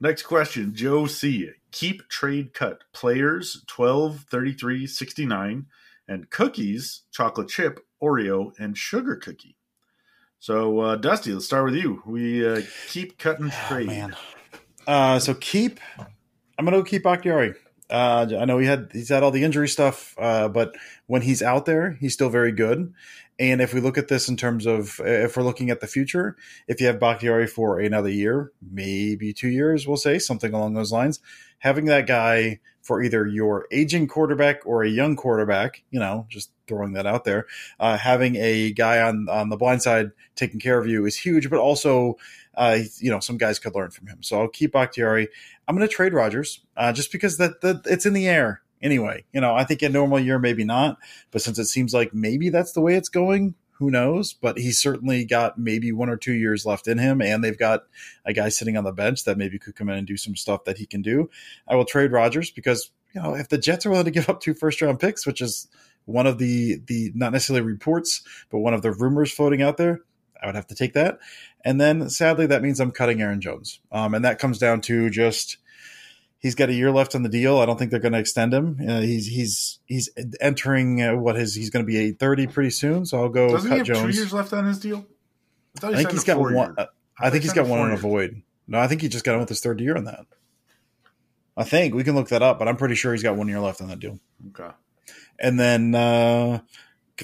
Next 0.00 0.22
question, 0.24 0.74
Joe 0.74 1.06
C. 1.06 1.50
Keep 1.70 2.08
trade 2.08 2.52
cut 2.52 2.82
players 2.92 3.62
12, 3.68 4.26
33, 4.28 4.86
69, 4.86 5.66
and 6.08 6.30
cookies, 6.30 7.02
chocolate 7.12 7.48
chip, 7.48 7.80
Oreo, 8.04 8.52
and 8.58 8.76
sugar 8.76 9.16
cookie. 9.16 9.56
So, 10.38 10.78
uh, 10.80 10.96
Dusty, 10.96 11.32
let's 11.32 11.46
start 11.46 11.64
with 11.64 11.74
you. 11.74 12.02
We 12.04 12.46
uh, 12.46 12.60
keep 12.88 13.18
cutting 13.18 13.46
oh, 13.46 13.66
trade. 13.68 13.88
Oh, 13.88 13.92
man. 13.92 14.16
Uh, 14.86 15.18
so 15.18 15.32
keep. 15.34 15.80
I'm 16.58 16.64
gonna 16.64 16.84
keep 16.84 17.02
Bakhtiari. 17.02 17.54
Uh, 17.88 18.26
I 18.38 18.44
know 18.44 18.58
he 18.58 18.66
had 18.66 18.90
he's 18.92 19.08
had 19.08 19.22
all 19.22 19.30
the 19.30 19.42
injury 19.42 19.68
stuff, 19.68 20.14
uh, 20.18 20.48
but 20.48 20.74
when 21.06 21.22
he's 21.22 21.42
out 21.42 21.64
there, 21.64 21.92
he's 21.92 22.12
still 22.12 22.28
very 22.28 22.52
good. 22.52 22.92
And 23.38 23.60
if 23.60 23.74
we 23.74 23.80
look 23.80 23.98
at 23.98 24.08
this 24.08 24.28
in 24.28 24.36
terms 24.36 24.66
of 24.66 25.00
if 25.02 25.36
we're 25.36 25.42
looking 25.42 25.70
at 25.70 25.80
the 25.80 25.86
future, 25.86 26.36
if 26.68 26.80
you 26.80 26.86
have 26.86 27.00
Bakhtiari 27.00 27.46
for 27.46 27.80
another 27.80 28.10
year, 28.10 28.52
maybe 28.62 29.32
two 29.32 29.48
years, 29.48 29.88
we'll 29.88 29.96
say 29.96 30.18
something 30.18 30.52
along 30.52 30.74
those 30.74 30.92
lines, 30.92 31.20
having 31.58 31.86
that 31.86 32.06
guy 32.06 32.60
for 32.82 33.02
either 33.02 33.26
your 33.26 33.66
aging 33.72 34.06
quarterback 34.06 34.64
or 34.66 34.82
a 34.82 34.88
young 34.88 35.16
quarterback, 35.16 35.82
you 35.90 35.98
know, 35.98 36.26
just 36.28 36.50
throwing 36.66 36.92
that 36.92 37.06
out 37.06 37.24
there. 37.24 37.46
Uh, 37.78 37.96
having 37.96 38.36
a 38.36 38.72
guy 38.72 39.00
on 39.00 39.28
on 39.28 39.48
the 39.48 39.56
blind 39.56 39.82
side 39.82 40.10
taking 40.34 40.60
care 40.60 40.78
of 40.78 40.86
you 40.86 41.06
is 41.06 41.16
huge, 41.16 41.50
but 41.50 41.58
also, 41.58 42.16
uh, 42.54 42.78
you 42.98 43.10
know, 43.10 43.20
some 43.20 43.38
guys 43.38 43.58
could 43.58 43.74
learn 43.74 43.90
from 43.90 44.06
him. 44.06 44.22
So 44.22 44.40
I'll 44.40 44.48
keep 44.48 44.72
Bakhtiari. 44.72 45.28
I'm 45.66 45.76
going 45.76 45.88
to 45.88 45.94
trade 45.94 46.12
Rodgers 46.12 46.60
uh, 46.76 46.92
just 46.92 47.12
because 47.12 47.38
that 47.38 47.60
the, 47.60 47.80
it's 47.86 48.06
in 48.06 48.12
the 48.12 48.28
air 48.28 48.62
anyway. 48.82 49.24
You 49.32 49.40
know, 49.40 49.54
I 49.54 49.64
think 49.64 49.82
a 49.82 49.88
normal 49.88 50.20
year 50.20 50.38
maybe 50.38 50.64
not, 50.64 50.98
but 51.30 51.42
since 51.42 51.58
it 51.58 51.66
seems 51.66 51.94
like 51.94 52.14
maybe 52.14 52.50
that's 52.50 52.72
the 52.72 52.80
way 52.80 52.94
it's 52.94 53.08
going, 53.08 53.54
who 53.78 53.90
knows? 53.90 54.32
But 54.32 54.58
he's 54.58 54.80
certainly 54.80 55.24
got 55.24 55.58
maybe 55.58 55.90
one 55.92 56.08
or 56.08 56.16
two 56.16 56.32
years 56.32 56.64
left 56.64 56.86
in 56.86 56.98
him, 56.98 57.20
and 57.20 57.42
they've 57.42 57.58
got 57.58 57.82
a 58.24 58.32
guy 58.32 58.48
sitting 58.48 58.76
on 58.76 58.84
the 58.84 58.92
bench 58.92 59.24
that 59.24 59.38
maybe 59.38 59.58
could 59.58 59.74
come 59.74 59.88
in 59.88 59.96
and 59.96 60.06
do 60.06 60.16
some 60.16 60.36
stuff 60.36 60.64
that 60.64 60.78
he 60.78 60.86
can 60.86 61.02
do. 61.02 61.28
I 61.66 61.74
will 61.74 61.84
trade 61.84 62.12
Rodgers 62.12 62.50
because 62.50 62.90
you 63.14 63.20
know 63.20 63.34
if 63.34 63.48
the 63.48 63.58
Jets 63.58 63.84
are 63.84 63.90
willing 63.90 64.04
to 64.04 64.10
give 64.10 64.28
up 64.28 64.40
two 64.40 64.54
first 64.54 64.80
round 64.80 65.00
picks, 65.00 65.26
which 65.26 65.40
is 65.40 65.68
one 66.04 66.26
of 66.26 66.38
the 66.38 66.80
the 66.86 67.12
not 67.14 67.32
necessarily 67.32 67.64
reports, 67.64 68.22
but 68.50 68.58
one 68.58 68.74
of 68.74 68.82
the 68.82 68.92
rumors 68.92 69.32
floating 69.32 69.62
out 69.62 69.76
there, 69.76 70.00
I 70.42 70.46
would 70.46 70.54
have 70.54 70.66
to 70.68 70.74
take 70.74 70.94
that. 70.94 71.18
And 71.64 71.80
then 71.80 72.08
sadly, 72.10 72.46
that 72.46 72.62
means 72.62 72.80
I'm 72.80 72.92
cutting 72.92 73.20
Aaron 73.22 73.40
Jones, 73.40 73.80
um, 73.90 74.14
and 74.14 74.24
that 74.24 74.38
comes 74.38 74.58
down 74.58 74.80
to 74.82 75.10
just 75.10 75.58
he's 76.38 76.54
got 76.54 76.68
a 76.68 76.74
year 76.74 76.90
left 76.90 77.14
on 77.14 77.22
the 77.22 77.28
deal. 77.28 77.58
I 77.58 77.66
don't 77.66 77.78
think 77.78 77.90
they're 77.90 78.00
going 78.00 78.12
to 78.12 78.18
extend 78.18 78.52
him. 78.52 78.78
Uh, 78.86 79.00
he's 79.00 79.26
he's 79.26 79.80
he's 79.86 80.10
entering 80.40 81.02
uh, 81.02 81.16
what 81.16 81.36
his 81.36 81.54
he's 81.54 81.70
going 81.70 81.84
to 81.84 81.90
be 81.90 81.98
a 81.98 82.12
thirty 82.12 82.46
pretty 82.46 82.70
soon. 82.70 83.06
So 83.06 83.18
I'll 83.18 83.28
go 83.30 83.48
Doesn't 83.48 83.68
cut 83.68 83.74
he 83.74 83.78
have 83.78 83.86
Jones. 83.86 84.14
Two 84.14 84.20
years 84.20 84.32
left 84.32 84.52
on 84.52 84.66
his 84.66 84.78
deal. 84.78 85.06
I, 85.82 85.88
I 85.88 85.96
think 85.96 86.10
he's 86.12 86.24
got 86.24 86.38
one. 86.38 86.74
Uh, 86.76 86.86
I, 87.18 87.26
I 87.26 87.30
think 87.30 87.42
he's 87.42 87.52
got 87.52 87.66
one 87.66 87.80
on 87.80 87.92
a 87.92 87.96
void. 87.96 88.42
No, 88.68 88.78
I 88.78 88.86
think 88.86 89.00
he 89.00 89.08
just 89.08 89.24
got 89.24 89.34
on 89.34 89.40
with 89.40 89.48
his 89.48 89.60
third 89.60 89.80
year 89.80 89.96
on 89.96 90.04
that. 90.04 90.26
I 91.56 91.64
think 91.64 91.94
we 91.94 92.04
can 92.04 92.14
look 92.14 92.28
that 92.28 92.42
up, 92.42 92.58
but 92.58 92.68
I'm 92.68 92.76
pretty 92.76 92.94
sure 92.94 93.12
he's 93.12 93.22
got 93.22 93.36
one 93.36 93.48
year 93.48 93.60
left 93.60 93.80
on 93.80 93.88
that 93.88 94.00
deal. 94.00 94.18
Okay. 94.48 94.72
And 95.38 95.58
then 95.58 95.94
uh, 95.94 96.60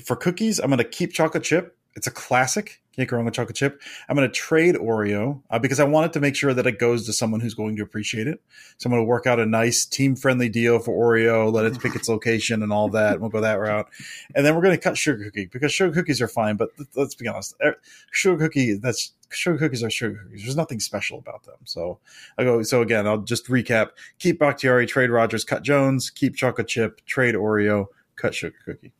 for 0.04 0.16
cookies, 0.16 0.58
I'm 0.58 0.68
going 0.68 0.78
to 0.78 0.84
keep 0.84 1.12
chocolate 1.12 1.44
chip. 1.44 1.76
It's 1.94 2.06
a 2.06 2.10
classic. 2.10 2.80
Can't 2.96 3.08
go 3.08 3.16
wrong 3.16 3.24
with 3.24 3.34
chocolate 3.34 3.56
chip. 3.56 3.80
I'm 4.08 4.16
going 4.16 4.28
to 4.28 4.34
trade 4.34 4.74
Oreo 4.74 5.42
uh, 5.48 5.58
because 5.58 5.78
I 5.78 5.84
wanted 5.84 6.12
to 6.14 6.20
make 6.20 6.34
sure 6.34 6.52
that 6.52 6.66
it 6.66 6.78
goes 6.78 7.06
to 7.06 7.12
someone 7.12 7.40
who's 7.40 7.54
going 7.54 7.76
to 7.76 7.82
appreciate 7.82 8.26
it. 8.26 8.42
So 8.78 8.88
I'm 8.88 8.92
going 8.92 9.02
to 9.02 9.08
work 9.08 9.26
out 9.26 9.38
a 9.38 9.46
nice 9.46 9.84
team 9.84 10.16
friendly 10.16 10.48
deal 10.48 10.80
for 10.80 10.92
Oreo, 10.92 11.52
let 11.52 11.66
it 11.66 11.80
pick 11.80 11.94
its 11.94 12.08
location 12.10 12.62
and 12.62 12.72
all 12.72 12.88
that. 12.90 13.20
we'll 13.20 13.30
go 13.30 13.40
that 13.40 13.54
route. 13.54 13.88
And 14.34 14.44
then 14.44 14.54
we're 14.54 14.62
going 14.62 14.76
to 14.76 14.82
cut 14.82 14.98
sugar 14.98 15.24
cookie 15.24 15.46
because 15.46 15.72
sugar 15.72 15.94
cookies 15.94 16.20
are 16.20 16.28
fine. 16.28 16.56
But 16.56 16.70
let's 16.96 17.14
be 17.14 17.28
honest, 17.28 17.54
er, 17.64 17.76
sugar 18.10 18.44
cookie, 18.44 18.74
that's 18.74 19.12
sugar 19.30 19.58
cookies 19.58 19.82
are 19.82 19.90
sugar 19.90 20.20
cookies. 20.24 20.42
There's 20.42 20.56
nothing 20.56 20.80
special 20.80 21.18
about 21.18 21.44
them. 21.44 21.58
So 21.64 22.00
I 22.38 22.44
go, 22.44 22.62
so 22.62 22.82
again, 22.82 23.06
I'll 23.06 23.18
just 23.18 23.46
recap 23.46 23.90
keep 24.18 24.40
Bakhtiari, 24.40 24.86
trade 24.86 25.10
Rodgers, 25.10 25.44
cut 25.44 25.62
Jones, 25.62 26.10
keep 26.10 26.34
chocolate 26.34 26.68
chip, 26.68 27.04
trade 27.06 27.34
Oreo, 27.34 27.86
cut 28.20 28.34
sugar 28.34 28.56
cookie. 28.64 28.92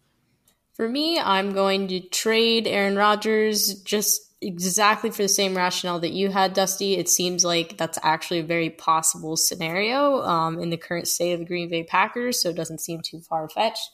For 0.75 0.89
me, 0.89 1.19
I'm 1.19 1.53
going 1.53 1.89
to 1.89 2.01
trade 2.01 2.67
Aaron 2.67 2.97
Rodgers 2.97 3.83
just 3.83 4.31
exactly 4.41 5.11
for 5.11 5.23
the 5.23 5.29
same 5.29 5.57
rationale 5.57 6.01
that 6.01 6.13
you 6.13 6.31
had, 6.31 6.55
Dusty. 6.55 6.95
It 6.95 7.09
seems 7.09 7.45
like 7.45 7.77
that's 7.77 7.99
actually 8.03 8.41
a 8.41 8.45
very 8.45 8.71
possible 8.71 9.37
scenario 9.37 10.23
um, 10.23 10.59
in 10.59 10.71
the 10.71 10.77
current 10.77 11.09
state 11.09 11.33
of 11.33 11.41
the 11.41 11.45
Green 11.45 11.69
Bay 11.69 11.85
Packers, 11.85 12.41
so 12.41 12.49
it 12.49 12.57
doesn't 12.57 12.81
seem 12.81 13.01
too 13.03 13.21
far 13.21 13.49
fetched. 13.49 13.91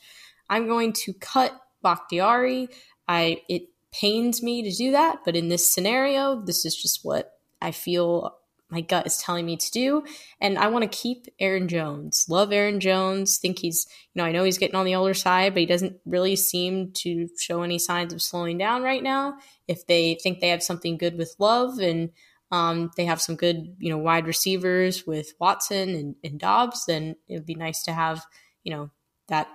I'm 0.49 0.67
going 0.69 0.93
to 0.93 1.13
cut 1.15 1.61
Bakhtiari. 1.83 2.69
I 3.09 3.43
it 3.49 3.63
pains 3.93 4.43
me 4.43 4.63
to 4.63 4.71
do 4.71 4.93
that, 4.93 5.19
but 5.25 5.37
in 5.37 5.49
this 5.49 5.73
scenario, 5.73 6.41
this 6.41 6.65
is 6.65 6.77
just 6.77 7.01
what 7.03 7.33
I 7.61 7.73
feel 7.73 8.37
my 8.71 8.81
gut 8.81 9.07
is 9.07 9.19
telling 9.19 9.47
me 9.47 9.57
to 9.57 9.71
do. 9.71 10.05
And 10.41 10.59
I 10.59 10.67
want 10.69 10.83
to 10.83 10.99
keep 10.99 11.27
Aaron 11.39 11.69
Jones. 11.69 12.27
Love 12.29 12.53
Aaron 12.53 12.81
Jones. 12.81 13.39
Think 13.39 13.61
he's, 13.61 13.87
you 14.13 14.21
know, 14.21 14.27
I 14.27 14.33
know 14.33 14.45
he's 14.45 14.59
getting 14.59 14.75
on 14.75 14.87
the 14.87 14.97
older 14.97 15.15
side, 15.15 15.55
but 15.55 15.61
he 15.61 15.67
doesn't 15.67 15.99
really 16.05 16.37
seem 16.37 16.91
to 16.95 17.29
show 17.39 17.63
any 17.63 17.79
signs 17.79 18.13
of 18.13 18.23
slowing 18.23 18.59
down 18.59 18.83
right 18.83 19.03
now. 19.03 19.39
If 19.69 19.87
they 19.87 20.19
think 20.23 20.41
they 20.41 20.49
have 20.49 20.63
something 20.63 20.97
good 20.97 21.17
with 21.17 21.37
Love 21.39 21.79
and 21.79 22.11
um, 22.51 22.91
they 22.97 23.05
have 23.05 23.23
some 23.23 23.37
good, 23.37 23.77
you 23.79 23.91
know, 23.91 23.99
wide 23.99 24.27
receivers 24.27 25.07
with 25.07 25.35
Watson 25.39 25.95
and, 25.95 26.17
and 26.25 26.39
Doubs, 26.39 26.87
then 26.87 27.17
it 27.29 27.35
would 27.35 27.47
be 27.47 27.55
nice 27.55 27.83
to 27.85 27.93
have, 27.93 28.25
you 28.65 28.75
know, 28.75 28.91
that 29.29 29.49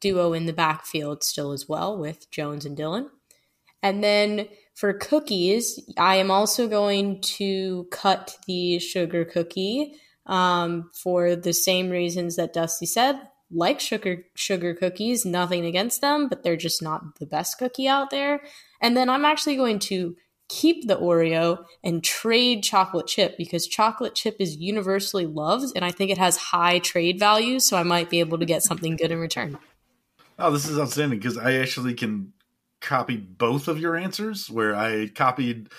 duo 0.00 0.32
in 0.32 0.46
the 0.46 0.52
backfield 0.52 1.22
still 1.22 1.52
as 1.52 1.68
well 1.68 1.96
with 1.96 2.30
Jones 2.30 2.64
and 2.64 2.76
Dillon. 2.76 3.08
And 3.82 4.02
then 4.02 4.48
for 4.74 4.92
cookies, 4.92 5.78
I 5.98 6.16
am 6.16 6.30
also 6.30 6.68
going 6.68 7.20
to 7.22 7.86
cut 7.90 8.36
the 8.46 8.78
sugar 8.78 9.24
cookie 9.24 9.94
um, 10.26 10.90
for 10.94 11.36
the 11.36 11.52
same 11.52 11.90
reasons 11.90 12.36
that 12.36 12.52
Dusty 12.52 12.86
said. 12.86 13.20
Like 13.50 13.80
sugar 13.80 14.24
sugar 14.34 14.74
cookies, 14.74 15.26
nothing 15.26 15.66
against 15.66 16.00
them, 16.00 16.28
but 16.28 16.42
they're 16.42 16.56
just 16.56 16.82
not 16.82 17.18
the 17.18 17.26
best 17.26 17.58
cookie 17.58 17.86
out 17.86 18.10
there. 18.10 18.40
And 18.80 18.96
then 18.96 19.10
I'm 19.10 19.26
actually 19.26 19.56
going 19.56 19.78
to 19.80 20.16
keep 20.48 20.86
the 20.86 20.96
Oreo 20.96 21.64
and 21.84 22.02
trade 22.02 22.62
chocolate 22.62 23.06
chip 23.06 23.36
because 23.36 23.66
chocolate 23.66 24.14
chip 24.14 24.36
is 24.38 24.56
universally 24.56 25.26
loved 25.26 25.72
and 25.76 25.84
I 25.84 25.90
think 25.90 26.10
it 26.10 26.18
has 26.18 26.36
high 26.36 26.78
trade 26.78 27.18
value, 27.18 27.60
so 27.60 27.76
I 27.76 27.82
might 27.82 28.10
be 28.10 28.20
able 28.20 28.38
to 28.38 28.46
get 28.46 28.62
something 28.62 28.96
good 28.96 29.10
in 29.10 29.18
return. 29.18 29.58
Oh, 30.38 30.50
this 30.50 30.66
is 30.66 30.78
outstanding 30.78 31.18
because 31.18 31.36
I 31.36 31.54
actually 31.54 31.94
can 31.94 32.32
copied 32.82 33.38
both 33.38 33.68
of 33.68 33.78
your 33.78 33.96
answers 33.96 34.50
where 34.50 34.74
I 34.74 35.08
copied 35.08 35.70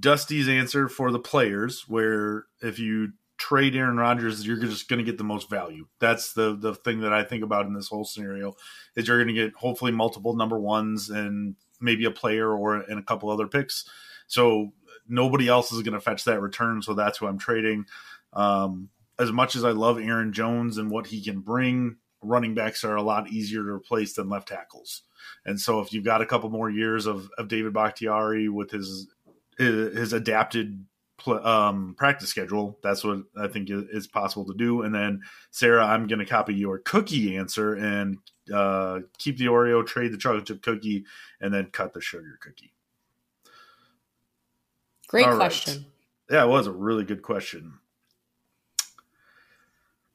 Dusty's 0.00 0.48
answer 0.48 0.88
for 0.88 1.10
the 1.10 1.18
players 1.18 1.84
where 1.88 2.46
if 2.62 2.78
you 2.78 3.12
trade 3.36 3.74
Aaron 3.74 3.96
Rodgers, 3.96 4.46
you're 4.46 4.56
just 4.56 4.88
going 4.88 4.98
to 4.98 5.04
get 5.04 5.18
the 5.18 5.24
most 5.24 5.50
value. 5.50 5.86
That's 5.98 6.32
the 6.32 6.56
the 6.56 6.74
thing 6.74 7.00
that 7.00 7.12
I 7.12 7.24
think 7.24 7.42
about 7.42 7.66
in 7.66 7.74
this 7.74 7.88
whole 7.88 8.04
scenario 8.04 8.54
is 8.96 9.08
you're 9.08 9.22
going 9.22 9.34
to 9.34 9.40
get 9.44 9.54
hopefully 9.54 9.92
multiple 9.92 10.34
number 10.36 10.58
ones 10.58 11.10
and 11.10 11.56
maybe 11.80 12.04
a 12.04 12.10
player 12.10 12.50
or 12.50 12.76
and 12.76 12.98
a 12.98 13.02
couple 13.02 13.30
other 13.30 13.48
picks. 13.48 13.84
So 14.28 14.72
nobody 15.08 15.48
else 15.48 15.72
is 15.72 15.82
going 15.82 15.94
to 15.94 16.00
fetch 16.00 16.24
that 16.24 16.40
return. 16.40 16.82
So 16.82 16.94
that's 16.94 17.18
who 17.18 17.26
I'm 17.26 17.38
trading. 17.38 17.86
Um, 18.32 18.88
as 19.18 19.32
much 19.32 19.56
as 19.56 19.64
I 19.64 19.70
love 19.72 19.98
Aaron 19.98 20.32
Jones 20.32 20.78
and 20.78 20.90
what 20.90 21.06
he 21.08 21.22
can 21.22 21.40
bring, 21.40 21.96
running 22.22 22.54
backs 22.54 22.84
are 22.84 22.96
a 22.96 23.02
lot 23.02 23.28
easier 23.28 23.62
to 23.62 23.70
replace 23.70 24.14
than 24.14 24.28
left 24.28 24.48
tackles. 24.48 25.02
And 25.44 25.60
so 25.60 25.80
if 25.80 25.92
you've 25.92 26.04
got 26.04 26.22
a 26.22 26.26
couple 26.26 26.50
more 26.50 26.70
years 26.70 27.06
of, 27.06 27.28
of 27.38 27.48
David 27.48 27.72
Bakhtiari 27.72 28.48
with 28.48 28.70
his 28.70 29.08
his 29.58 30.12
adapted 30.12 30.84
um, 31.26 31.94
practice 31.96 32.30
schedule, 32.30 32.78
that's 32.82 33.04
what 33.04 33.22
I 33.36 33.46
think 33.46 33.68
is 33.70 34.06
possible 34.06 34.46
to 34.46 34.54
do. 34.54 34.82
And 34.82 34.94
then 34.94 35.20
Sarah, 35.50 35.86
I'm 35.86 36.06
going 36.06 36.18
to 36.18 36.24
copy 36.24 36.54
your 36.54 36.78
cookie 36.78 37.36
answer 37.36 37.74
and 37.74 38.18
uh, 38.52 39.00
keep 39.18 39.38
the 39.38 39.46
Oreo, 39.46 39.86
trade 39.86 40.12
the 40.12 40.18
chocolate 40.18 40.46
chip 40.46 40.62
cookie, 40.62 41.04
and 41.40 41.52
then 41.52 41.66
cut 41.66 41.92
the 41.92 42.00
sugar 42.00 42.38
cookie? 42.40 42.72
Great 45.08 45.26
All 45.26 45.36
question. 45.36 45.86
Right. 46.30 46.38
Yeah, 46.38 46.44
it 46.44 46.48
was 46.48 46.66
a 46.66 46.72
really 46.72 47.04
good 47.04 47.22
question. 47.22 47.74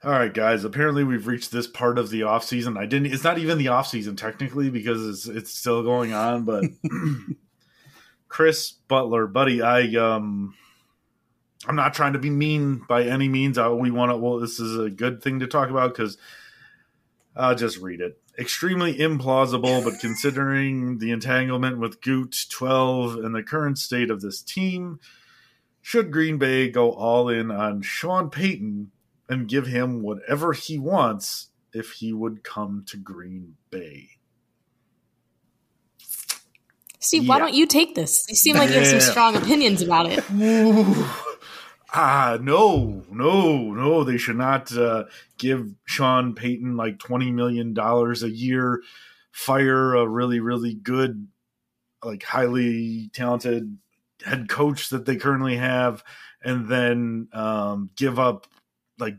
All 0.04 0.12
right, 0.12 0.34
guys. 0.34 0.64
Apparently, 0.64 1.04
we've 1.04 1.26
reached 1.26 1.52
this 1.52 1.66
part 1.66 1.98
of 1.98 2.12
the 2.12 2.24
off 2.24 2.44
season. 2.44 2.78
I 2.78 2.86
didn't. 2.86 3.12
It's 3.12 3.24
not 3.24 3.40
even 3.40 3.58
the 3.58 3.70
off 3.70 3.88
season 3.88 4.16
technically 4.16 4.70
because 4.70 5.08
it's 5.08 5.28
it's 5.28 5.54
still 5.54 5.82
going 5.82 6.14
on. 6.14 6.44
But 6.44 6.66
Chris 8.28 8.72
Butler, 8.72 9.26
buddy, 9.26 9.64
I 9.64 9.88
um, 9.96 10.54
I'm 11.68 11.76
not 11.76 11.96
trying 11.96 12.14
to 12.14 12.20
be 12.20 12.30
mean 12.30 12.84
by 12.88 13.04
any 13.06 13.28
means. 13.28 13.58
I, 13.58 13.70
we 13.70 13.90
want 13.90 14.12
to. 14.12 14.18
Well, 14.18 14.40
this 14.40 14.60
is 14.60 14.78
a 14.78 14.92
good 14.92 15.24
thing 15.24 15.40
to 15.40 15.48
talk 15.48 15.72
about 15.72 15.96
because 15.96 16.18
I'll 17.36 17.56
just 17.56 17.80
read 17.80 18.00
it. 18.00 18.22
Extremely 18.38 19.00
implausible, 19.00 19.84
but 19.84 20.00
considering 20.00 21.00
the 21.00 21.10
entanglement 21.10 21.80
with 21.80 22.02
Goot 22.02 22.46
12 22.52 23.16
and 23.16 23.34
the 23.34 23.42
current 23.42 23.80
state 23.80 24.12
of 24.12 24.22
this 24.22 24.44
team, 24.44 25.00
should 25.82 26.12
Green 26.12 26.38
Bay 26.38 26.70
go 26.70 26.92
all 26.92 27.30
in 27.30 27.50
on 27.50 27.82
Sean 27.82 28.30
Payton 28.30 28.92
and 29.30 29.48
give 29.48 29.68
him 29.68 30.02
whatever 30.02 30.54
he 30.54 30.80
wants 30.80 31.50
if 31.74 31.92
he 31.94 32.14
would 32.14 32.44
come 32.44 32.84
to 32.88 32.98
Green 32.98 33.56
Bay? 33.70 34.10
Steve, 37.00 37.24
yeah. 37.24 37.30
why 37.30 37.40
don't 37.40 37.54
you 37.54 37.66
take 37.66 37.96
this? 37.96 38.26
You 38.28 38.36
seem 38.36 38.58
like 38.58 38.70
you 38.70 38.76
have 38.76 38.88
some 38.88 39.00
strong 39.00 39.36
opinions 39.36 39.82
about 39.82 40.08
it. 40.10 40.24
ah, 41.94 42.38
no, 42.42 43.04
no, 43.10 43.74
no. 43.74 44.04
They 44.04 44.18
should 44.18 44.36
not 44.36 44.76
uh, 44.76 45.06
give 45.38 45.74
Sean 45.86 46.34
Payton 46.34 46.76
like 46.76 47.00
twenty 47.00 47.32
million 47.32 47.74
dollars 47.74 48.24
a 48.24 48.30
year, 48.30 48.82
fire 49.32 49.96
a 49.96 50.08
really, 50.08 50.40
really 50.40 50.74
good, 50.74 51.28
like 52.04 52.24
highly 52.24 53.10
talented 53.14 53.78
head 54.26 54.50
coach 54.50 54.90
that 54.90 55.06
they 55.06 55.16
currently 55.16 55.56
have, 55.56 56.04
and 56.44 56.68
then 56.68 57.30
um, 57.32 57.90
give 57.96 58.20
up 58.20 58.48
like 59.00 59.16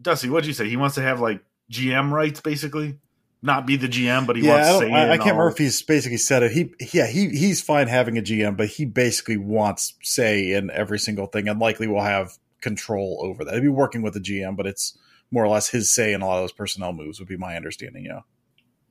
Dusty. 0.00 0.28
What'd 0.28 0.46
you 0.46 0.52
say? 0.52 0.68
He 0.68 0.76
wants 0.76 0.94
to 0.96 1.02
have 1.02 1.20
like 1.20 1.42
GM 1.70 2.10
rights, 2.10 2.40
basically 2.40 2.98
not 3.42 3.66
be 3.66 3.76
the 3.76 3.88
GM, 3.88 4.26
but 4.26 4.36
he 4.36 4.42
yeah, 4.42 4.54
wants 4.54 4.68
to 4.68 4.78
say 4.78 4.92
I, 4.92 5.12
I 5.12 5.16
can't 5.16 5.30
remember 5.30 5.48
if 5.48 5.58
he's 5.58 5.80
basically 5.82 6.18
said 6.18 6.42
it. 6.42 6.52
He 6.52 6.74
yeah, 6.92 7.06
he 7.06 7.28
he's 7.30 7.62
fine 7.62 7.88
having 7.88 8.18
a 8.18 8.22
GM, 8.22 8.56
but 8.56 8.68
he 8.68 8.84
basically 8.84 9.36
wants 9.36 9.94
say 10.02 10.52
in 10.52 10.70
every 10.70 10.98
single 10.98 11.26
thing 11.26 11.48
and 11.48 11.58
likely 11.58 11.86
will 11.86 12.02
have 12.02 12.36
control 12.60 13.20
over 13.22 13.44
that. 13.44 13.54
He'd 13.54 13.60
be 13.60 13.68
working 13.68 14.02
with 14.02 14.14
the 14.14 14.20
GM, 14.20 14.56
but 14.56 14.66
it's 14.66 14.96
more 15.30 15.44
or 15.44 15.48
less 15.48 15.68
his 15.68 15.92
say 15.92 16.12
in 16.12 16.22
a 16.22 16.26
lot 16.26 16.36
of 16.36 16.42
those 16.42 16.52
personnel 16.52 16.92
moves 16.92 17.18
would 17.18 17.28
be 17.28 17.36
my 17.36 17.56
understanding, 17.56 18.04
yeah. 18.04 18.20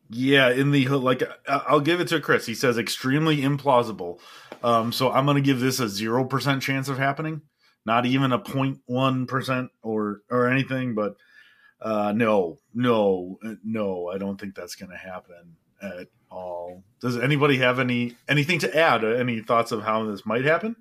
Yeah, 0.09 0.49
in 0.49 0.71
the 0.71 0.87
like 0.87 1.21
I'll 1.47 1.81
give 1.81 1.99
it 1.99 2.07
to 2.07 2.19
Chris. 2.19 2.47
He 2.47 2.55
says 2.55 2.77
extremely 2.79 3.37
implausible. 3.41 4.19
Um 4.63 4.91
so 4.91 5.11
I'm 5.11 5.25
going 5.25 5.35
to 5.35 5.41
give 5.41 5.59
this 5.59 5.79
a 5.79 5.85
0% 5.85 6.61
chance 6.61 6.89
of 6.89 6.97
happening. 6.97 7.41
Not 7.89 8.05
even 8.05 8.31
a 8.31 8.37
0.1% 8.37 9.69
or 9.81 10.21
or 10.29 10.47
anything, 10.47 10.93
but 10.93 11.15
uh, 11.81 12.13
no, 12.15 12.59
no, 12.71 13.39
uh, 13.43 13.55
no. 13.63 14.09
I 14.09 14.19
don't 14.19 14.39
think 14.39 14.53
that's 14.53 14.75
going 14.75 14.91
to 14.91 14.95
happen 14.95 15.55
at 15.81 16.07
all. 16.29 16.83
Does 17.01 17.17
anybody 17.17 17.57
have 17.57 17.79
any 17.79 18.15
anything 18.27 18.59
to 18.59 18.77
add? 18.77 19.03
Any 19.03 19.41
thoughts 19.41 19.71
of 19.71 19.81
how 19.81 20.05
this 20.05 20.23
might 20.23 20.45
happen? 20.45 20.75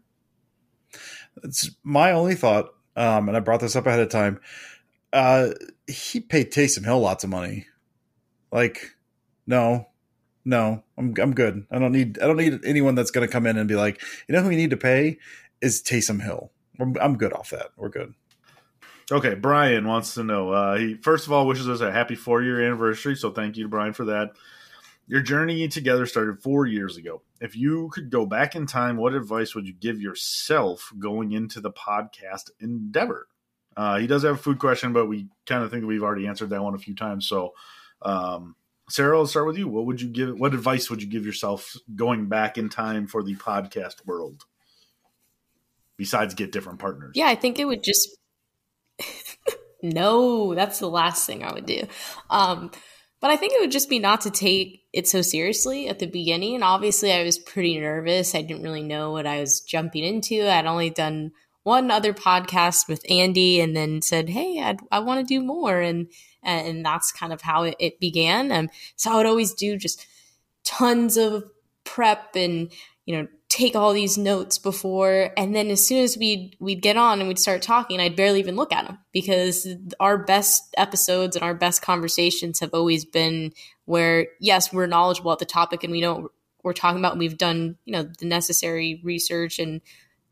It's 1.42 1.70
my 1.82 2.12
only 2.12 2.34
thought, 2.34 2.74
um, 2.94 3.28
and 3.28 3.38
I 3.38 3.40
brought 3.40 3.60
this 3.60 3.74
up 3.74 3.86
ahead 3.86 4.00
of 4.00 4.10
time. 4.10 4.38
Uh, 5.10 5.52
he 5.86 6.20
paid 6.20 6.52
Taysom 6.52 6.84
Hill 6.84 7.00
lots 7.00 7.24
of 7.24 7.30
money. 7.30 7.64
Like, 8.52 8.96
no, 9.46 9.88
no, 10.44 10.84
I'm 10.98 11.14
I'm 11.18 11.32
good. 11.32 11.64
I 11.70 11.78
don't 11.78 11.92
need 11.92 12.18
I 12.18 12.26
don't 12.26 12.36
need 12.36 12.66
anyone 12.66 12.96
that's 12.96 13.12
going 13.12 13.26
to 13.26 13.32
come 13.32 13.46
in 13.46 13.56
and 13.56 13.66
be 13.66 13.76
like, 13.76 13.98
you 14.28 14.34
know 14.34 14.42
who 14.42 14.50
we 14.50 14.56
need 14.56 14.70
to 14.70 14.76
pay 14.76 15.16
is 15.62 15.82
Taysom 15.82 16.22
Hill. 16.22 16.52
I'm, 16.78 17.16
good 17.16 17.32
off 17.32 17.50
that. 17.50 17.70
We're 17.76 17.88
good. 17.88 18.14
Okay, 19.10 19.34
Brian 19.34 19.86
wants 19.86 20.14
to 20.14 20.24
know. 20.24 20.50
Uh, 20.50 20.76
he 20.76 20.94
first 20.94 21.26
of 21.26 21.32
all 21.32 21.46
wishes 21.46 21.68
us 21.68 21.80
a 21.80 21.90
happy 21.90 22.14
four 22.14 22.42
year 22.42 22.62
anniversary, 22.62 23.16
so 23.16 23.30
thank 23.30 23.56
you 23.56 23.64
to 23.64 23.68
Brian 23.68 23.92
for 23.92 24.04
that. 24.04 24.32
Your 25.06 25.22
journey 25.22 25.66
together 25.68 26.04
started 26.04 26.42
four 26.42 26.66
years 26.66 26.98
ago. 26.98 27.22
If 27.40 27.56
you 27.56 27.88
could 27.94 28.10
go 28.10 28.26
back 28.26 28.54
in 28.54 28.66
time, 28.66 28.98
what 28.98 29.14
advice 29.14 29.54
would 29.54 29.66
you 29.66 29.72
give 29.72 30.00
yourself 30.00 30.92
going 30.98 31.32
into 31.32 31.60
the 31.60 31.70
podcast 31.70 32.50
endeavor? 32.60 33.26
Uh, 33.74 33.98
he 33.98 34.06
does 34.06 34.24
have 34.24 34.34
a 34.34 34.38
food 34.38 34.58
question, 34.58 34.92
but 34.92 35.06
we 35.06 35.28
kind 35.46 35.64
of 35.64 35.70
think 35.70 35.86
we've 35.86 36.02
already 36.02 36.26
answered 36.26 36.50
that 36.50 36.62
one 36.62 36.74
a 36.74 36.78
few 36.78 36.94
times. 36.94 37.26
So, 37.26 37.54
um, 38.02 38.56
Sarah, 38.90 39.16
I'll 39.16 39.26
start 39.26 39.46
with 39.46 39.56
you. 39.56 39.68
What 39.68 39.86
would 39.86 40.00
you 40.00 40.08
give? 40.08 40.38
What 40.38 40.52
advice 40.52 40.90
would 40.90 41.00
you 41.00 41.08
give 41.08 41.24
yourself 41.24 41.74
going 41.94 42.26
back 42.26 42.58
in 42.58 42.68
time 42.68 43.06
for 43.06 43.22
the 43.22 43.36
podcast 43.36 44.04
world? 44.04 44.44
Besides, 45.98 46.34
get 46.34 46.52
different 46.52 46.78
partners. 46.78 47.12
Yeah, 47.14 47.26
I 47.26 47.34
think 47.34 47.58
it 47.58 47.66
would 47.66 47.82
just 47.82 48.08
no, 49.82 50.54
that's 50.54 50.78
the 50.78 50.88
last 50.88 51.26
thing 51.26 51.44
I 51.44 51.52
would 51.52 51.66
do. 51.66 51.82
Um, 52.30 52.70
but 53.20 53.30
I 53.30 53.36
think 53.36 53.52
it 53.52 53.60
would 53.60 53.72
just 53.72 53.88
be 53.88 53.98
not 53.98 54.20
to 54.22 54.30
take 54.30 54.82
it 54.92 55.08
so 55.08 55.22
seriously 55.22 55.88
at 55.88 55.98
the 55.98 56.06
beginning. 56.06 56.54
And 56.54 56.64
obviously, 56.64 57.12
I 57.12 57.24
was 57.24 57.38
pretty 57.38 57.78
nervous. 57.78 58.34
I 58.34 58.42
didn't 58.42 58.62
really 58.62 58.82
know 58.82 59.10
what 59.10 59.26
I 59.26 59.40
was 59.40 59.60
jumping 59.60 60.04
into. 60.04 60.48
I'd 60.48 60.66
only 60.66 60.90
done 60.90 61.32
one 61.64 61.90
other 61.90 62.14
podcast 62.14 62.88
with 62.88 63.04
Andy, 63.10 63.60
and 63.60 63.76
then 63.76 64.00
said, 64.02 64.30
"Hey, 64.30 64.60
I'd, 64.60 64.80
i 64.90 65.00
want 65.00 65.20
to 65.20 65.34
do 65.34 65.44
more," 65.44 65.80
and 65.80 66.06
and 66.42 66.84
that's 66.84 67.12
kind 67.12 67.32
of 67.32 67.42
how 67.42 67.64
it, 67.64 67.76
it 67.78 68.00
began. 68.00 68.52
Um, 68.52 68.70
so 68.96 69.12
I 69.12 69.16
would 69.16 69.26
always 69.26 69.52
do 69.52 69.76
just 69.76 70.06
tons 70.64 71.16
of 71.16 71.44
prep 71.84 72.36
and 72.36 72.70
you 73.04 73.16
know 73.16 73.28
take 73.48 73.74
all 73.74 73.94
these 73.94 74.18
notes 74.18 74.58
before 74.58 75.30
and 75.36 75.56
then 75.56 75.70
as 75.70 75.84
soon 75.84 76.04
as 76.04 76.18
we'd 76.18 76.54
we'd 76.60 76.82
get 76.82 76.98
on 76.98 77.18
and 77.18 77.28
we'd 77.28 77.38
start 77.38 77.62
talking 77.62 77.98
i'd 77.98 78.14
barely 78.14 78.38
even 78.38 78.56
look 78.56 78.72
at 78.72 78.86
them 78.86 78.98
because 79.10 79.66
our 79.98 80.18
best 80.18 80.74
episodes 80.76 81.34
and 81.34 81.42
our 81.42 81.54
best 81.54 81.80
conversations 81.80 82.60
have 82.60 82.74
always 82.74 83.06
been 83.06 83.50
where 83.86 84.26
yes 84.38 84.70
we're 84.70 84.86
knowledgeable 84.86 85.32
at 85.32 85.38
the 85.38 85.46
topic 85.46 85.82
and 85.82 85.90
we 85.90 86.00
know 86.00 86.14
what 86.14 86.30
we're 86.62 86.72
talking 86.74 86.98
about 86.98 87.12
and 87.12 87.20
we've 87.20 87.38
done 87.38 87.76
you 87.86 87.92
know 87.92 88.02
the 88.18 88.26
necessary 88.26 89.00
research 89.02 89.58
and 89.58 89.80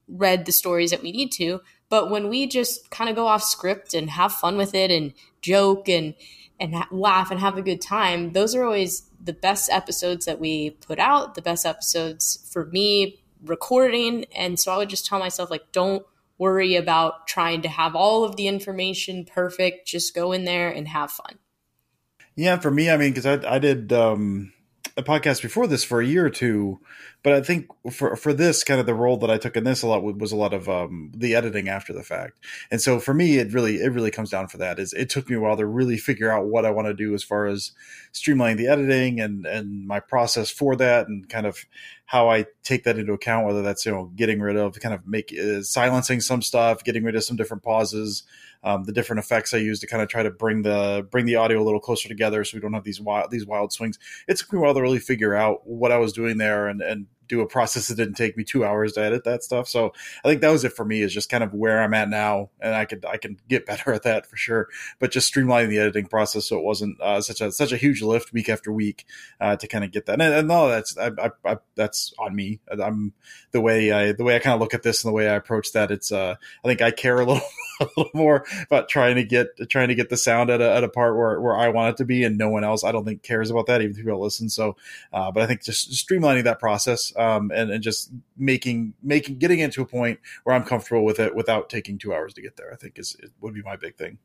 read 0.09 0.47
the 0.47 0.53
stories 0.53 0.91
that 0.91 1.03
we 1.03 1.13
need 1.13 1.33
to. 1.33 1.61
But 1.89 2.11
when 2.11 2.29
we 2.29 2.47
just 2.47 2.91
kind 2.91 3.09
of 3.09 3.17
go 3.17 3.27
off 3.27 3.43
script 3.43 3.95
and 3.95 4.11
have 4.11 4.33
fun 4.33 4.57
with 4.57 4.75
it 4.75 4.91
and 4.91 5.13
joke 5.41 5.89
and 5.89 6.15
and 6.59 6.75
laugh 6.91 7.31
and 7.31 7.41
have 7.41 7.59
a 7.59 7.63
good 7.63 7.81
time 7.81 8.33
those 8.33 8.55
are 8.55 8.65
always 8.65 9.07
the 9.27 9.33
best 9.33 9.69
episodes 9.71 10.25
that 10.25 10.41
we 10.41 10.71
put 10.71 10.99
out, 10.99 11.35
the 11.35 11.43
best 11.43 11.67
episodes 11.67 12.49
for 12.51 12.67
me 12.67 13.21
recording. 13.45 14.25
And 14.35 14.59
so 14.59 14.73
I 14.73 14.79
would 14.79 14.89
just 14.89 15.05
tell 15.05 15.19
myself, 15.19 15.51
like, 15.51 15.73
don't 15.73 16.07
worry 16.39 16.77
about 16.77 17.27
trying 17.27 17.63
to 17.63 17.69
have 17.69 17.95
all 17.95 18.25
of 18.25 18.37
the 18.37 18.47
information 18.47 19.25
perfect. 19.25 19.87
Just 19.87 20.15
go 20.15 20.33
in 20.33 20.45
there 20.45 20.71
and 20.71 20.89
have 20.89 21.11
fun. 21.11 21.39
Yeah, 22.37 22.59
for 22.59 22.71
me, 22.71 22.91
I 22.91 22.97
mean, 22.97 23.11
because 23.11 23.27
I, 23.27 23.55
I 23.55 23.59
did 23.59 23.93
um, 23.93 24.53
a 24.99 25.03
podcast 25.03 25.43
before 25.43 25.67
this 25.67 25.85
for 25.85 26.01
a 26.01 26.07
year 26.07 26.25
or 26.25 26.31
two, 26.31 26.81
but 27.23 27.35
I 27.35 27.43
think 27.43 27.67
for 27.93 28.17
for 28.17 28.33
this 28.33 28.65
kind 28.65 28.81
of 28.81 28.87
the 28.87 28.95
role 28.95 29.19
that 29.19 29.31
I 29.31 29.37
took 29.37 29.57
in 29.57 29.65
this 29.65 29.83
a 29.83 29.87
lot 29.87 30.03
was 30.03 30.33
a 30.33 30.37
lot 30.37 30.55
of 30.55 30.71
um, 30.71 31.13
the 31.15 31.35
editing 31.35 31.69
after 31.69 31.93
the 31.93 32.03
fact, 32.03 32.39
and 32.71 32.81
so 32.81 32.99
for 32.99 33.13
me 33.13 33.37
it 33.37 33.53
really 33.53 33.77
it 33.77 33.93
really 33.93 34.11
comes 34.11 34.31
down 34.31 34.49
for 34.49 34.57
that 34.59 34.79
is 34.79 34.95
it 34.95 35.11
took 35.11 35.29
me 35.29 35.37
a 35.37 35.41
while 35.41 35.57
to 35.59 35.67
really 35.67 35.99
figure 35.99 36.31
out 36.31 36.47
what 36.47 36.65
I 36.65 36.71
want 36.71 36.89
to 36.89 36.95
do 36.95 37.15
as 37.15 37.23
far 37.23 37.47
as 37.47 37.73
streamlining 38.15 38.57
the 38.57 38.69
editing 38.69 39.21
and 39.21 39.45
and 39.45 39.87
my 39.87 40.01
process 40.01 40.51
for 40.51 40.75
that 40.77 41.09
and 41.09 41.29
kind 41.29 41.47
of 41.47 41.67
how 42.07 42.31
I 42.31 42.47
take 42.63 42.85
that 42.85 42.99
into 42.99 43.13
account 43.13 43.47
whether 43.47 43.63
that's 43.63 43.85
you 43.85 43.93
know 43.93 44.11
getting 44.17 44.41
rid 44.41 44.57
of 44.57 44.81
kind 44.81 44.95
of 44.95 45.07
make 45.07 45.35
uh, 45.39 45.63
silencing 45.63 46.21
some 46.21 46.41
stuff, 46.41 46.85
getting 46.85 47.05
rid 47.05 47.17
of 47.17 47.25
some 47.25 47.37
different 47.37 47.63
pauses 47.63 48.23
um, 48.67 48.83
the 48.83 48.93
different 48.93 49.21
effects 49.21 49.55
I 49.55 49.59
use 49.59 49.79
to 49.79 49.87
kind 49.87 50.03
of 50.03 50.09
try 50.09 50.25
to 50.25 50.31
bring 50.31 50.63
the 50.63 51.07
bring 51.09 51.25
the 51.25 51.37
audio 51.37 51.63
a 51.63 51.65
little 51.65 51.79
closer 51.79 52.09
together, 52.09 52.43
so 52.45 52.57
we 52.57 52.61
don't 52.61 52.73
have 52.73 52.83
these 52.83 53.01
wild 53.01 53.31
these 53.31 53.47
wild 53.47 53.73
swings. 53.73 53.97
It 54.27 54.37
took 54.37 54.53
me 54.53 54.59
a 54.59 54.63
while 54.63 54.75
to 54.75 54.83
really 54.83 54.99
figure 54.99 55.37
out 55.37 55.65
what 55.65 55.93
I 55.93 55.99
was 55.99 56.13
doing 56.13 56.37
there 56.37 56.67
and 56.67 56.83
and 56.83 57.07
do 57.29 57.41
a 57.41 57.47
process 57.47 57.89
that 57.89 57.97
didn't 57.97 58.15
take 58.15 58.37
me 58.37 58.45
two 58.45 58.65
hours 58.65 58.93
to 58.95 59.01
edit 59.01 59.25
that 59.25 59.43
stuff. 59.43 59.69
So 59.69 59.93
I 60.25 60.29
think 60.29 60.41
that 60.41 60.51
was 60.51 60.65
it 60.65 60.73
for 60.73 60.85
me 60.85 61.03
is 61.03 61.13
just 61.13 61.29
kind 61.29 61.45
of 61.45 61.53
where 61.55 61.83
I'm 61.83 61.95
at 61.95 62.09
now. 62.09 62.51
And 62.61 62.75
I 62.75 62.85
could, 62.85 63.05
I 63.05 63.17
can 63.17 63.39
get 63.49 63.67
better 63.67 63.93
at 63.95 64.03
that 64.05 64.27
for 64.27 64.37
sure, 64.37 64.69
but 64.99 65.11
just 65.11 65.33
streamlining 65.33 65.69
the 65.69 65.79
editing 65.79 66.07
process. 66.07 66.47
So 66.47 66.59
it 66.59 66.65
wasn't 66.65 67.01
uh, 67.01 67.21
such 67.21 67.41
a, 67.41 67.53
such 67.53 67.73
a 67.73 67.77
huge 67.77 68.03
lift 68.03 68.33
week 68.33 68.49
after 68.49 68.73
week 68.73 69.07
uh, 69.41 69.57
to 69.57 69.67
kind 69.67 69.85
of 69.85 69.91
get 69.91 70.07
that. 70.07 70.21
And, 70.21 70.23
and 70.23 70.49
no, 70.49 70.69
that's, 70.69 70.97
I, 70.97 71.11
I, 71.19 71.31
I, 71.45 71.57
that's 71.75 72.13
on 72.19 72.35
me. 72.35 72.61
I'm 72.71 73.13
the 73.53 73.61
way 73.61 73.93
I, 73.93 74.13
the 74.13 74.25
way 74.25 74.37
I 74.37 74.39
kind 74.39 74.55
of 74.55 74.61
look 74.61 74.75
at 74.75 74.83
this 74.83 75.05
and 75.05 75.11
the 75.11 75.15
way 75.15 75.29
I 75.29 75.35
approach 75.35 75.73
that. 75.73 75.91
It's, 75.91 76.13
uh, 76.13 76.37
I 76.65 76.69
think 76.69 76.83
I 76.83 76.91
care 76.91 77.21
a 77.21 77.25
little, 77.25 77.43
a 77.81 77.87
little 77.97 78.11
more 78.15 78.45
about 78.65 78.89
trying 78.89 79.17
to 79.17 79.25
get, 79.25 79.49
trying 79.69 79.89
to 79.89 79.95
get 79.95 80.09
the 80.09 80.17
sound 80.17 80.51
at 80.51 80.61
a, 80.61 80.75
at 80.75 80.85
a 80.85 80.89
part 80.89 81.17
where, 81.17 81.41
where 81.41 81.57
I 81.57 81.69
want 81.69 81.91
it 81.91 81.97
to 81.99 82.05
be 82.05 82.25
and 82.25 82.39
no 82.39 82.49
one 82.49 82.65
else, 82.65 82.85
I 82.85 82.93
don't 82.93 83.05
think 83.05 83.23
cares 83.23 83.51
about 83.51 83.67
that, 83.67 83.81
even 83.83 83.93
if 83.93 83.97
people 83.97 84.21
listen. 84.21 84.49
So, 84.49 84.77
uh, 85.13 85.31
but 85.31 85.43
I 85.43 85.47
think 85.47 85.63
just 85.63 85.91
streamlining 85.91 86.45
that 86.45 86.59
process 86.59 87.13
um, 87.17 87.51
and, 87.55 87.71
and 87.71 87.83
just 87.83 88.13
making 88.37 88.95
making 89.03 89.39
getting 89.39 89.61
into 89.61 89.83
a 89.83 89.87
point 89.87 90.21
where 90.45 90.55
I'm 90.55 90.65
comfortable 90.65 91.05
with 91.05 91.21
it 91.21 91.35
without 91.35 91.71
taking 91.71 91.99
two 91.99 92.15
hours 92.15 92.35
to 92.35 92.43
get 92.43 92.57
there. 92.57 92.73
I 92.73 92.77
think 92.77 92.99
is 92.99 93.17
it 93.21 93.31
would 93.41 93.55
be 93.55 93.63
my 93.63 93.77
big 93.77 93.97
thing. 93.97 94.19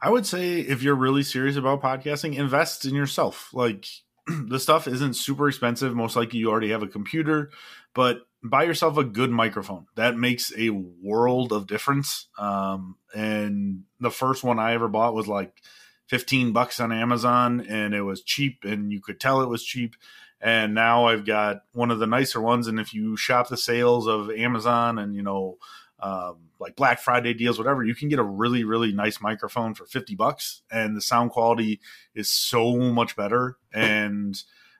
I 0.00 0.10
would 0.10 0.26
say 0.26 0.58
if 0.58 0.82
you're 0.82 0.96
really 0.96 1.22
serious 1.22 1.56
about 1.56 1.80
podcasting, 1.80 2.36
invest 2.36 2.84
in 2.84 2.94
yourself. 2.94 3.50
Like 3.52 3.86
the 4.26 4.58
stuff 4.58 4.88
isn't 4.88 5.14
super 5.14 5.48
expensive. 5.48 5.94
Most 5.94 6.16
likely 6.16 6.40
you 6.40 6.50
already 6.50 6.70
have 6.70 6.82
a 6.82 6.88
computer, 6.88 7.50
but 7.94 8.22
buy 8.42 8.64
yourself 8.64 8.96
a 8.96 9.04
good 9.04 9.30
microphone. 9.30 9.86
That 9.94 10.16
makes 10.16 10.52
a 10.56 10.70
world 10.70 11.52
of 11.52 11.66
difference. 11.66 12.28
Um, 12.36 12.96
and 13.14 13.84
the 14.00 14.10
first 14.10 14.42
one 14.42 14.58
I 14.58 14.74
ever 14.74 14.88
bought 14.88 15.14
was 15.14 15.28
like 15.28 15.62
15 16.08 16.52
bucks 16.52 16.80
on 16.80 16.92
Amazon 16.92 17.64
and 17.68 17.94
it 17.94 18.02
was 18.02 18.22
cheap 18.22 18.64
and 18.64 18.92
you 18.92 19.00
could 19.00 19.20
tell 19.20 19.40
it 19.40 19.48
was 19.48 19.64
cheap. 19.64 19.94
And 20.42 20.74
now 20.74 21.06
I've 21.06 21.24
got 21.24 21.62
one 21.72 21.92
of 21.92 22.00
the 22.00 22.06
nicer 22.06 22.40
ones. 22.40 22.66
And 22.66 22.80
if 22.80 22.92
you 22.92 23.16
shop 23.16 23.48
the 23.48 23.56
sales 23.56 24.08
of 24.08 24.28
Amazon 24.30 24.98
and, 24.98 25.14
you 25.14 25.22
know, 25.22 25.58
um, 26.00 26.48
like 26.58 26.74
Black 26.74 26.98
Friday 26.98 27.32
deals, 27.32 27.58
whatever, 27.58 27.84
you 27.84 27.94
can 27.94 28.08
get 28.08 28.18
a 28.18 28.24
really, 28.24 28.64
really 28.64 28.92
nice 28.92 29.20
microphone 29.20 29.72
for 29.72 29.86
50 29.86 30.16
bucks. 30.16 30.62
And 30.68 30.96
the 30.96 31.00
sound 31.00 31.30
quality 31.30 31.80
is 32.16 32.28
so 32.28 32.76
much 32.76 33.14
better. 33.14 33.56
And, 33.72 34.36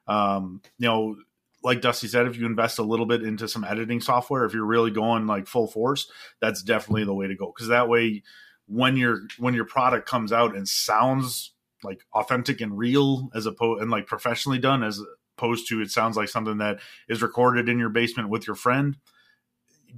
um, 0.09 0.63
you 0.79 0.89
know, 0.89 1.17
like 1.63 1.81
Dusty 1.81 2.09
said, 2.09 2.27
if 2.27 2.37
you 2.37 2.45
invest 2.45 2.81
a 2.81 2.83
little 2.83 3.07
bit 3.07 3.23
into 3.23 3.47
some 3.47 3.63
editing 3.63 4.01
software, 4.01 4.45
if 4.45 4.53
you're 4.53 4.67
really 4.67 4.91
going 4.91 5.29
like 5.29 5.47
full 5.47 5.69
force, 5.69 6.11
that's 6.41 6.61
definitely 6.61 7.05
the 7.05 7.15
way 7.15 7.29
to 7.29 7.37
go. 7.37 7.53
Because 7.55 7.69
that 7.69 7.89
way, 7.89 8.25
when 8.67 8.97
your 8.97 9.21
when 9.39 9.55
your 9.55 9.65
product 9.65 10.09
comes 10.09 10.33
out 10.33 10.57
and 10.57 10.69
sounds 10.69 11.53
like 11.85 12.01
authentic 12.15 12.61
and 12.61 12.77
real, 12.77 13.31
as 13.35 13.47
opposed 13.47 13.81
and 13.81 13.93
like 13.93 14.07
professionally 14.07 14.59
done, 14.59 14.83
as 14.83 15.01
opposed 15.37 15.68
to 15.68 15.80
it 15.80 15.91
sounds 15.91 16.16
like 16.16 16.28
something 16.28 16.59
that 16.59 16.80
is 17.09 17.22
recorded 17.22 17.68
in 17.68 17.78
your 17.78 17.89
basement 17.89 18.28
with 18.28 18.47
your 18.47 18.57
friend, 18.57 18.97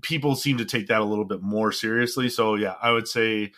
people 0.00 0.34
seem 0.34 0.58
to 0.58 0.64
take 0.64 0.88
that 0.88 1.00
a 1.00 1.04
little 1.04 1.24
bit 1.24 1.42
more 1.42 1.72
seriously. 1.72 2.28
So 2.28 2.54
yeah, 2.54 2.74
I 2.82 2.90
would 2.90 3.08
say 3.08 3.52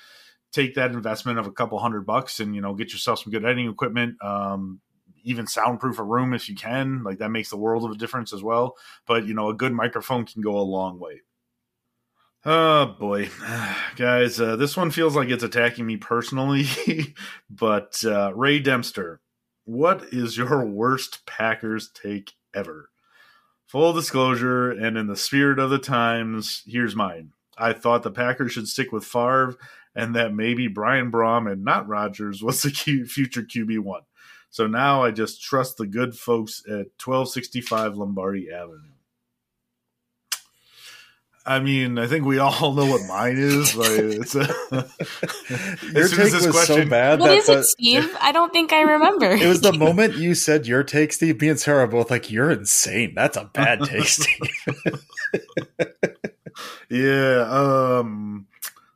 take 0.53 0.75
that 0.75 0.93
investment 0.93 1.39
of 1.39 1.47
a 1.47 1.53
couple 1.53 1.79
hundred 1.79 2.07
bucks 2.07 2.41
and 2.41 2.55
you 2.55 2.61
know 2.61 2.75
get 2.75 2.93
yourself 2.93 3.21
some 3.21 3.33
good 3.33 3.45
editing 3.45 3.71
equipment. 3.71 4.23
Um, 4.23 4.81
even 5.25 5.47
soundproof 5.47 5.99
a 5.99 6.05
room 6.05 6.33
if 6.33 6.49
you 6.49 6.55
can. 6.55 7.03
Like 7.03 7.19
that 7.19 7.31
makes 7.31 7.51
the 7.51 7.57
world 7.57 7.85
of 7.85 7.91
a 7.91 7.97
difference 7.97 8.33
as 8.33 8.43
well. 8.43 8.77
But 9.07 9.27
you 9.27 9.35
know, 9.35 9.49
a 9.49 9.55
good 9.55 9.73
microphone 9.73 10.25
can 10.25 10.41
go 10.41 10.57
a 10.57 10.63
long 10.63 10.99
way. 10.99 11.23
Oh 12.45 12.87
boy, 12.87 13.29
guys, 13.97 14.41
uh, 14.41 14.55
this 14.57 14.77
one 14.77 14.93
feels 14.93 15.17
like 15.17 15.29
it's 15.29 15.43
attacking 15.43 15.85
me 15.85 15.97
personally. 15.97 16.67
but 17.51 18.03
uh, 18.05 18.33
Ray 18.35 18.61
Dempster, 18.61 19.21
what 19.67 20.05
is 20.13 20.39
your 20.39 20.65
worst 20.65 21.27
Packers 21.27 21.91
take 21.91 22.33
ever? 22.55 22.89
Full 23.67 23.93
disclosure, 23.93 24.71
and 24.71 24.97
in 24.97 25.09
the 25.09 25.17
spirit 25.17 25.59
of 25.59 25.71
the 25.71 25.79
times, 25.79 26.63
here's 26.67 26.97
mine. 26.97 27.33
I 27.59 27.73
thought 27.73 28.03
the 28.03 28.11
Packers 28.11 28.53
should 28.53 28.69
stick 28.69 28.93
with 28.93 29.05
Favre, 29.05 29.57
and 29.95 30.15
that 30.15 30.33
maybe 30.33 30.69
Brian 30.69 31.11
Brohm 31.11 31.51
and 31.51 31.65
not 31.65 31.89
Rodgers 31.89 32.43
was 32.43 32.63
the 32.63 32.71
future 33.07 33.43
QB 33.43 33.81
one. 33.81 34.03
So 34.51 34.67
now 34.67 35.03
I 35.03 35.11
just 35.11 35.43
trust 35.43 35.77
the 35.77 35.87
good 35.87 36.17
folks 36.17 36.63
at 36.67 36.93
1265 37.03 37.97
Lombardi 37.97 38.51
Avenue. 38.51 38.96
I 41.47 41.61
mean, 41.61 41.97
I 41.97 42.09
think 42.09 42.25
we 42.25 42.39
all 42.39 42.75
know 42.75 42.87
what 42.87 43.07
mine 43.07 43.37
is. 43.37 43.77
Like, 43.77 43.91
it's 43.91 44.35
a, 44.35 44.49
your 45.93 46.09
take 46.09 46.33
was 46.33 46.47
question, 46.49 46.77
so 46.85 46.87
bad. 46.87 47.21
What 47.21 47.31
is 47.31 47.49
it, 47.49 47.65
Steve? 47.65 48.17
I 48.21 48.33
don't 48.33 48.53
think 48.53 48.73
I 48.73 48.81
remember. 48.81 49.31
It 49.31 49.47
was 49.47 49.61
the 49.61 49.73
moment 49.73 50.17
you 50.17 50.35
said 50.35 50.67
your 50.67 50.83
take, 50.83 51.13
Steve. 51.13 51.41
Me 51.41 51.49
and 51.49 51.61
Sarah 51.61 51.85
are 51.85 51.87
both 51.87 52.11
like, 52.11 52.31
"You're 52.31 52.51
insane. 52.51 53.15
That's 53.15 53.37
a 53.37 53.45
bad 53.45 53.85
take, 53.85 54.05
Steve." 54.07 55.05
yeah. 56.91 57.47
Um, 57.49 58.49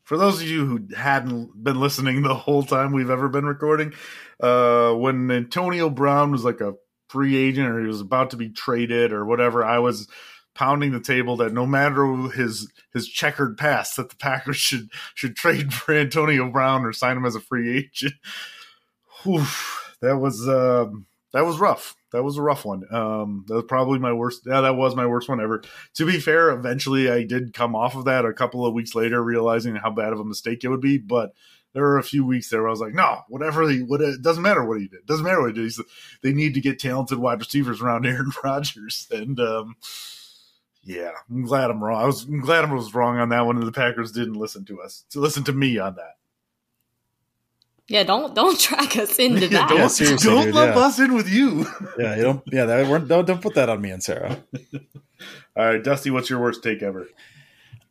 for 0.03 0.17
those 0.17 0.43
of 0.43 0.49
you 0.49 0.67
who 0.67 0.95
hadn't 0.95 1.63
been 1.63 1.79
listening 1.79 2.23
the 2.23 2.35
whole 2.35 2.65
time 2.65 2.93
we've 2.93 3.11
ever 3.11 3.29
been 3.29 3.47
recording, 3.47 3.93
uh, 4.41 4.93
when 4.93 5.31
Antonio 5.31 5.89
Brown 5.89 6.33
was 6.33 6.45
like 6.45 6.61
a 6.61 6.75
free 7.09 7.37
agent 7.37 7.69
or 7.69 7.81
he 7.81 7.87
was 7.87 8.01
about 8.01 8.31
to 8.31 8.37
be 8.37 8.49
traded 8.49 9.13
or 9.13 9.25
whatever, 9.25 9.65
I 9.65 9.79
was 9.79 10.09
pounding 10.55 10.93
the 10.93 11.01
table 11.01 11.37
that 11.39 11.53
no 11.53 11.67
matter 11.67 12.07
his 12.29 12.71
his 12.93 13.09
checkered 13.09 13.57
past, 13.57 13.97
that 13.97 14.11
the 14.11 14.17
Packers 14.17 14.57
should 14.57 14.91
should 15.15 15.37
trade 15.37 15.73
for 15.75 15.95
Antonio 15.95 16.51
Brown 16.51 16.85
or 16.85 16.93
sign 16.93 17.17
him 17.17 17.27
as 17.27 17.35
a 17.35 17.41
free 17.41 17.77
agent. 17.77 18.15
Whew, 19.23 19.47
that 20.01 20.19
was 20.19 20.49
um, 20.49 21.07
that 21.33 21.45
was 21.45 21.59
rough. 21.59 21.95
That 22.13 22.25
was 22.25 22.37
a 22.37 22.43
rough 22.43 22.65
one. 22.65 22.83
Um, 22.93 23.45
that 23.47 23.55
was 23.55 23.65
probably 23.69 24.01
my 24.01 24.13
worst. 24.13 24.43
Yeah, 24.45 24.63
that 24.63 24.77
was 24.77 24.97
my 24.97 25.07
worst 25.07 25.29
one 25.29 25.41
ever. 25.41 25.63
To 25.95 26.07
be 26.07 26.19
fair, 26.19 26.51
eventually 26.51 27.09
I 27.09 27.23
did 27.23 27.55
come 27.55 27.77
off 27.77 27.95
of 27.95 28.07
that 28.07 28.25
a 28.25 28.33
couple 28.33 28.67
of 28.67 28.75
weeks 28.75 28.95
later, 28.95 29.23
realizing 29.23 29.77
how 29.77 29.91
bad 29.91 30.13
of 30.13 30.19
a 30.19 30.25
mistake 30.25 30.65
it 30.65 30.69
would 30.69 30.81
be. 30.81 30.99
But 30.99 31.33
there 31.73 31.83
were 31.85 31.99
a 31.99 32.03
few 32.03 32.27
weeks 32.27 32.51
there 32.51 32.63
where 32.63 32.69
I 32.69 32.73
was 32.73 32.81
like, 32.81 32.95
no, 32.95 33.21
whatever 33.29 33.69
he 33.69 33.85
it 33.89 34.23
doesn't 34.23 34.43
matter 34.43 34.65
what 34.65 34.81
he 34.81 34.89
did. 34.89 35.07
Doesn't 35.07 35.25
matter 35.25 35.41
what 35.41 35.51
he 35.51 35.55
did. 35.55 35.65
He's, 35.65 35.81
they 36.23 36.33
need 36.33 36.55
to 36.55 36.61
get 36.61 36.81
talented 36.81 37.19
wide 37.19 37.39
receivers 37.39 37.81
around 37.81 38.07
Aaron 38.07 38.33
Rodgers. 38.43 39.07
And 39.11 39.39
um, 39.39 39.77
yeah, 40.83 41.11
I'm 41.29 41.45
glad 41.45 41.71
I'm 41.71 41.83
wrong. 41.83 42.01
I 42.03 42.07
was 42.07 42.25
I'm 42.25 42.41
glad 42.41 42.65
I 42.65 42.73
was 42.73 42.95
wrong 42.95 43.19
on 43.19 43.29
that 43.31 43.45
one, 43.47 43.57
and 43.57 43.67
the 43.67 43.73
Packers 43.73 44.13
didn't 44.13 44.35
listen 44.35 44.65
to 44.67 44.81
us 44.81 45.05
to 45.11 45.21
listen 45.21 45.45
to 45.45 45.53
me 45.53 45.79
on 45.79 45.97
that. 45.97 46.17
Yeah, 47.89 48.05
don't 48.05 48.35
don't 48.35 48.59
track 48.59 48.97
us 48.97 49.19
into 49.19 49.49
that. 49.49 49.69
don't 49.69 50.01
yeah, 50.01 50.17
don't 50.17 50.45
dude, 50.45 50.55
lump 50.55 50.77
yeah. 50.77 50.81
us 50.81 50.99
in 50.99 51.15
with 51.15 51.29
you. 51.29 51.67
yeah, 51.99 52.17
you 52.17 52.23
don't. 52.23 52.43
Yeah, 52.47 52.65
that, 52.65 53.09
don't 53.09 53.27
don't 53.27 53.43
put 53.43 53.55
that 53.55 53.69
on 53.69 53.81
me 53.81 53.91
and 53.91 54.03
Sarah. 54.03 54.39
All 55.57 55.65
right, 55.67 55.83
Dusty, 55.83 56.11
what's 56.11 56.31
your 56.31 56.41
worst 56.41 56.63
take 56.63 56.83
ever? 56.83 57.09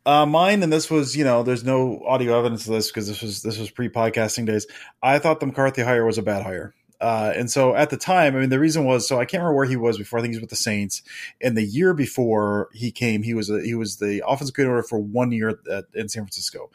Uh, 0.06 0.24
mine, 0.24 0.62
and 0.62 0.72
this 0.72 0.90
was, 0.90 1.14
you 1.14 1.24
know, 1.24 1.42
there's 1.42 1.62
no 1.62 2.02
audio 2.06 2.38
evidence 2.38 2.66
of 2.66 2.72
this 2.72 2.88
because 2.88 3.06
this 3.06 3.20
was 3.20 3.42
this 3.42 3.58
was 3.58 3.70
pre-podcasting 3.70 4.46
days. 4.46 4.66
I 5.02 5.18
thought 5.18 5.40
the 5.40 5.46
McCarthy 5.46 5.82
hire 5.82 6.06
was 6.06 6.18
a 6.18 6.22
bad 6.22 6.42
hire. 6.42 6.74
Uh, 7.00 7.32
and 7.34 7.50
so 7.50 7.74
at 7.74 7.90
the 7.90 7.96
time, 7.96 8.36
I 8.36 8.40
mean, 8.40 8.50
the 8.50 8.60
reason 8.60 8.84
was 8.84 9.08
so 9.08 9.18
I 9.18 9.24
can't 9.24 9.42
remember 9.42 9.56
where 9.56 9.66
he 9.66 9.76
was 9.76 9.96
before. 9.96 10.18
I 10.18 10.22
think 10.22 10.34
he 10.34 10.36
was 10.36 10.42
with 10.42 10.50
the 10.50 10.56
Saints. 10.56 11.02
And 11.40 11.56
the 11.56 11.64
year 11.64 11.94
before 11.94 12.68
he 12.72 12.90
came, 12.90 13.22
he 13.22 13.32
was 13.32 13.48
a, 13.48 13.62
he 13.62 13.74
was 13.74 13.96
the 13.96 14.22
offensive 14.26 14.54
coordinator 14.54 14.86
for 14.86 14.98
one 14.98 15.32
year 15.32 15.60
at, 15.70 15.84
in 15.94 16.08
San 16.08 16.24
Francisco, 16.24 16.70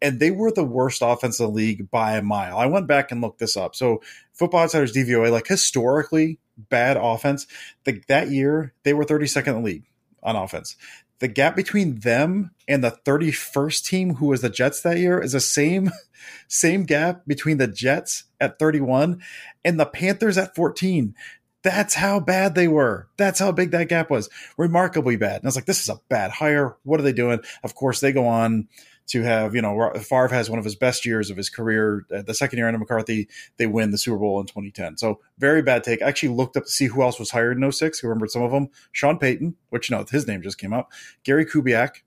and 0.00 0.20
they 0.20 0.30
were 0.30 0.52
the 0.52 0.64
worst 0.64 1.02
offense 1.02 1.40
in 1.40 1.46
the 1.46 1.52
league 1.52 1.90
by 1.90 2.16
a 2.16 2.22
mile. 2.22 2.58
I 2.58 2.66
went 2.66 2.86
back 2.86 3.10
and 3.10 3.20
looked 3.20 3.40
this 3.40 3.56
up. 3.56 3.74
So 3.74 4.02
Football 4.32 4.62
Outsiders 4.62 4.92
DVOA, 4.92 5.32
like 5.32 5.48
historically 5.48 6.38
bad 6.56 6.96
offense, 6.96 7.46
the, 7.84 8.00
that 8.08 8.30
year 8.30 8.72
they 8.84 8.94
were 8.94 9.04
32nd 9.04 9.48
in 9.48 9.54
the 9.54 9.60
league 9.60 9.84
on 10.22 10.36
offense 10.36 10.76
the 11.18 11.28
gap 11.28 11.56
between 11.56 12.00
them 12.00 12.50
and 12.68 12.84
the 12.84 12.98
31st 13.04 13.84
team 13.84 14.14
who 14.16 14.26
was 14.26 14.42
the 14.42 14.50
Jets 14.50 14.80
that 14.82 14.98
year 14.98 15.20
is 15.20 15.32
the 15.32 15.40
same 15.40 15.90
same 16.48 16.84
gap 16.84 17.22
between 17.26 17.58
the 17.58 17.66
Jets 17.66 18.24
at 18.40 18.58
31 18.58 19.22
and 19.64 19.80
the 19.80 19.86
Panthers 19.86 20.38
at 20.38 20.54
14. 20.54 21.14
That's 21.62 21.94
how 21.94 22.20
bad 22.20 22.54
they 22.54 22.68
were. 22.68 23.08
That's 23.16 23.40
how 23.40 23.50
big 23.50 23.72
that 23.72 23.88
gap 23.88 24.10
was. 24.10 24.28
Remarkably 24.56 25.16
bad. 25.16 25.36
And 25.36 25.44
I 25.44 25.48
was 25.48 25.56
like, 25.56 25.64
this 25.64 25.82
is 25.82 25.88
a 25.88 26.00
bad 26.08 26.30
hire. 26.30 26.76
What 26.84 27.00
are 27.00 27.02
they 27.02 27.12
doing? 27.12 27.40
Of 27.64 27.74
course, 27.74 28.00
they 28.00 28.12
go 28.12 28.26
on 28.26 28.68
to 29.08 29.22
have, 29.22 29.54
you 29.54 29.62
know, 29.62 29.92
Favre 29.94 30.28
has 30.28 30.50
one 30.50 30.58
of 30.58 30.64
his 30.64 30.74
best 30.74 31.04
years 31.04 31.30
of 31.30 31.36
his 31.36 31.48
career. 31.48 32.04
Uh, 32.14 32.22
the 32.22 32.34
second 32.34 32.58
year 32.58 32.66
under 32.66 32.78
McCarthy, 32.78 33.28
they 33.56 33.66
win 33.66 33.90
the 33.90 33.98
Super 33.98 34.18
Bowl 34.18 34.40
in 34.40 34.46
2010. 34.46 34.96
So 34.96 35.20
very 35.38 35.62
bad 35.62 35.84
take. 35.84 36.02
I 36.02 36.08
actually 36.08 36.30
looked 36.30 36.56
up 36.56 36.64
to 36.64 36.70
see 36.70 36.86
who 36.86 37.02
else 37.02 37.18
was 37.18 37.30
hired 37.30 37.56
in 37.56 37.70
06. 37.70 38.02
I 38.02 38.06
remembered 38.06 38.30
some 38.30 38.42
of 38.42 38.50
them. 38.50 38.68
Sean 38.92 39.18
Payton, 39.18 39.54
which, 39.70 39.90
know, 39.90 40.04
his 40.10 40.26
name 40.26 40.42
just 40.42 40.58
came 40.58 40.72
up. 40.72 40.90
Gary 41.22 41.46
Kubiak, 41.46 42.02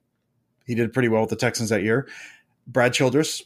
he 0.66 0.76
did 0.76 0.94
pretty 0.94 1.10
well 1.10 1.22
with 1.22 1.30
the 1.30 1.36
Texans 1.36 1.70
that 1.70 1.84
year. 1.84 2.08
Brad 2.68 2.94
Childress, 2.94 3.44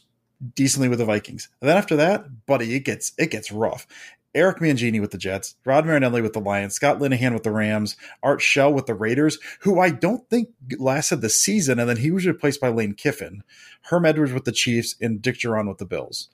decently 0.54 0.88
with 0.88 0.98
the 0.98 1.04
Vikings. 1.04 1.48
And 1.60 1.68
then 1.68 1.76
after 1.76 1.96
that, 1.96 2.46
buddy, 2.46 2.74
it 2.74 2.80
gets 2.80 3.12
it 3.18 3.30
gets 3.30 3.50
rough. 3.50 3.86
Eric 4.34 4.58
Mangini 4.58 5.00
with 5.00 5.12
the 5.12 5.18
Jets, 5.18 5.54
Rod 5.64 5.86
Marinelli 5.86 6.20
with 6.20 6.32
the 6.32 6.40
Lions, 6.40 6.74
Scott 6.74 6.98
Linehan 6.98 7.32
with 7.32 7.44
the 7.44 7.52
Rams, 7.52 7.96
Art 8.22 8.42
Shell 8.42 8.72
with 8.72 8.86
the 8.86 8.94
Raiders, 8.94 9.38
who 9.60 9.78
I 9.78 9.90
don't 9.90 10.28
think 10.28 10.48
lasted 10.78 11.20
the 11.20 11.28
season, 11.28 11.78
and 11.78 11.88
then 11.88 11.98
he 11.98 12.10
was 12.10 12.26
replaced 12.26 12.60
by 12.60 12.68
Lane 12.68 12.94
Kiffin, 12.94 13.42
Herm 13.82 14.04
Edwards 14.04 14.32
with 14.32 14.44
the 14.44 14.52
Chiefs, 14.52 14.96
and 15.00 15.22
Dick 15.22 15.38
Jauron 15.38 15.68
with 15.68 15.78
the 15.78 15.86
Bills. 15.86 16.28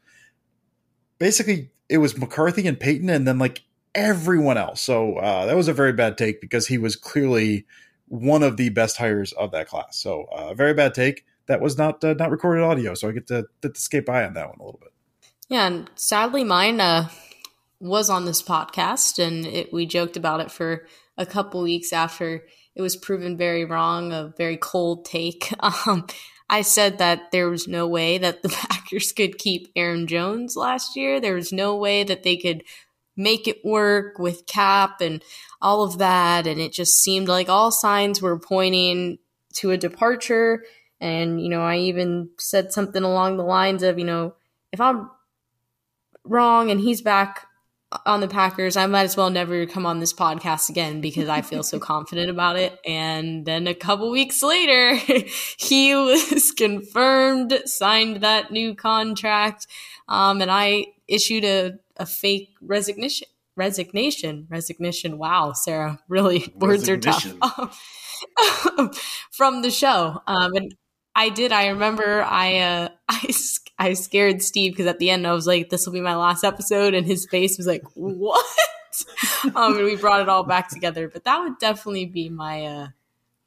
Basically, 1.18 1.70
it 1.88 1.98
was 1.98 2.16
McCarthy 2.16 2.66
and 2.66 2.80
Payton, 2.80 3.10
and 3.10 3.26
then 3.28 3.38
like 3.38 3.62
everyone 3.94 4.56
else. 4.56 4.80
So 4.80 5.16
uh, 5.16 5.46
that 5.46 5.56
was 5.56 5.68
a 5.68 5.74
very 5.74 5.92
bad 5.92 6.16
take 6.16 6.40
because 6.40 6.68
he 6.68 6.78
was 6.78 6.96
clearly 6.96 7.66
one 8.08 8.42
of 8.42 8.56
the 8.56 8.70
best 8.70 8.96
hires 8.96 9.32
of 9.32 9.52
that 9.52 9.68
class. 9.68 9.98
So 9.98 10.26
uh, 10.32 10.54
very 10.54 10.74
bad 10.74 10.94
take. 10.94 11.24
That 11.46 11.60
was 11.60 11.76
not 11.76 12.02
uh, 12.04 12.14
not 12.14 12.30
recorded 12.30 12.62
audio, 12.62 12.94
so 12.94 13.08
I 13.08 13.12
get 13.12 13.26
to, 13.26 13.46
to 13.62 13.72
skate 13.74 14.06
by 14.06 14.24
on 14.24 14.34
that 14.34 14.48
one 14.48 14.58
a 14.60 14.64
little 14.64 14.80
bit. 14.80 14.92
Yeah, 15.48 15.66
and 15.66 15.90
sadly, 15.96 16.44
mine 16.44 16.80
uh, 16.80 17.08
was 17.80 18.10
on 18.10 18.26
this 18.26 18.42
podcast, 18.42 19.18
and 19.18 19.46
it, 19.46 19.72
we 19.72 19.86
joked 19.86 20.16
about 20.16 20.40
it 20.40 20.50
for 20.50 20.86
a 21.16 21.26
couple 21.26 21.62
weeks 21.62 21.92
after 21.92 22.44
it 22.74 22.82
was 22.82 22.96
proven 22.96 23.36
very 23.36 23.64
wrong, 23.64 24.12
a 24.12 24.32
very 24.36 24.56
cold 24.56 25.04
take. 25.04 25.52
Um, 25.86 26.06
I 26.52 26.62
said 26.62 26.98
that 26.98 27.30
there 27.30 27.48
was 27.48 27.68
no 27.68 27.86
way 27.86 28.18
that 28.18 28.42
the 28.42 28.48
Packers 28.70 29.12
could 29.12 29.38
keep 29.38 29.68
Aaron 29.76 30.08
Jones 30.08 30.56
last 30.56 30.96
year. 30.96 31.20
There 31.20 31.34
was 31.34 31.52
no 31.52 31.76
way 31.76 32.02
that 32.02 32.24
they 32.24 32.36
could 32.36 32.64
make 33.16 33.46
it 33.46 33.64
work 33.64 34.18
with 34.18 34.46
cap 34.46 35.00
and 35.00 35.22
all 35.62 35.84
of 35.84 35.98
that. 35.98 36.48
And 36.48 36.60
it 36.60 36.72
just 36.72 37.00
seemed 37.00 37.28
like 37.28 37.48
all 37.48 37.70
signs 37.70 38.20
were 38.20 38.38
pointing 38.38 39.18
to 39.54 39.70
a 39.70 39.76
departure. 39.76 40.64
And, 41.00 41.40
you 41.40 41.48
know, 41.48 41.62
I 41.62 41.76
even 41.76 42.30
said 42.36 42.72
something 42.72 43.04
along 43.04 43.36
the 43.36 43.44
lines 43.44 43.84
of, 43.84 43.98
you 43.98 44.04
know, 44.04 44.34
if 44.72 44.80
I'm 44.80 45.08
wrong 46.24 46.70
and 46.70 46.80
he's 46.80 47.00
back 47.00 47.46
on 48.06 48.20
the 48.20 48.28
Packers, 48.28 48.76
I 48.76 48.86
might 48.86 49.02
as 49.02 49.16
well 49.16 49.30
never 49.30 49.66
come 49.66 49.84
on 49.84 49.98
this 49.98 50.12
podcast 50.12 50.68
again 50.68 51.00
because 51.00 51.28
I 51.28 51.42
feel 51.42 51.62
so 51.62 51.78
confident 51.78 52.30
about 52.30 52.56
it. 52.56 52.78
And 52.86 53.44
then 53.44 53.66
a 53.66 53.74
couple 53.74 54.10
weeks 54.10 54.42
later, 54.42 54.94
he 55.58 55.94
was 55.94 56.52
confirmed, 56.52 57.58
signed 57.66 58.22
that 58.22 58.50
new 58.50 58.74
contract, 58.74 59.66
um, 60.08 60.40
and 60.40 60.50
I 60.50 60.86
issued 61.08 61.44
a, 61.44 61.78
a 61.96 62.06
fake 62.06 62.50
resignation. 62.60 63.28
Resignation, 63.56 64.46
resignation. 64.48 65.18
Wow, 65.18 65.52
Sarah, 65.52 65.98
really, 66.08 66.52
words 66.56 66.88
are 66.88 66.96
tough. 66.96 67.26
From 69.32 69.62
the 69.62 69.70
show, 69.70 70.22
um, 70.26 70.54
and 70.54 70.74
I 71.14 71.28
did. 71.28 71.52
I 71.52 71.68
remember 71.68 72.22
I 72.22 72.58
uh, 72.58 72.88
I 73.08 73.32
I 73.78 73.92
scared 73.94 74.42
Steve 74.42 74.72
because 74.72 74.86
at 74.86 74.98
the 74.98 75.10
end 75.10 75.26
I 75.26 75.32
was 75.32 75.46
like, 75.46 75.70
"This 75.70 75.86
will 75.86 75.92
be 75.92 76.00
my 76.00 76.16
last 76.16 76.44
episode," 76.44 76.94
and 76.94 77.06
his 77.06 77.26
face 77.26 77.58
was 77.58 77.66
like, 77.66 77.82
"What?" 77.94 78.44
um, 79.54 79.76
and 79.76 79.84
we 79.84 79.96
brought 79.96 80.20
it 80.20 80.28
all 80.28 80.44
back 80.44 80.68
together. 80.68 81.08
But 81.08 81.24
that 81.24 81.40
would 81.40 81.58
definitely 81.58 82.06
be 82.06 82.28
my 82.28 82.64
uh, 82.64 82.88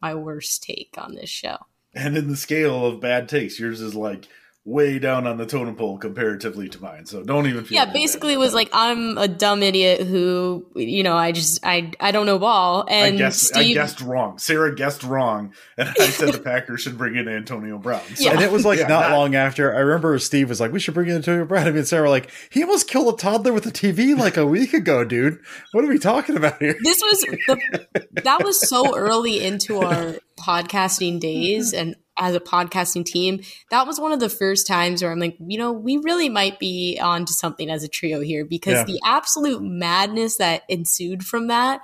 my 0.01 0.16
worst 0.16 0.64
take 0.64 0.95
on 0.97 1.16
this 1.16 1.30
show. 1.30 1.57
And 1.95 2.18
in 2.18 2.28
the 2.28 2.38
scale 2.38 2.86
of 2.86 2.99
bad 2.99 3.30
takes, 3.30 3.59
yours 3.59 3.80
is 3.80 3.95
like 3.95 4.28
way 4.66 4.97
down 4.97 5.28
on 5.28 5.36
the 5.36 5.45
totem 5.45 5.76
pole 5.76 5.97
comparatively 5.97 6.70
to 6.70 6.82
mine. 6.82 7.05
So 7.05 7.22
don't 7.22 7.47
even 7.47 7.66
feel 7.66 7.76
Yeah, 7.76 7.91
basically 7.91 8.32
it 8.32 8.38
was 8.38 8.53
like 8.53 8.70
I'm 8.72 9.18
a 9.18 9.28
dumb 9.28 9.61
idiot 9.61 10.07
who 10.07 10.66
you 10.74 11.03
know, 11.03 11.18
I 11.18 11.34
just 11.34 11.59
I 11.66 11.91
I 11.99 12.11
don't 12.11 12.26
know 12.26 12.39
ball 12.39 12.86
and 12.89 13.16
I 13.16 13.18
guessed, 13.18 13.47
Steve, 13.47 13.72
I 13.72 13.74
guessed 13.74 13.99
wrong. 13.99 14.38
Sarah 14.39 14.74
guessed 14.74 15.03
wrong 15.03 15.53
and 15.78 15.89
I 15.89 16.07
said 16.07 16.34
the 16.34 16.39
Packers 16.39 16.80
should 16.80 16.97
bring 16.97 17.18
in 17.18 17.28
Antonio 17.28 17.78
Brown. 17.78 18.01
So, 18.16 18.24
Yeah. 18.24 18.32
And 18.32 18.41
it 18.41 18.53
was 18.53 18.64
like 18.66 18.80
Yeah, 18.80 18.88
not, 18.88 19.09
not- 19.09 19.18
long 19.18 19.36
after. 19.36 19.76
I 19.76 19.80
remember 19.80 20.18
Steve 20.20 20.47
was 20.47 20.61
like, 20.61 20.72
"We 20.72 20.80
should 20.80 20.93
bring 20.93 21.09
in 21.09 21.16
Antonio 21.18 21.43
Brown." 21.45 21.66
And 21.68 21.74
me 21.74 21.80
and 21.80 21.88
Sarah 21.88 22.03
were 22.03 22.09
like, 22.09 22.30
"He 22.49 22.64
almost 22.64 22.88
killed 22.88 23.14
a 23.14 23.18
toddler 23.18 23.51
with 23.51 23.66
a 23.66 23.72
TV 23.72 24.18
like 24.18 24.38
a 24.38 24.45
week 24.45 24.74
ago, 24.74 25.03
dude. 25.03 25.39
What 25.74 25.84
are 25.84 25.88
we 25.89 25.99
talking 25.99 26.38
about 26.38 26.59
here?" 26.59 26.76
this 26.84 27.01
was 27.01 27.22
the, 27.22 27.88
that 28.24 28.43
was 28.43 28.68
so 28.70 28.95
early 28.97 29.43
into 29.43 29.80
our 29.82 30.16
podcasting 30.39 31.20
days 31.20 31.74
and 31.74 31.95
as 32.18 32.36
a 32.36 32.39
podcasting 32.39 33.03
team 33.05 33.41
that 33.72 33.88
was 33.88 33.99
one 33.99 34.11
of 34.11 34.20
the 34.20 34.30
first 34.30 34.68
times 34.68 35.01
where 35.01 35.11
i'm 35.11 35.20
like 35.20 35.36
you 35.47 35.57
know 35.57 35.72
we 35.72 35.97
really 35.97 36.30
might 36.30 36.59
be 36.59 36.99
on 37.01 37.26
to 37.26 37.34
something 37.34 37.70
as 37.70 37.84
a 37.84 37.88
trio 37.88 38.20
here 38.22 38.45
because 38.45 38.74
Yeah. 38.74 38.84
the 38.84 38.99
absolute 39.05 39.61
madness 39.64 40.38
that 40.38 40.64
ensued 40.70 41.24
from 41.24 41.47
that 41.47 41.82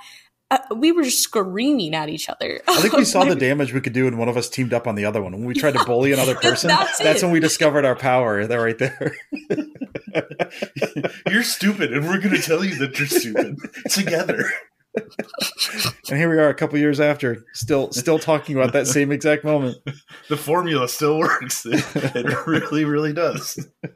uh, 0.52 0.58
we 0.76 0.92
were 0.92 1.04
screaming 1.06 1.94
at 1.94 2.10
each 2.10 2.28
other 2.28 2.60
I 2.68 2.78
think 2.82 2.94
we 2.96 3.06
saw 3.14 3.24
the 3.24 3.36
damage 3.36 3.72
we 3.72 3.82
could 3.82 3.94
do, 3.94 4.08
and 4.08 4.18
one 4.18 4.30
of 4.30 4.36
us 4.36 4.50
teamed 4.50 4.74
up 4.74 4.88
on 4.88 4.96
the 4.96 5.06
other 5.06 5.22
one. 5.22 5.32
When 5.34 5.46
we 5.46 5.54
tried 5.54 5.76
to 5.76 5.86
bully 5.86 6.12
another 6.12 6.34
person, 6.42 6.70
That's 6.70 6.98
that's, 6.98 7.22
when 7.22 7.32
we 7.32 7.40
discovered 7.40 7.86
our 7.86 7.96
power. 7.96 8.48
That 8.48 8.56
right 8.56 8.76
there. 8.80 9.16
you're 11.30 11.44
stupid 11.44 11.94
and 11.94 12.08
we're 12.08 12.18
going 12.20 12.36
to 12.36 12.42
tell 12.42 12.64
you 12.66 12.76
that 12.78 12.98
you're 12.98 13.08
stupid 13.08 13.58
together. 13.92 14.52
And 16.10 16.18
here 16.18 16.30
we 16.30 16.38
are, 16.38 16.50
a 16.50 16.54
couple 16.54 16.80
years 16.80 17.00
after, 17.00 17.46
still 17.54 17.92
still 17.92 18.20
talking 18.20 18.56
about 18.56 18.74
that 18.74 18.88
same 18.88 19.12
exact 19.12 19.44
moment. 19.44 19.78
The 20.28 20.38
formula 20.38 20.88
still 20.88 21.18
works. 21.18 21.66
It, 21.66 21.84
it 21.96 22.48
really, 22.48 22.86
really 22.86 23.14
does. 23.14 23.68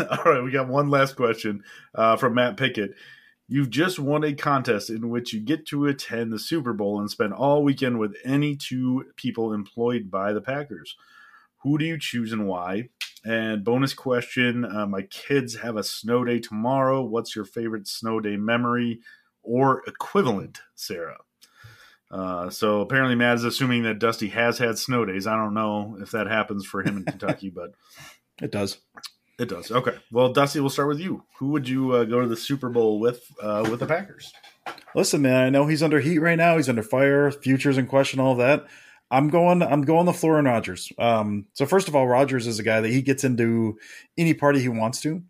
All 0.00 0.24
right, 0.24 0.44
we 0.44 0.52
got 0.52 0.68
one 0.68 0.90
last 0.90 1.16
question 1.16 1.64
uh, 1.94 2.16
from 2.16 2.34
Matt 2.34 2.56
Pickett. 2.56 2.94
You've 3.48 3.70
just 3.70 3.98
won 3.98 4.22
a 4.22 4.32
contest 4.32 4.90
in 4.90 5.10
which 5.10 5.32
you 5.32 5.40
get 5.40 5.66
to 5.66 5.86
attend 5.86 6.32
the 6.32 6.38
Super 6.38 6.72
Bowl 6.72 7.00
and 7.00 7.10
spend 7.10 7.32
all 7.32 7.64
weekend 7.64 7.98
with 7.98 8.14
any 8.24 8.54
two 8.54 9.06
people 9.16 9.52
employed 9.52 10.10
by 10.10 10.32
the 10.32 10.40
Packers. 10.40 10.96
Who 11.62 11.78
do 11.78 11.84
you 11.84 11.98
choose 11.98 12.32
and 12.32 12.46
why? 12.46 12.90
And 13.24 13.62
bonus 13.64 13.94
question 13.94 14.64
uh, 14.64 14.86
My 14.86 15.02
kids 15.02 15.56
have 15.56 15.76
a 15.76 15.84
snow 15.84 16.24
day 16.24 16.40
tomorrow. 16.40 17.02
What's 17.02 17.36
your 17.36 17.44
favorite 17.44 17.86
snow 17.86 18.18
day 18.20 18.36
memory 18.36 19.00
or 19.42 19.82
equivalent, 19.86 20.60
Sarah? 20.74 21.18
Uh, 22.10 22.50
so 22.50 22.80
apparently, 22.80 23.14
Matt 23.14 23.36
is 23.36 23.44
assuming 23.44 23.84
that 23.84 23.98
Dusty 23.98 24.28
has 24.28 24.58
had 24.58 24.78
snow 24.78 25.04
days. 25.04 25.26
I 25.26 25.36
don't 25.36 25.54
know 25.54 25.96
if 26.00 26.10
that 26.10 26.26
happens 26.26 26.66
for 26.66 26.82
him 26.82 26.98
in 26.98 27.04
Kentucky, 27.06 27.48
but 27.48 27.72
It 28.42 28.50
does. 28.50 28.78
it 29.38 29.48
does. 29.48 29.70
Okay. 29.70 29.96
Well, 30.10 30.32
Dusty, 30.32 30.60
we'll 30.60 30.68
start 30.70 30.88
with 30.88 31.00
you. 31.00 31.22
Who 31.38 31.48
would 31.48 31.68
you 31.68 31.92
uh, 31.92 32.04
go 32.04 32.20
to 32.20 32.26
the 32.28 32.36
Super 32.36 32.68
Bowl 32.68 32.98
with 33.00 33.22
uh, 33.40 33.66
with 33.70 33.80
the 33.80 33.86
Packers? 33.86 34.30
Listen, 34.94 35.22
man, 35.22 35.46
I 35.46 35.50
know 35.50 35.66
he's 35.66 35.82
under 35.82 36.00
heat 36.00 36.18
right 36.18 36.36
now. 36.36 36.56
He's 36.56 36.68
under 36.68 36.82
fire. 36.82 37.30
Futures 37.30 37.78
in 37.78 37.86
question, 37.86 38.20
all 38.20 38.34
that. 38.36 38.66
I'm 39.12 39.28
going. 39.28 39.62
I'm 39.62 39.82
going 39.82 40.06
LaFleur 40.06 40.38
and 40.38 40.46
Rodgers. 40.48 40.90
Um, 40.98 41.46
so 41.52 41.66
first 41.66 41.86
of 41.86 41.94
all, 41.94 42.08
Rodgers 42.08 42.46
is 42.46 42.58
a 42.58 42.62
guy 42.62 42.80
that 42.80 42.88
he 42.88 43.02
gets 43.02 43.24
into 43.24 43.78
any 44.16 44.32
party 44.32 44.58
he 44.60 44.70
wants 44.70 45.02
to. 45.02 45.22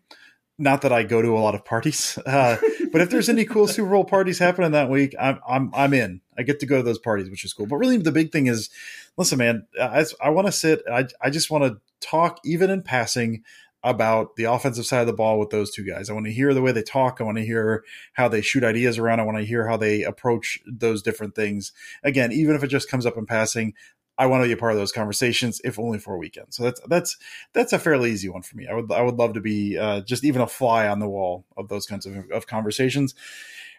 Not 0.57 0.83
that 0.83 0.93
I 0.93 1.03
go 1.03 1.21
to 1.21 1.35
a 1.35 1.39
lot 1.39 1.53
of 1.53 1.65
parties, 1.65 2.17
uh, 2.25 2.57
but 2.93 3.01
if 3.01 3.09
there's 3.09 3.27
any 3.27 3.43
cool 3.43 3.67
Super 3.67 3.89
Bowl 3.89 4.05
parties 4.05 4.39
happening 4.39 4.71
that 4.71 4.89
week, 4.89 5.13
I'm 5.19 5.39
I'm 5.47 5.69
I'm 5.73 5.93
in. 5.93 6.21
I 6.37 6.43
get 6.43 6.61
to 6.61 6.65
go 6.65 6.77
to 6.77 6.83
those 6.83 6.97
parties, 6.97 7.29
which 7.29 7.43
is 7.43 7.53
cool. 7.53 7.67
But 7.67 7.75
really, 7.75 7.97
the 7.97 8.13
big 8.13 8.31
thing 8.31 8.47
is, 8.47 8.69
listen, 9.17 9.37
man, 9.37 9.67
I, 9.79 10.05
I 10.21 10.29
want 10.29 10.47
to 10.47 10.53
sit. 10.53 10.81
I 10.89 11.07
I 11.21 11.29
just 11.29 11.51
want 11.51 11.65
to 11.65 11.81
talk, 11.99 12.39
even 12.45 12.69
in 12.69 12.83
passing, 12.83 13.43
about 13.83 14.35
the 14.37 14.45
offensive 14.45 14.85
side 14.85 15.01
of 15.01 15.07
the 15.07 15.13
ball 15.13 15.37
with 15.37 15.49
those 15.49 15.71
two 15.71 15.83
guys. 15.85 16.09
I 16.09 16.13
want 16.13 16.25
to 16.25 16.31
hear 16.31 16.53
the 16.53 16.61
way 16.61 16.71
they 16.71 16.83
talk. 16.83 17.19
I 17.19 17.23
want 17.23 17.37
to 17.37 17.45
hear 17.45 17.83
how 18.13 18.27
they 18.27 18.41
shoot 18.41 18.63
ideas 18.63 18.97
around. 18.97 19.19
I 19.19 19.23
want 19.23 19.37
to 19.37 19.45
hear 19.45 19.67
how 19.67 19.77
they 19.77 20.03
approach 20.03 20.59
those 20.65 21.01
different 21.01 21.35
things. 21.35 21.73
Again, 22.03 22.31
even 22.31 22.55
if 22.55 22.63
it 22.63 22.67
just 22.67 22.89
comes 22.89 23.05
up 23.05 23.17
in 23.17 23.25
passing, 23.25 23.73
I 24.17 24.27
want 24.27 24.43
to 24.43 24.47
be 24.47 24.53
a 24.53 24.57
part 24.57 24.73
of 24.73 24.77
those 24.77 24.91
conversations, 24.91 25.59
if 25.63 25.79
only 25.79 25.99
for 25.99 26.13
a 26.13 26.17
weekend. 26.17 26.53
So 26.53 26.63
that's 26.63 26.79
that's 26.87 27.17
that's 27.53 27.73
a 27.73 27.79
fairly 27.79 28.11
easy 28.11 28.29
one 28.29 28.43
for 28.43 28.55
me. 28.55 28.67
I 28.67 28.73
would 28.73 28.91
I 28.91 29.01
would 29.01 29.15
love 29.15 29.33
to 29.33 29.41
be 29.41 29.77
uh, 29.77 30.01
just 30.01 30.23
even 30.23 30.41
a 30.41 30.47
fly 30.47 30.87
on 30.87 30.99
the 30.99 31.09
wall 31.09 31.45
of 31.57 31.67
those 31.67 31.85
kinds 31.85 32.05
of, 32.05 32.15
of 32.31 32.47
conversations. 32.47 33.15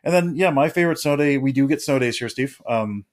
And 0.03 0.13
then 0.13 0.35
yeah, 0.37 0.51
my 0.51 0.69
favorite 0.69 0.99
snow 0.99 1.17
day. 1.17 1.39
We 1.39 1.53
do 1.53 1.69
get 1.69 1.81
snow 1.81 1.99
days 1.99 2.19
here, 2.19 2.29
Steve. 2.29 2.61
Um, 2.69 3.05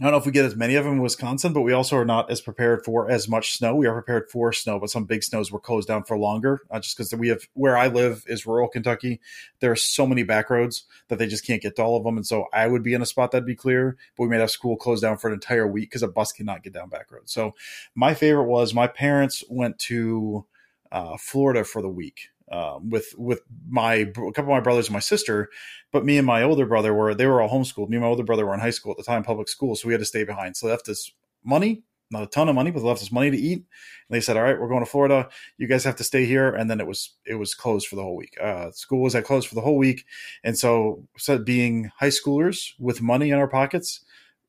I 0.00 0.04
don't 0.04 0.12
know 0.12 0.18
if 0.18 0.24
we 0.24 0.32
get 0.32 0.46
as 0.46 0.56
many 0.56 0.76
of 0.76 0.84
them 0.84 0.94
in 0.94 1.02
Wisconsin, 1.02 1.52
but 1.52 1.60
we 1.60 1.74
also 1.74 1.94
are 1.98 2.06
not 2.06 2.30
as 2.30 2.40
prepared 2.40 2.86
for 2.86 3.10
as 3.10 3.28
much 3.28 3.52
snow. 3.52 3.74
We 3.74 3.86
are 3.86 3.92
prepared 3.92 4.30
for 4.30 4.50
snow, 4.50 4.80
but 4.80 4.88
some 4.88 5.04
big 5.04 5.22
snows 5.22 5.52
were 5.52 5.60
closed 5.60 5.88
down 5.88 6.04
for 6.04 6.16
longer, 6.16 6.62
uh, 6.70 6.80
just 6.80 6.96
because 6.96 7.14
we 7.14 7.28
have 7.28 7.42
where 7.52 7.76
I 7.76 7.88
live 7.88 8.24
is 8.26 8.46
rural 8.46 8.66
Kentucky. 8.66 9.20
There 9.58 9.70
are 9.70 9.76
so 9.76 10.06
many 10.06 10.22
back 10.22 10.48
roads 10.48 10.84
that 11.08 11.18
they 11.18 11.26
just 11.26 11.46
can't 11.46 11.60
get 11.60 11.76
to 11.76 11.82
all 11.82 11.98
of 11.98 12.04
them, 12.04 12.16
and 12.16 12.26
so 12.26 12.46
I 12.54 12.66
would 12.66 12.82
be 12.82 12.94
in 12.94 13.02
a 13.02 13.06
spot 13.06 13.30
that'd 13.30 13.44
be 13.44 13.54
clear, 13.54 13.98
but 14.16 14.22
we 14.22 14.30
might 14.30 14.40
have 14.40 14.50
school 14.50 14.74
closed 14.74 15.02
down 15.02 15.18
for 15.18 15.28
an 15.28 15.34
entire 15.34 15.66
week 15.66 15.90
because 15.90 16.02
a 16.02 16.08
bus 16.08 16.32
cannot 16.32 16.62
get 16.62 16.72
down 16.72 16.88
back 16.88 17.12
roads. 17.12 17.30
So 17.30 17.54
my 17.94 18.14
favorite 18.14 18.44
was 18.44 18.72
my 18.72 18.86
parents 18.86 19.44
went 19.50 19.78
to 19.80 20.46
uh, 20.92 21.18
Florida 21.18 21.62
for 21.62 21.82
the 21.82 21.90
week. 21.90 22.30
Uh, 22.50 22.80
with 22.82 23.14
with 23.16 23.42
my 23.68 23.94
a 23.94 24.12
couple 24.12 24.42
of 24.42 24.48
my 24.48 24.60
brothers 24.60 24.86
and 24.86 24.92
my 24.94 25.00
sister, 25.00 25.48
but 25.92 26.04
me 26.04 26.18
and 26.18 26.26
my 26.26 26.42
older 26.42 26.66
brother 26.66 26.92
were 26.92 27.14
they 27.14 27.26
were 27.26 27.40
all 27.40 27.48
homeschooled. 27.48 27.88
Me 27.88 27.96
and 27.96 28.02
my 28.02 28.08
older 28.08 28.24
brother 28.24 28.44
were 28.44 28.54
in 28.54 28.60
high 28.60 28.70
school 28.70 28.90
at 28.90 28.98
the 28.98 29.04
time, 29.04 29.22
public 29.22 29.48
school, 29.48 29.76
so 29.76 29.86
we 29.86 29.94
had 29.94 30.00
to 30.00 30.04
stay 30.04 30.24
behind. 30.24 30.56
So 30.56 30.66
they 30.66 30.72
left 30.72 30.88
us 30.88 31.12
money, 31.44 31.84
not 32.10 32.24
a 32.24 32.26
ton 32.26 32.48
of 32.48 32.56
money, 32.56 32.72
but 32.72 32.80
they 32.80 32.86
left 32.86 33.02
us 33.02 33.12
money 33.12 33.30
to 33.30 33.36
eat. 33.36 33.58
And 33.58 33.64
they 34.10 34.20
said, 34.20 34.36
"All 34.36 34.42
right, 34.42 34.60
we're 34.60 34.68
going 34.68 34.84
to 34.84 34.90
Florida. 34.90 35.28
You 35.58 35.68
guys 35.68 35.84
have 35.84 35.96
to 35.96 36.04
stay 36.04 36.24
here." 36.24 36.50
And 36.50 36.68
then 36.68 36.80
it 36.80 36.86
was 36.86 37.16
it 37.24 37.36
was 37.36 37.54
closed 37.54 37.86
for 37.86 37.96
the 37.96 38.02
whole 38.02 38.16
week. 38.16 38.36
Uh, 38.40 38.72
school 38.72 39.00
was 39.00 39.14
at 39.14 39.24
closed 39.24 39.46
for 39.46 39.54
the 39.54 39.60
whole 39.60 39.78
week, 39.78 40.04
and 40.42 40.58
so 40.58 41.06
said 41.16 41.44
being 41.44 41.90
high 41.98 42.08
schoolers 42.08 42.72
with 42.78 43.00
money 43.00 43.30
in 43.30 43.38
our 43.38 43.48
pockets, 43.48 44.00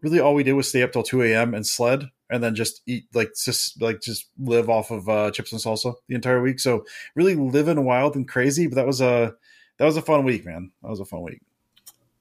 really 0.02 0.20
all 0.20 0.34
we 0.34 0.44
did 0.44 0.54
was 0.54 0.68
stay 0.68 0.84
up 0.84 0.92
till 0.92 1.04
two 1.04 1.22
a.m. 1.22 1.54
and 1.54 1.66
sled, 1.66 2.10
and 2.30 2.44
then 2.44 2.56
just 2.56 2.82
eat 2.86 3.06
like 3.14 3.32
just 3.36 3.82
like 3.82 4.02
just 4.02 4.30
live 4.40 4.70
off 4.70 4.92
of 4.92 5.08
uh, 5.08 5.32
chips 5.32 5.52
and 5.52 5.62
salsa 5.62 5.94
the 6.08 6.16
entire 6.16 6.42
week. 6.42 6.60
So 6.60 6.86
really 7.16 7.36
living 7.36 7.84
wild 7.84 8.16
and 8.16 8.28
crazy. 8.28 8.68
But 8.68 8.76
that 8.76 8.88
was 8.88 9.02
a 9.02 9.34
that 9.78 9.86
was 9.86 9.98
a 9.98 10.02
fun 10.02 10.24
week, 10.24 10.46
man. 10.46 10.72
That 10.82 10.90
was 10.90 11.00
a 11.00 11.06
fun 11.06 11.24
week. 11.24 11.42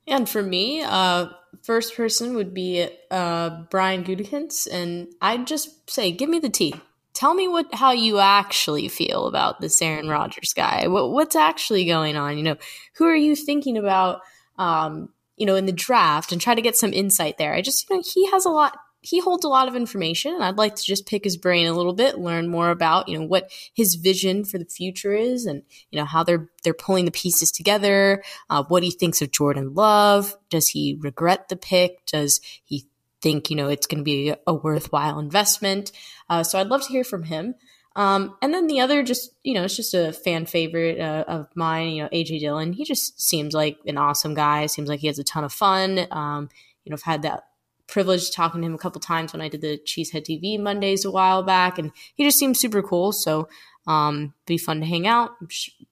And 0.06 0.28
for 0.28 0.42
me, 0.42 0.82
uh, 0.82 1.26
first 1.62 1.94
person 1.94 2.34
would 2.34 2.52
be 2.52 2.88
uh, 3.10 3.62
Brian 3.70 4.02
Gutekunst, 4.02 4.66
and 4.72 5.08
I'd 5.20 5.46
just 5.46 5.88
say, 5.88 6.10
give 6.10 6.28
me 6.28 6.40
the 6.40 6.48
tea. 6.48 6.74
Tell 7.12 7.34
me 7.34 7.48
what 7.48 7.72
how 7.74 7.92
you 7.92 8.18
actually 8.18 8.88
feel 8.88 9.26
about 9.26 9.60
this 9.60 9.80
Aaron 9.82 10.08
Rodgers 10.08 10.52
guy. 10.54 10.86
What, 10.88 11.10
what's 11.10 11.36
actually 11.36 11.84
going 11.84 12.16
on? 12.16 12.38
You 12.38 12.42
know, 12.44 12.56
who 12.94 13.04
are 13.04 13.16
you 13.16 13.36
thinking 13.36 13.76
about? 13.76 14.22
Um, 14.58 15.10
you 15.40 15.46
know, 15.46 15.56
in 15.56 15.64
the 15.64 15.72
draft, 15.72 16.30
and 16.30 16.40
try 16.40 16.54
to 16.54 16.60
get 16.60 16.76
some 16.76 16.92
insight 16.92 17.38
there. 17.38 17.54
I 17.54 17.62
just, 17.62 17.88
you 17.88 17.96
know, 17.96 18.02
he 18.06 18.30
has 18.30 18.44
a 18.44 18.50
lot. 18.50 18.76
He 19.00 19.20
holds 19.20 19.46
a 19.46 19.48
lot 19.48 19.66
of 19.66 19.74
information, 19.74 20.34
and 20.34 20.44
I'd 20.44 20.58
like 20.58 20.76
to 20.76 20.82
just 20.82 21.06
pick 21.06 21.24
his 21.24 21.38
brain 21.38 21.66
a 21.66 21.72
little 21.72 21.94
bit, 21.94 22.18
learn 22.18 22.48
more 22.48 22.68
about, 22.68 23.08
you 23.08 23.18
know, 23.18 23.24
what 23.24 23.50
his 23.72 23.94
vision 23.94 24.44
for 24.44 24.58
the 24.58 24.66
future 24.66 25.14
is, 25.14 25.46
and 25.46 25.62
you 25.90 25.98
know 25.98 26.04
how 26.04 26.22
they're 26.22 26.50
they're 26.62 26.74
pulling 26.74 27.06
the 27.06 27.10
pieces 27.10 27.50
together. 27.50 28.22
Uh, 28.50 28.62
what 28.68 28.82
he 28.82 28.90
thinks 28.90 29.22
of 29.22 29.32
Jordan 29.32 29.72
Love. 29.72 30.36
Does 30.50 30.68
he 30.68 30.98
regret 31.00 31.48
the 31.48 31.56
pick? 31.56 32.04
Does 32.04 32.42
he 32.62 32.86
think 33.22 33.48
you 33.48 33.56
know 33.56 33.70
it's 33.70 33.86
going 33.86 34.00
to 34.00 34.04
be 34.04 34.34
a 34.46 34.52
worthwhile 34.52 35.18
investment? 35.18 35.90
Uh, 36.28 36.42
so 36.42 36.60
I'd 36.60 36.68
love 36.68 36.82
to 36.82 36.88
hear 36.88 37.04
from 37.04 37.22
him. 37.22 37.54
Um, 37.96 38.36
and 38.40 38.54
then 38.54 38.66
the 38.68 38.80
other, 38.80 39.02
just 39.02 39.32
you 39.42 39.54
know, 39.54 39.64
it's 39.64 39.76
just 39.76 39.94
a 39.94 40.12
fan 40.12 40.46
favorite 40.46 41.00
uh, 41.00 41.24
of 41.26 41.48
mine. 41.54 41.88
You 41.90 42.02
know, 42.04 42.08
AJ 42.10 42.40
Dillon. 42.40 42.72
He 42.72 42.84
just 42.84 43.20
seems 43.20 43.52
like 43.54 43.78
an 43.86 43.98
awesome 43.98 44.34
guy. 44.34 44.66
Seems 44.66 44.88
like 44.88 45.00
he 45.00 45.08
has 45.08 45.18
a 45.18 45.24
ton 45.24 45.44
of 45.44 45.52
fun. 45.52 46.06
Um, 46.10 46.48
you 46.84 46.90
know, 46.90 46.94
I've 46.94 47.02
had 47.02 47.22
that 47.22 47.44
privilege 47.88 48.30
talking 48.30 48.60
to 48.60 48.66
him 48.66 48.74
a 48.74 48.78
couple 48.78 49.00
times 49.00 49.32
when 49.32 49.42
I 49.42 49.48
did 49.48 49.60
the 49.62 49.78
Cheesehead 49.84 50.24
TV 50.24 50.58
Mondays 50.58 51.04
a 51.04 51.10
while 51.10 51.42
back, 51.42 51.78
and 51.78 51.90
he 52.14 52.24
just 52.24 52.38
seems 52.38 52.60
super 52.60 52.82
cool. 52.82 53.12
So 53.12 53.48
Um, 53.86 54.34
be 54.46 54.58
fun 54.58 54.80
to 54.80 54.86
hang 54.86 55.06
out. 55.06 55.30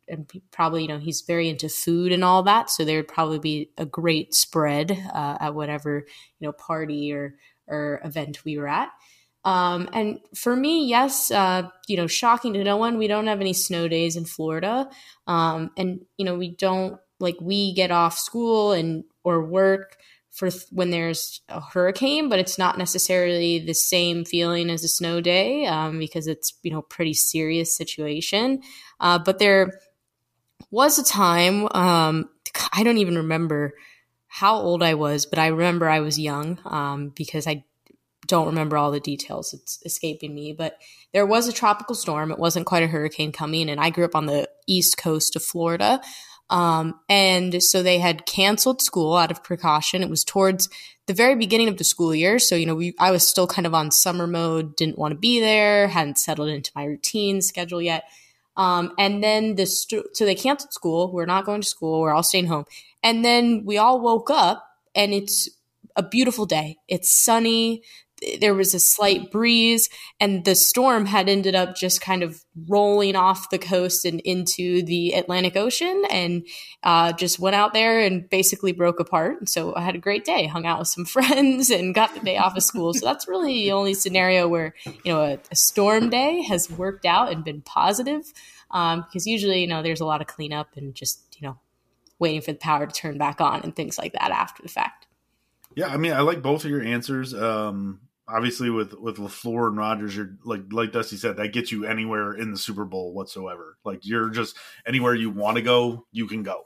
And 0.09 0.31
probably, 0.51 0.83
you 0.83 0.89
know, 0.89 0.99
he's 0.99 1.23
very 1.23 1.49
into 1.49 1.69
food 1.69 2.13
and 2.13 2.23
all 2.23 2.43
that. 2.45 2.71
So 2.71 2.85
there 2.85 2.99
would 2.99 3.09
probably 3.09 3.39
be 3.39 3.71
a 3.77 3.87
great 3.87 4.35
spread 4.35 4.93
uh, 5.13 5.39
at 5.41 5.55
whatever, 5.55 6.07
you 6.39 6.47
know, 6.47 6.53
party 6.53 7.13
or, 7.13 7.35
or 7.67 8.01
event 8.05 8.45
we 8.45 8.59
were 8.59 8.69
at. 8.69 8.91
Um, 9.49 9.89
and 9.95 10.21
for 10.35 10.55
me, 10.55 10.87
yes, 10.87 11.31
uh, 11.31 11.71
you 11.87 11.97
know, 11.97 12.07
shocking 12.07 12.53
to 12.53 12.63
no 12.63 12.77
one, 12.77 12.99
we 12.99 13.07
don't 13.07 13.29
have 13.29 13.41
any 13.41 13.55
snow 13.55 13.89
days 13.89 14.15
in 14.15 14.27
Florida. 14.27 14.91
Um, 15.27 15.71
and, 15.79 16.05
you 16.19 16.27
know, 16.27 16.37
we 16.37 16.51
don't 16.55 17.01
like 17.19 17.37
we 17.41 17.73
get 17.73 17.91
off 17.91 18.19
school 18.19 18.73
and 18.73 19.05
or 19.25 19.43
work 19.43 19.97
for 20.31 20.51
th- 20.51 20.67
when 20.71 20.91
there's 20.91 21.41
a 21.49 21.63
hurricane, 21.63 22.29
but 22.29 22.39
it's 22.39 22.59
not 22.59 22.77
necessarily 22.77 23.59
the 23.59 23.73
same 23.73 24.27
feeling 24.27 24.69
as 24.69 24.85
a 24.85 24.89
snow 24.89 25.23
day 25.23 25.65
um, 25.65 25.99
because 25.99 26.27
it's 26.27 26.53
you 26.63 26.71
know 26.71 26.83
pretty 26.83 27.15
serious 27.15 27.75
situation. 27.75 28.61
Uh, 29.01 29.19
but 29.19 29.39
there 29.39 29.81
was 30.71 30.99
a 30.99 31.05
time 31.05 31.69
um, 31.75 32.29
I 32.75 32.83
don't 32.83 32.99
even 32.99 33.17
remember 33.17 33.73
how 34.27 34.57
old 34.57 34.83
I 34.83 34.93
was, 34.93 35.25
but 35.25 35.39
I 35.39 35.47
remember 35.47 35.89
I 35.89 36.01
was 36.01 36.19
young 36.19 36.59
um, 36.67 37.13
because 37.17 37.47
I 37.47 37.65
don't 38.29 38.47
remember 38.47 38.77
all 38.77 38.91
the 38.91 39.01
details. 39.01 39.53
It's 39.53 39.81
escaping 39.85 40.35
me, 40.35 40.53
but 40.53 40.79
there 41.13 41.27
was 41.27 41.49
a 41.49 41.53
tropical 41.53 41.95
storm. 41.95 42.31
It 42.31 42.39
wasn't 42.39 42.67
quite 42.67 42.83
a 42.83 42.89
hurricane 42.89 43.33
coming, 43.33 43.69
and 43.69 43.81
I 43.81 43.91
grew 43.91 44.05
up 44.05 44.15
on 44.15 44.27
the 44.27 44.49
east 44.67 44.99
coast 44.99 45.35
of 45.35 45.43
Florida. 45.43 46.01
Um, 46.51 47.01
and 47.09 47.63
so 47.63 47.83
they 47.83 47.99
had 47.99 48.27
canceled 48.27 48.81
school 48.81 49.17
out 49.17 49.31
of 49.31 49.45
precaution. 49.45 50.03
It 50.03 50.11
was 50.11 50.25
towards 50.25 50.69
the 51.07 51.15
very 51.15 51.35
beginning 51.35 51.69
of 51.69 51.77
the 51.77 51.85
school 51.85 52.15
year. 52.15 52.39
So, 52.39 52.55
you 52.55 52.67
know, 52.67 52.75
we, 52.75 52.95
I 52.99 53.11
was 53.11 53.27
still 53.27 53.47
kind 53.47 53.67
of 53.67 53.75
on 53.75 53.91
summer 53.91 54.27
mode, 54.27 54.77
didn't 54.77 54.99
want 54.99 55.13
to 55.13 55.19
be 55.19 55.41
there, 55.41 55.89
hadn't 55.89 56.19
settled 56.19 56.49
into 56.49 56.71
my 56.75 56.85
routine 56.85 57.43
schedule 57.43 57.83
yet. 57.83 58.05
Um, 58.57 58.93
and 58.99 59.23
then 59.23 59.55
the, 59.55 59.67
st- 59.67 60.17
so 60.17 60.25
they 60.25 60.35
canceled 60.35 60.73
school. 60.73 61.13
We're 61.13 61.27
not 61.27 61.45
going 61.45 61.61
to 61.61 61.69
school. 61.69 62.01
We're 62.01 62.15
all 62.15 62.23
staying 62.23 62.47
home. 62.47 62.65
And 63.03 63.25
then 63.25 63.65
we 63.65 63.79
all 63.79 64.01
woke 64.01 64.31
up 64.31 64.67
and 64.95 65.13
it's 65.13 65.49
a 65.97 66.03
beautiful 66.03 66.47
day. 66.47 66.77
It's 66.89 67.11
sunny 67.11 67.83
there 68.41 68.55
was 68.55 68.75
a 68.75 68.81
slight 68.81 69.31
breeze 69.31 69.89
and 70.21 70.45
the 70.45 70.55
storm 70.55 71.07
had 71.07 71.29
ended 71.29 71.55
up 71.55 71.77
just 71.77 72.01
kind 72.01 72.23
of 72.23 72.45
rolling 72.69 73.17
off 73.17 73.51
the 73.51 73.59
coast 73.59 74.05
and 74.05 74.21
into 74.21 74.83
the 74.83 75.13
Atlantic 75.13 75.57
Ocean 75.57 76.05
and 76.11 76.47
uh, 76.83 77.13
just 77.13 77.39
went 77.39 77.57
out 77.57 77.73
there 77.73 78.01
and 78.01 78.29
basically 78.29 78.73
broke 78.73 79.01
apart. 79.01 79.49
So 79.49 79.75
I 79.75 79.83
had 79.83 79.95
a 79.95 79.99
great 79.99 80.25
day, 80.25 80.47
hung 80.47 80.67
out 80.67 80.79
with 80.79 80.89
some 80.89 81.05
friends 81.07 81.71
and 81.71 81.95
got 81.95 82.15
the 82.15 82.21
day 82.21 82.37
off 82.37 82.57
of 82.57 82.63
school. 82.63 82.95
So 82.95 83.07
that's 83.07 83.29
really 83.29 83.55
the 83.55 83.73
only 83.73 83.95
scenario 83.95 84.49
where, 84.49 84.75
you 84.85 85.13
know, 85.13 85.23
a, 85.23 85.39
a 85.51 85.57
storm 85.57 86.11
day 86.11 86.43
has 86.43 86.71
worked 86.71 87.07
out 87.07 87.33
and 87.33 87.45
been 87.45 87.63
positive. 87.63 88.33
Um, 88.71 89.03
because 89.03 89.27
usually, 89.27 89.61
you 89.61 89.67
know, 89.67 89.83
there's 89.83 90.01
a 90.01 90.07
lot 90.07 90.21
of 90.21 90.27
cleanup 90.27 90.77
and 90.77 90.95
just, 90.95 91.21
you 91.41 91.47
know, 91.47 91.59
waiting 92.19 92.41
for 92.41 92.53
the 92.53 92.59
power 92.59 92.87
to 92.87 92.93
turn 92.93 93.17
back 93.17 93.41
on 93.41 93.63
and 93.63 93.75
things 93.75 93.97
like 93.97 94.13
that 94.13 94.31
after 94.31 94.63
the 94.63 94.69
fact. 94.69 95.07
Yeah, 95.75 95.89
I 95.89 95.97
mean, 95.97 96.13
I 96.13 96.21
like 96.21 96.43
both 96.43 96.65
of 96.65 96.71
your 96.71 96.83
answers. 96.83 97.33
Um, 97.35 98.01
obviously 98.29 98.71
with 98.71 98.95
with 98.95 99.17
LaFleur 99.17 99.69
and 99.69 99.77
Rodgers, 99.77 100.17
you're 100.17 100.37
like 100.45 100.63
like 100.71 100.93
Dusty 100.93 101.17
said, 101.17 101.37
that 101.37 101.53
gets 101.53 101.73
you 101.73 101.85
anywhere 101.85 102.35
in 102.35 102.51
the 102.51 102.59
Super 102.59 102.85
Bowl 102.85 103.13
whatsoever. 103.13 103.79
Like 103.85 104.05
you're 104.05 104.31
just 104.31 104.57
anywhere 104.87 105.15
you 105.15 105.31
want 105.31 105.57
to 105.57 105.63
go, 105.63 106.07
you 106.13 106.27
can 106.27 106.43
go. 106.43 106.65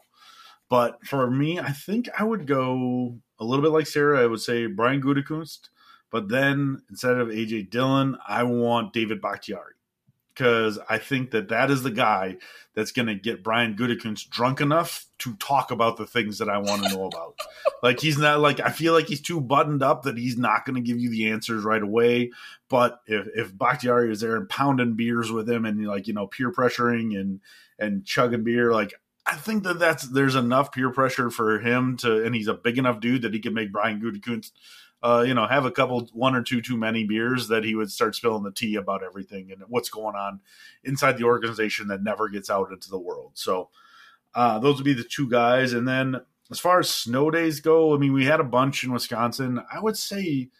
But 0.69 1.05
for 1.07 1.31
me, 1.31 1.61
I 1.61 1.71
think 1.71 2.09
I 2.19 2.25
would 2.25 2.47
go 2.47 3.19
a 3.39 3.45
little 3.45 3.63
bit 3.63 3.73
like 3.73 3.87
Sarah. 3.87 4.23
I 4.23 4.27
would 4.27 4.41
say 4.41 4.67
Brian 4.67 5.03
Gutekunst, 5.03 5.69
but 6.11 6.29
then 6.29 6.83
instead 6.91 7.19
of 7.19 7.29
AJ 7.29 7.71
Dillon, 7.71 8.17
I 8.27 8.43
want 8.43 8.93
David 8.93 9.21
Bakhtiari 9.21 9.75
because 10.35 10.79
I 10.89 10.99
think 10.99 11.31
that 11.33 11.49
that 11.49 11.71
is 11.71 11.83
the 11.83 11.91
guy 11.91 12.37
that's 12.75 12.93
going 12.93 13.07
to 13.07 13.15
get 13.15 13.43
Brian 13.43 13.75
Gutekunst 13.75 14.31
drunk 14.31 14.61
enough 14.61 15.07
to 15.19 15.35
talk 15.37 15.71
about 15.71 15.97
the 15.97 16.07
things 16.07 16.39
that 16.39 16.49
I 16.49 16.59
want 16.59 16.85
to 16.85 16.95
know 16.95 17.05
about. 17.07 17.39
like 17.83 18.01
he's 18.01 18.19
not 18.19 18.41
like 18.41 18.61
I 18.61 18.71
feel 18.71 18.93
like 18.93 19.07
he's 19.07 19.21
too 19.21 19.41
buttoned 19.41 19.83
up 19.83 20.03
that 20.03 20.17
he's 20.17 20.39
not 20.39 20.65
going 20.65 20.77
to 20.77 20.81
give 20.81 20.99
you 20.99 21.11
the 21.11 21.29
answers 21.29 21.65
right 21.65 21.83
away. 21.83 22.31
But 22.69 23.01
if 23.07 23.27
if 23.35 23.57
Bakhtiari 23.57 24.11
is 24.11 24.21
there 24.21 24.37
and 24.37 24.49
pounding 24.49 24.95
beers 24.95 25.31
with 25.31 25.49
him 25.49 25.65
and 25.65 25.87
like 25.87 26.07
you 26.07 26.15
know 26.15 26.27
peer 26.27 26.51
pressuring 26.51 27.19
and 27.19 27.41
and 27.79 28.05
chugging 28.05 28.45
beer, 28.45 28.73
like 28.73 28.95
I 29.27 29.37
think 29.37 29.65
that 29.65 29.79
that's 29.79 30.05
there's 30.05 30.35
enough 30.35 30.73
peer 30.73 30.91
pressure 30.91 31.31
for 31.31 31.61
him 31.61 31.97
to, 31.99 32.25
and 32.25 32.35
he's 32.35 32.49
a 32.49 32.55
big 32.55 32.79
enough 32.79 33.01
dude 33.01 33.23
that 33.23 33.35
he 33.35 33.41
can 33.41 33.55
make 33.55 33.71
Brian 33.71 34.01
Gutekunst 34.01 34.51
uh, 35.03 35.25
you 35.27 35.35
know, 35.35 35.47
have 35.47 35.65
a 35.65 35.71
couple, 35.71 36.09
one 36.13 36.35
or 36.35 36.43
two 36.43 36.61
too 36.61 36.77
many 36.77 37.05
beers, 37.05 37.49
that 37.49 37.65
he 37.65 37.75
would 37.75 37.91
start 37.91 38.15
spilling 38.15 38.45
the 38.45 38.53
tea 38.53 38.77
about 38.77 39.03
everything 39.03 39.51
and 39.51 39.63
what's 39.69 39.91
going 39.91 40.15
on 40.15 40.41
inside 40.85 41.19
the 41.19 41.25
organization 41.25 41.89
that 41.89 42.03
never 42.03 42.29
gets 42.29 42.49
out 42.49 42.71
into 42.71 42.89
the 42.89 42.99
world. 42.99 43.33
So 43.35 43.71
uh, 44.35 44.59
those 44.59 44.77
would 44.77 44.85
be 44.85 44.95
the 44.95 45.05
two 45.05 45.29
guys. 45.29 45.73
And 45.73 45.87
then 45.87 46.21
as 46.51 46.59
far 46.59 46.79
as 46.79 46.91
snow 46.91 47.31
days 47.31 47.61
go, 47.61 47.95
I 47.95 47.99
mean, 47.99 48.13
we 48.13 48.27
had 48.27 48.41
a 48.41 48.45
bunch 48.45 48.85
in 48.85 48.93
Wisconsin. 48.93 49.61
I 49.73 49.81
would 49.81 49.97
say 49.97 50.51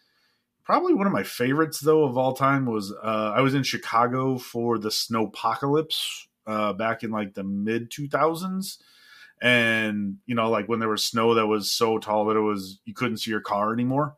probably 0.65 0.95
one 0.95 1.07
of 1.07 1.13
my 1.13 1.23
favorites 1.23 1.81
though 1.81 2.05
of 2.05 2.17
all 2.17 2.33
time 2.33 2.67
was 2.67 2.93
uh, 2.93 3.33
I 3.37 3.41
was 3.41 3.55
in 3.55 3.63
Chicago 3.63 4.39
for 4.39 4.79
the 4.79 4.89
snowpocalypse 4.89 6.27
uh, 6.47 6.73
back 6.73 7.03
in 7.03 7.11
like 7.11 7.35
the 7.35 7.45
mid 7.45 7.91
2000s 7.91 8.79
and 9.41 10.19
you 10.27 10.35
know 10.35 10.51
like 10.51 10.69
when 10.69 10.79
there 10.79 10.89
was 10.89 11.05
snow 11.05 11.35
that 11.35 11.47
was 11.47 11.71
so 11.71 11.99
tall 11.99 12.27
that 12.27 12.37
it 12.37 12.41
was 12.41 12.81
you 12.85 12.95
couldn't 12.95 13.19
see 13.19 13.31
your 13.31 13.41
car 13.41 13.73
anymore 13.73 14.17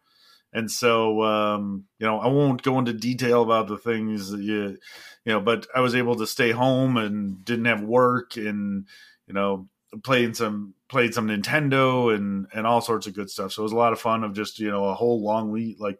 and 0.55 0.71
so, 0.71 1.21
um, 1.25 1.85
you 1.99 2.07
know, 2.07 2.21
I 2.21 2.29
won't 2.29 2.63
go 2.63 2.79
into 2.79 2.93
detail 2.93 3.43
about 3.43 3.67
the 3.67 3.77
things 3.77 4.31
that 4.31 4.41
you, 4.41 4.79
you 5.25 5.33
know, 5.33 5.41
but 5.41 5.67
I 5.75 5.81
was 5.81 5.97
able 5.97 6.15
to 6.17 6.29
stay 6.29 6.53
home 6.53 6.97
and 6.97 7.45
didn't 7.45 7.65
have 7.65 7.83
work 7.83 8.37
and, 8.37 8.87
you 9.27 9.35
know, 9.35 9.69
playing 10.05 10.35
some, 10.35 10.75
played 10.89 11.13
some 11.13 11.27
Nintendo 11.27 12.15
and, 12.15 12.47
and 12.55 12.69
all 12.69 12.81
sorts 12.81 13.09
of 13.09 13.15
good 13.15 13.31
stuff. 13.31 13.53
So 13.53 13.63
it 13.63 13.65
was 13.65 13.73
a 13.73 13.77
lot 13.77 13.93
of 13.93 14.01
fun 14.01 14.23
of 14.23 14.33
just, 14.33 14.61
you 14.61 14.71
know, 14.71 14.85
a 14.85 14.95
whole 14.95 15.25
long 15.25 15.51
week, 15.51 15.79
like 15.81 15.99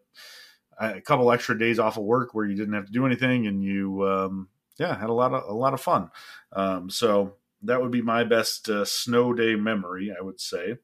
a 0.79 1.01
couple 1.01 1.33
extra 1.33 1.59
days 1.59 1.81
off 1.81 1.97
of 1.97 2.05
work 2.05 2.33
where 2.33 2.47
you 2.47 2.55
didn't 2.55 2.75
have 2.75 2.87
to 2.87 2.93
do 2.93 3.07
anything 3.07 3.49
and 3.49 3.61
you, 3.65 4.07
um, 4.07 4.49
yeah, 4.79 4.97
had 4.97 5.11
a 5.11 5.13
lot 5.15 5.35
of, 5.35 5.49
a 5.49 5.53
lot 5.53 5.75
of 5.75 5.81
fun. 5.81 6.11
Um, 6.53 6.91
so 6.91 7.35
that 7.63 7.83
would 7.83 7.91
be 7.91 8.03
my 8.03 8.23
best 8.23 8.69
uh, 8.69 8.85
snow 8.85 9.33
day 9.33 9.57
memory, 9.57 10.15
I 10.17 10.23
would 10.23 10.41
say. 10.41 10.77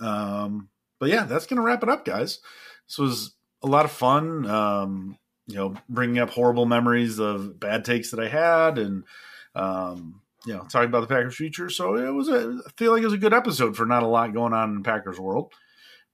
Um, 0.00 0.70
but 0.98 1.08
yeah, 1.08 1.24
that's 1.24 1.46
going 1.46 1.56
to 1.56 1.62
wrap 1.62 1.82
it 1.82 1.88
up, 1.88 2.04
guys. 2.04 2.40
This 2.88 2.98
was 2.98 3.34
a 3.62 3.66
lot 3.66 3.84
of 3.84 3.90
fun. 3.90 4.46
Um, 4.46 5.18
you 5.46 5.56
know, 5.56 5.74
bringing 5.88 6.18
up 6.18 6.30
horrible 6.30 6.66
memories 6.66 7.18
of 7.18 7.60
bad 7.60 7.84
takes 7.84 8.10
that 8.10 8.20
I 8.20 8.28
had, 8.28 8.78
and 8.78 9.04
um, 9.54 10.22
you 10.46 10.54
know, 10.54 10.64
talking 10.70 10.88
about 10.88 11.00
the 11.00 11.14
Packers' 11.14 11.36
future. 11.36 11.68
So 11.68 11.96
it 11.96 12.12
was 12.12 12.28
a, 12.28 12.60
I 12.66 12.70
feel 12.76 12.92
like 12.92 13.02
it 13.02 13.06
was 13.06 13.14
a 13.14 13.18
good 13.18 13.34
episode 13.34 13.76
for 13.76 13.86
not 13.86 14.02
a 14.02 14.08
lot 14.08 14.32
going 14.32 14.52
on 14.52 14.76
in 14.76 14.82
Packers 14.82 15.20
world. 15.20 15.52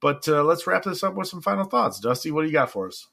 But 0.00 0.26
uh, 0.28 0.42
let's 0.44 0.66
wrap 0.66 0.82
this 0.84 1.02
up 1.02 1.14
with 1.14 1.28
some 1.28 1.42
final 1.42 1.64
thoughts. 1.64 2.00
Dusty, 2.00 2.30
what 2.30 2.42
do 2.42 2.46
you 2.46 2.52
got 2.52 2.70
for 2.70 2.88
us? 2.88 3.06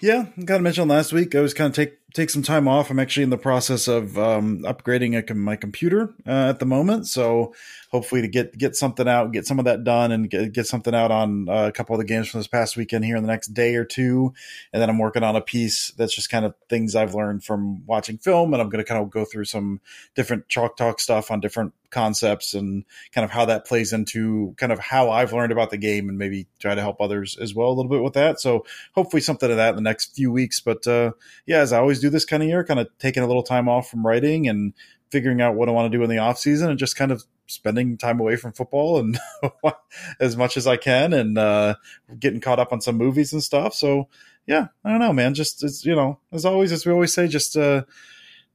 Yeah, 0.00 0.26
kind 0.36 0.50
of 0.50 0.62
mentioned 0.62 0.88
last 0.88 1.12
week. 1.12 1.34
I 1.34 1.40
was 1.40 1.52
kind 1.52 1.70
of 1.70 1.74
take 1.74 1.98
take 2.14 2.30
some 2.30 2.42
time 2.42 2.66
off. 2.66 2.90
I'm 2.90 2.98
actually 2.98 3.24
in 3.24 3.30
the 3.30 3.38
process 3.38 3.86
of 3.86 4.18
um, 4.18 4.60
upgrading 4.62 5.30
a, 5.30 5.34
my 5.34 5.56
computer 5.56 6.14
uh, 6.26 6.48
at 6.48 6.58
the 6.58 6.66
moment, 6.66 7.06
so 7.06 7.54
hopefully 7.90 8.22
to 8.22 8.28
get 8.28 8.56
get 8.56 8.76
something 8.76 9.08
out, 9.08 9.32
get 9.32 9.46
some 9.46 9.58
of 9.58 9.64
that 9.66 9.84
done, 9.84 10.12
and 10.12 10.30
get, 10.30 10.52
get 10.52 10.66
something 10.66 10.94
out 10.94 11.10
on 11.10 11.48
uh, 11.48 11.66
a 11.66 11.72
couple 11.72 11.94
of 11.94 11.98
the 11.98 12.06
games 12.06 12.28
from 12.28 12.40
this 12.40 12.46
past 12.46 12.76
weekend 12.76 13.04
here 13.04 13.16
in 13.16 13.22
the 13.22 13.28
next 13.28 13.48
day 13.48 13.76
or 13.76 13.84
two. 13.84 14.32
And 14.72 14.80
then 14.80 14.88
I'm 14.88 14.98
working 14.98 15.22
on 15.22 15.36
a 15.36 15.40
piece 15.40 15.92
that's 15.96 16.14
just 16.14 16.30
kind 16.30 16.44
of 16.44 16.54
things 16.68 16.94
I've 16.94 17.14
learned 17.14 17.44
from 17.44 17.84
watching 17.86 18.18
film, 18.18 18.52
and 18.52 18.62
I'm 18.62 18.68
going 18.68 18.84
to 18.84 18.88
kind 18.88 19.02
of 19.02 19.10
go 19.10 19.24
through 19.24 19.44
some 19.44 19.80
different 20.14 20.48
chalk 20.48 20.76
talk 20.76 21.00
stuff 21.00 21.30
on 21.30 21.40
different 21.40 21.74
concepts 21.90 22.52
and 22.52 22.84
kind 23.12 23.24
of 23.24 23.30
how 23.30 23.46
that 23.46 23.66
plays 23.66 23.94
into 23.94 24.54
kind 24.58 24.72
of 24.72 24.78
how 24.78 25.10
I've 25.10 25.32
learned 25.32 25.52
about 25.52 25.70
the 25.70 25.78
game, 25.78 26.08
and 26.08 26.18
maybe 26.18 26.46
try 26.58 26.74
to 26.74 26.80
help 26.80 27.00
others 27.00 27.36
as 27.38 27.54
well 27.54 27.68
a 27.68 27.76
little 27.76 27.90
bit 27.90 28.02
with 28.02 28.14
that. 28.14 28.40
So 28.40 28.64
hopefully 28.94 29.20
something 29.20 29.50
of 29.50 29.58
that 29.58 29.70
in 29.70 29.76
the 29.76 29.82
next 29.82 30.14
few 30.14 30.32
weeks. 30.32 30.60
But 30.60 30.86
uh, 30.86 31.12
yeah, 31.46 31.58
as 31.58 31.72
I 31.72 31.78
always 31.78 31.97
do 32.00 32.10
this 32.10 32.24
kind 32.24 32.42
of 32.42 32.48
year, 32.48 32.64
kind 32.64 32.80
of 32.80 32.88
taking 32.98 33.22
a 33.22 33.26
little 33.26 33.42
time 33.42 33.68
off 33.68 33.90
from 33.90 34.06
writing 34.06 34.48
and 34.48 34.72
figuring 35.10 35.40
out 35.40 35.54
what 35.54 35.68
I 35.68 35.72
want 35.72 35.90
to 35.90 35.96
do 35.96 36.02
in 36.02 36.10
the 36.10 36.18
off 36.18 36.38
season 36.38 36.70
and 36.70 36.78
just 36.78 36.96
kind 36.96 37.10
of 37.10 37.24
spending 37.46 37.96
time 37.96 38.20
away 38.20 38.36
from 38.36 38.52
football 38.52 38.98
and 38.98 39.18
as 40.20 40.36
much 40.36 40.56
as 40.56 40.66
I 40.66 40.76
can 40.76 41.12
and 41.12 41.38
uh, 41.38 41.76
getting 42.18 42.40
caught 42.40 42.58
up 42.58 42.72
on 42.72 42.80
some 42.80 42.96
movies 42.96 43.32
and 43.32 43.42
stuff. 43.42 43.74
So 43.74 44.08
yeah, 44.46 44.68
I 44.84 44.90
don't 44.90 45.00
know, 45.00 45.12
man. 45.12 45.34
Just 45.34 45.62
it's 45.62 45.84
you 45.84 45.94
know, 45.94 46.18
as 46.32 46.44
always, 46.44 46.72
as 46.72 46.86
we 46.86 46.92
always 46.92 47.12
say, 47.12 47.28
just 47.28 47.56
uh, 47.56 47.82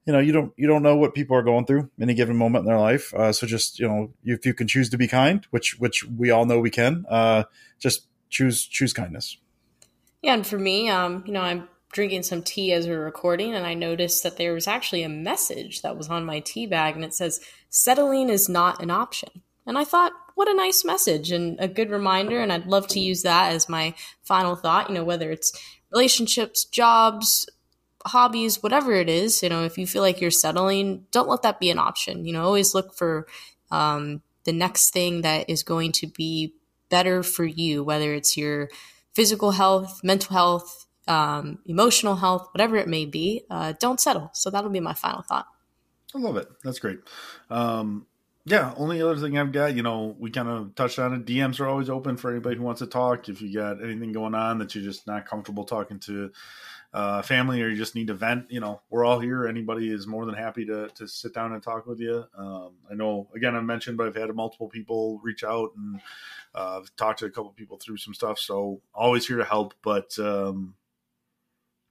you 0.05 0.13
know, 0.13 0.19
you 0.19 0.31
don't 0.31 0.51
you 0.57 0.67
don't 0.67 0.83
know 0.83 0.95
what 0.95 1.13
people 1.13 1.37
are 1.37 1.43
going 1.43 1.65
through 1.65 1.89
any 2.01 2.13
given 2.13 2.35
moment 2.35 2.63
in 2.63 2.67
their 2.67 2.79
life. 2.79 3.13
Uh, 3.13 3.31
so 3.31 3.45
just 3.45 3.79
you 3.79 3.87
know, 3.87 4.11
if 4.23 4.45
you 4.45 4.53
can 4.53 4.67
choose 4.67 4.89
to 4.89 4.97
be 4.97 5.07
kind, 5.07 5.45
which 5.51 5.79
which 5.79 6.03
we 6.05 6.31
all 6.31 6.45
know 6.45 6.59
we 6.59 6.71
can, 6.71 7.05
uh, 7.09 7.43
just 7.79 8.07
choose 8.29 8.65
choose 8.65 8.91
kindness. 8.91 9.37
Yeah, 10.23 10.33
and 10.33 10.47
for 10.47 10.57
me, 10.57 10.89
um, 10.89 11.23
you 11.27 11.33
know, 11.33 11.41
I'm 11.41 11.67
drinking 11.93 12.23
some 12.23 12.43
tea 12.43 12.73
as 12.73 12.87
we 12.87 12.93
are 12.93 12.99
recording, 12.99 13.53
and 13.53 13.65
I 13.65 13.73
noticed 13.73 14.23
that 14.23 14.37
there 14.37 14.53
was 14.53 14.67
actually 14.67 15.03
a 15.03 15.09
message 15.09 15.81
that 15.81 15.95
was 15.95 16.09
on 16.09 16.25
my 16.25 16.39
tea 16.39 16.65
bag, 16.65 16.95
and 16.95 17.05
it 17.05 17.13
says, 17.13 17.39
Settling 17.69 18.29
is 18.29 18.49
not 18.49 18.81
an 18.81 18.91
option. 18.91 19.29
And 19.65 19.77
I 19.77 19.85
thought, 19.85 20.11
what 20.35 20.49
a 20.49 20.53
nice 20.53 20.83
message 20.83 21.31
and 21.31 21.57
a 21.59 21.67
good 21.67 21.89
reminder. 21.89 22.39
And 22.39 22.51
I'd 22.51 22.65
love 22.65 22.87
to 22.89 22.99
use 22.99 23.21
that 23.21 23.53
as 23.53 23.69
my 23.69 23.93
final 24.23 24.55
thought, 24.55 24.89
you 24.89 24.95
know, 24.95 25.03
whether 25.03 25.31
it's 25.31 25.53
relationships, 25.91 26.65
jobs, 26.65 27.47
hobbies, 28.05 28.61
whatever 28.61 28.93
it 28.93 29.09
is, 29.09 29.41
you 29.43 29.49
know, 29.49 29.63
if 29.63 29.77
you 29.77 29.87
feel 29.87 30.01
like 30.01 30.19
you're 30.19 30.31
settling, 30.31 31.05
don't 31.11 31.29
let 31.29 31.43
that 31.43 31.59
be 31.59 31.69
an 31.69 31.79
option. 31.79 32.25
You 32.25 32.33
know, 32.33 32.43
always 32.43 32.73
look 32.73 32.95
for 32.95 33.27
um, 33.71 34.21
the 34.43 34.53
next 34.53 34.91
thing 34.91 35.21
that 35.21 35.49
is 35.49 35.63
going 35.63 35.91
to 35.93 36.07
be 36.07 36.55
better 36.89 37.23
for 37.23 37.45
you, 37.45 37.83
whether 37.83 38.13
it's 38.13 38.35
your 38.35 38.69
physical 39.13 39.51
health, 39.51 40.01
mental 40.03 40.35
health, 40.35 40.85
um, 41.07 41.59
emotional 41.65 42.15
health, 42.15 42.49
whatever 42.53 42.77
it 42.77 42.87
may 42.87 43.05
be. 43.05 43.43
Uh, 43.49 43.73
don't 43.79 43.99
settle. 43.99 44.29
So 44.33 44.49
that'll 44.49 44.69
be 44.69 44.79
my 44.79 44.93
final 44.93 45.21
thought. 45.21 45.47
I 46.15 46.19
love 46.19 46.37
it. 46.37 46.47
That's 46.63 46.79
great. 46.79 46.99
Um, 47.49 48.05
yeah, 48.45 48.73
only 48.75 49.01
other 49.01 49.15
thing 49.15 49.37
I've 49.37 49.53
got, 49.53 49.75
you 49.75 49.83
know, 49.83 50.15
we 50.19 50.29
kind 50.29 50.49
of 50.49 50.75
touched 50.75 50.99
on 50.99 51.13
it. 51.13 51.25
DMs 51.25 51.61
are 51.61 51.67
always 51.67 51.89
open 51.89 52.17
for 52.17 52.29
anybody 52.29 52.57
who 52.57 52.63
wants 52.63 52.79
to 52.79 52.87
talk. 52.87 53.29
If 53.29 53.41
you 53.41 53.53
got 53.53 53.81
anything 53.81 54.11
going 54.11 54.35
on 54.35 54.57
that 54.59 54.75
you're 54.75 54.83
just 54.83 55.07
not 55.07 55.25
comfortable 55.25 55.63
talking 55.63 55.97
to 56.01 56.29
uh, 56.93 57.21
family 57.21 57.61
or 57.61 57.69
you 57.69 57.77
just 57.77 57.95
need 57.95 58.07
to 58.07 58.13
vent, 58.13 58.51
you 58.51 58.59
know, 58.59 58.81
we're 58.89 59.05
all 59.05 59.19
here. 59.19 59.47
Anybody 59.47 59.89
is 59.89 60.07
more 60.07 60.25
than 60.25 60.35
happy 60.35 60.65
to, 60.65 60.89
to 60.89 61.07
sit 61.07 61.33
down 61.33 61.53
and 61.53 61.63
talk 61.63 61.85
with 61.85 62.01
you. 62.01 62.25
Um, 62.37 62.71
I 62.91 62.95
know, 62.95 63.29
again, 63.33 63.55
I 63.55 63.61
mentioned, 63.61 63.97
but 63.97 64.07
I've 64.07 64.15
had 64.15 64.33
multiple 64.35 64.67
people 64.67 65.21
reach 65.23 65.45
out 65.45 65.71
and 65.77 66.01
uh, 66.53 66.81
I've 66.81 66.93
talked 66.97 67.19
to 67.19 67.25
a 67.25 67.31
couple 67.31 67.51
people 67.51 67.77
through 67.77 67.97
some 67.97 68.13
stuff. 68.13 68.39
So 68.39 68.81
always 68.93 69.25
here 69.25 69.37
to 69.37 69.45
help. 69.45 69.73
But, 69.81 70.19
um, 70.19 70.75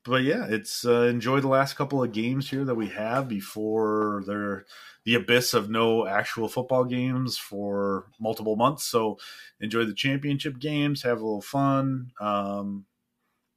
but 0.05 0.23
yeah, 0.23 0.47
it's 0.49 0.85
uh, 0.85 1.03
enjoy 1.03 1.41
the 1.41 1.49
last 1.49 1.75
couple 1.75 2.03
of 2.03 2.13
games 2.13 2.51
here 2.51 2.65
that 2.65 2.75
we 2.75 2.89
have 2.89 3.29
before 3.29 4.23
they're 4.27 4.65
the 5.05 5.15
abyss 5.15 5.55
of 5.55 5.71
no 5.71 6.07
actual 6.07 6.49
football 6.49 6.85
games 6.85 7.37
for 7.37 8.07
multiple 8.21 8.57
months. 8.57 8.85
So 8.85 9.19
enjoy 9.61 9.85
the 9.85 9.95
championship 9.95 10.59
games, 10.59 11.03
have 11.03 11.21
a 11.21 11.25
little 11.25 11.41
fun. 11.41 12.13
Um, 12.21 12.85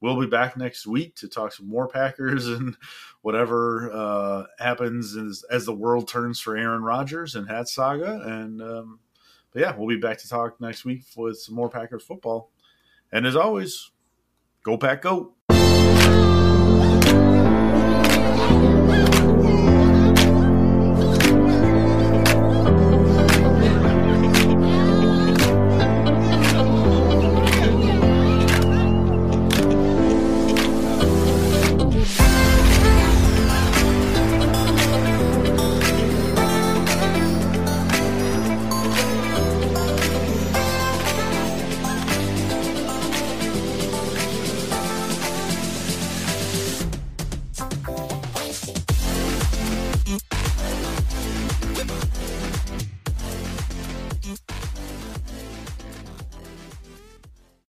we'll 0.00 0.20
be 0.20 0.26
back 0.26 0.56
next 0.56 0.86
week 0.86 1.14
to 1.16 1.28
talk 1.28 1.52
some 1.52 1.68
more 1.68 1.88
Packers 1.88 2.46
and 2.48 2.76
whatever 3.22 3.90
uh, 3.92 4.44
happens 4.58 5.16
as, 5.16 5.44
as 5.50 5.66
the 5.66 5.74
world 5.74 6.08
turns 6.08 6.40
for 6.40 6.56
Aaron 6.56 6.82
Rodgers 6.82 7.34
and 7.34 7.48
Hat 7.48 7.68
Saga. 7.68 8.20
And 8.24 8.60
um, 8.60 9.00
but 9.52 9.62
yeah, 9.62 9.74
we'll 9.76 9.88
be 9.88 9.96
back 9.96 10.18
to 10.18 10.28
talk 10.28 10.60
next 10.60 10.84
week 10.84 11.04
with 11.16 11.38
some 11.38 11.54
more 11.54 11.70
Packers 11.70 12.02
football. 12.02 12.50
And 13.12 13.24
as 13.24 13.36
always, 13.36 13.92
go 14.64 14.76
Pack 14.76 15.02
Go. 15.02 15.35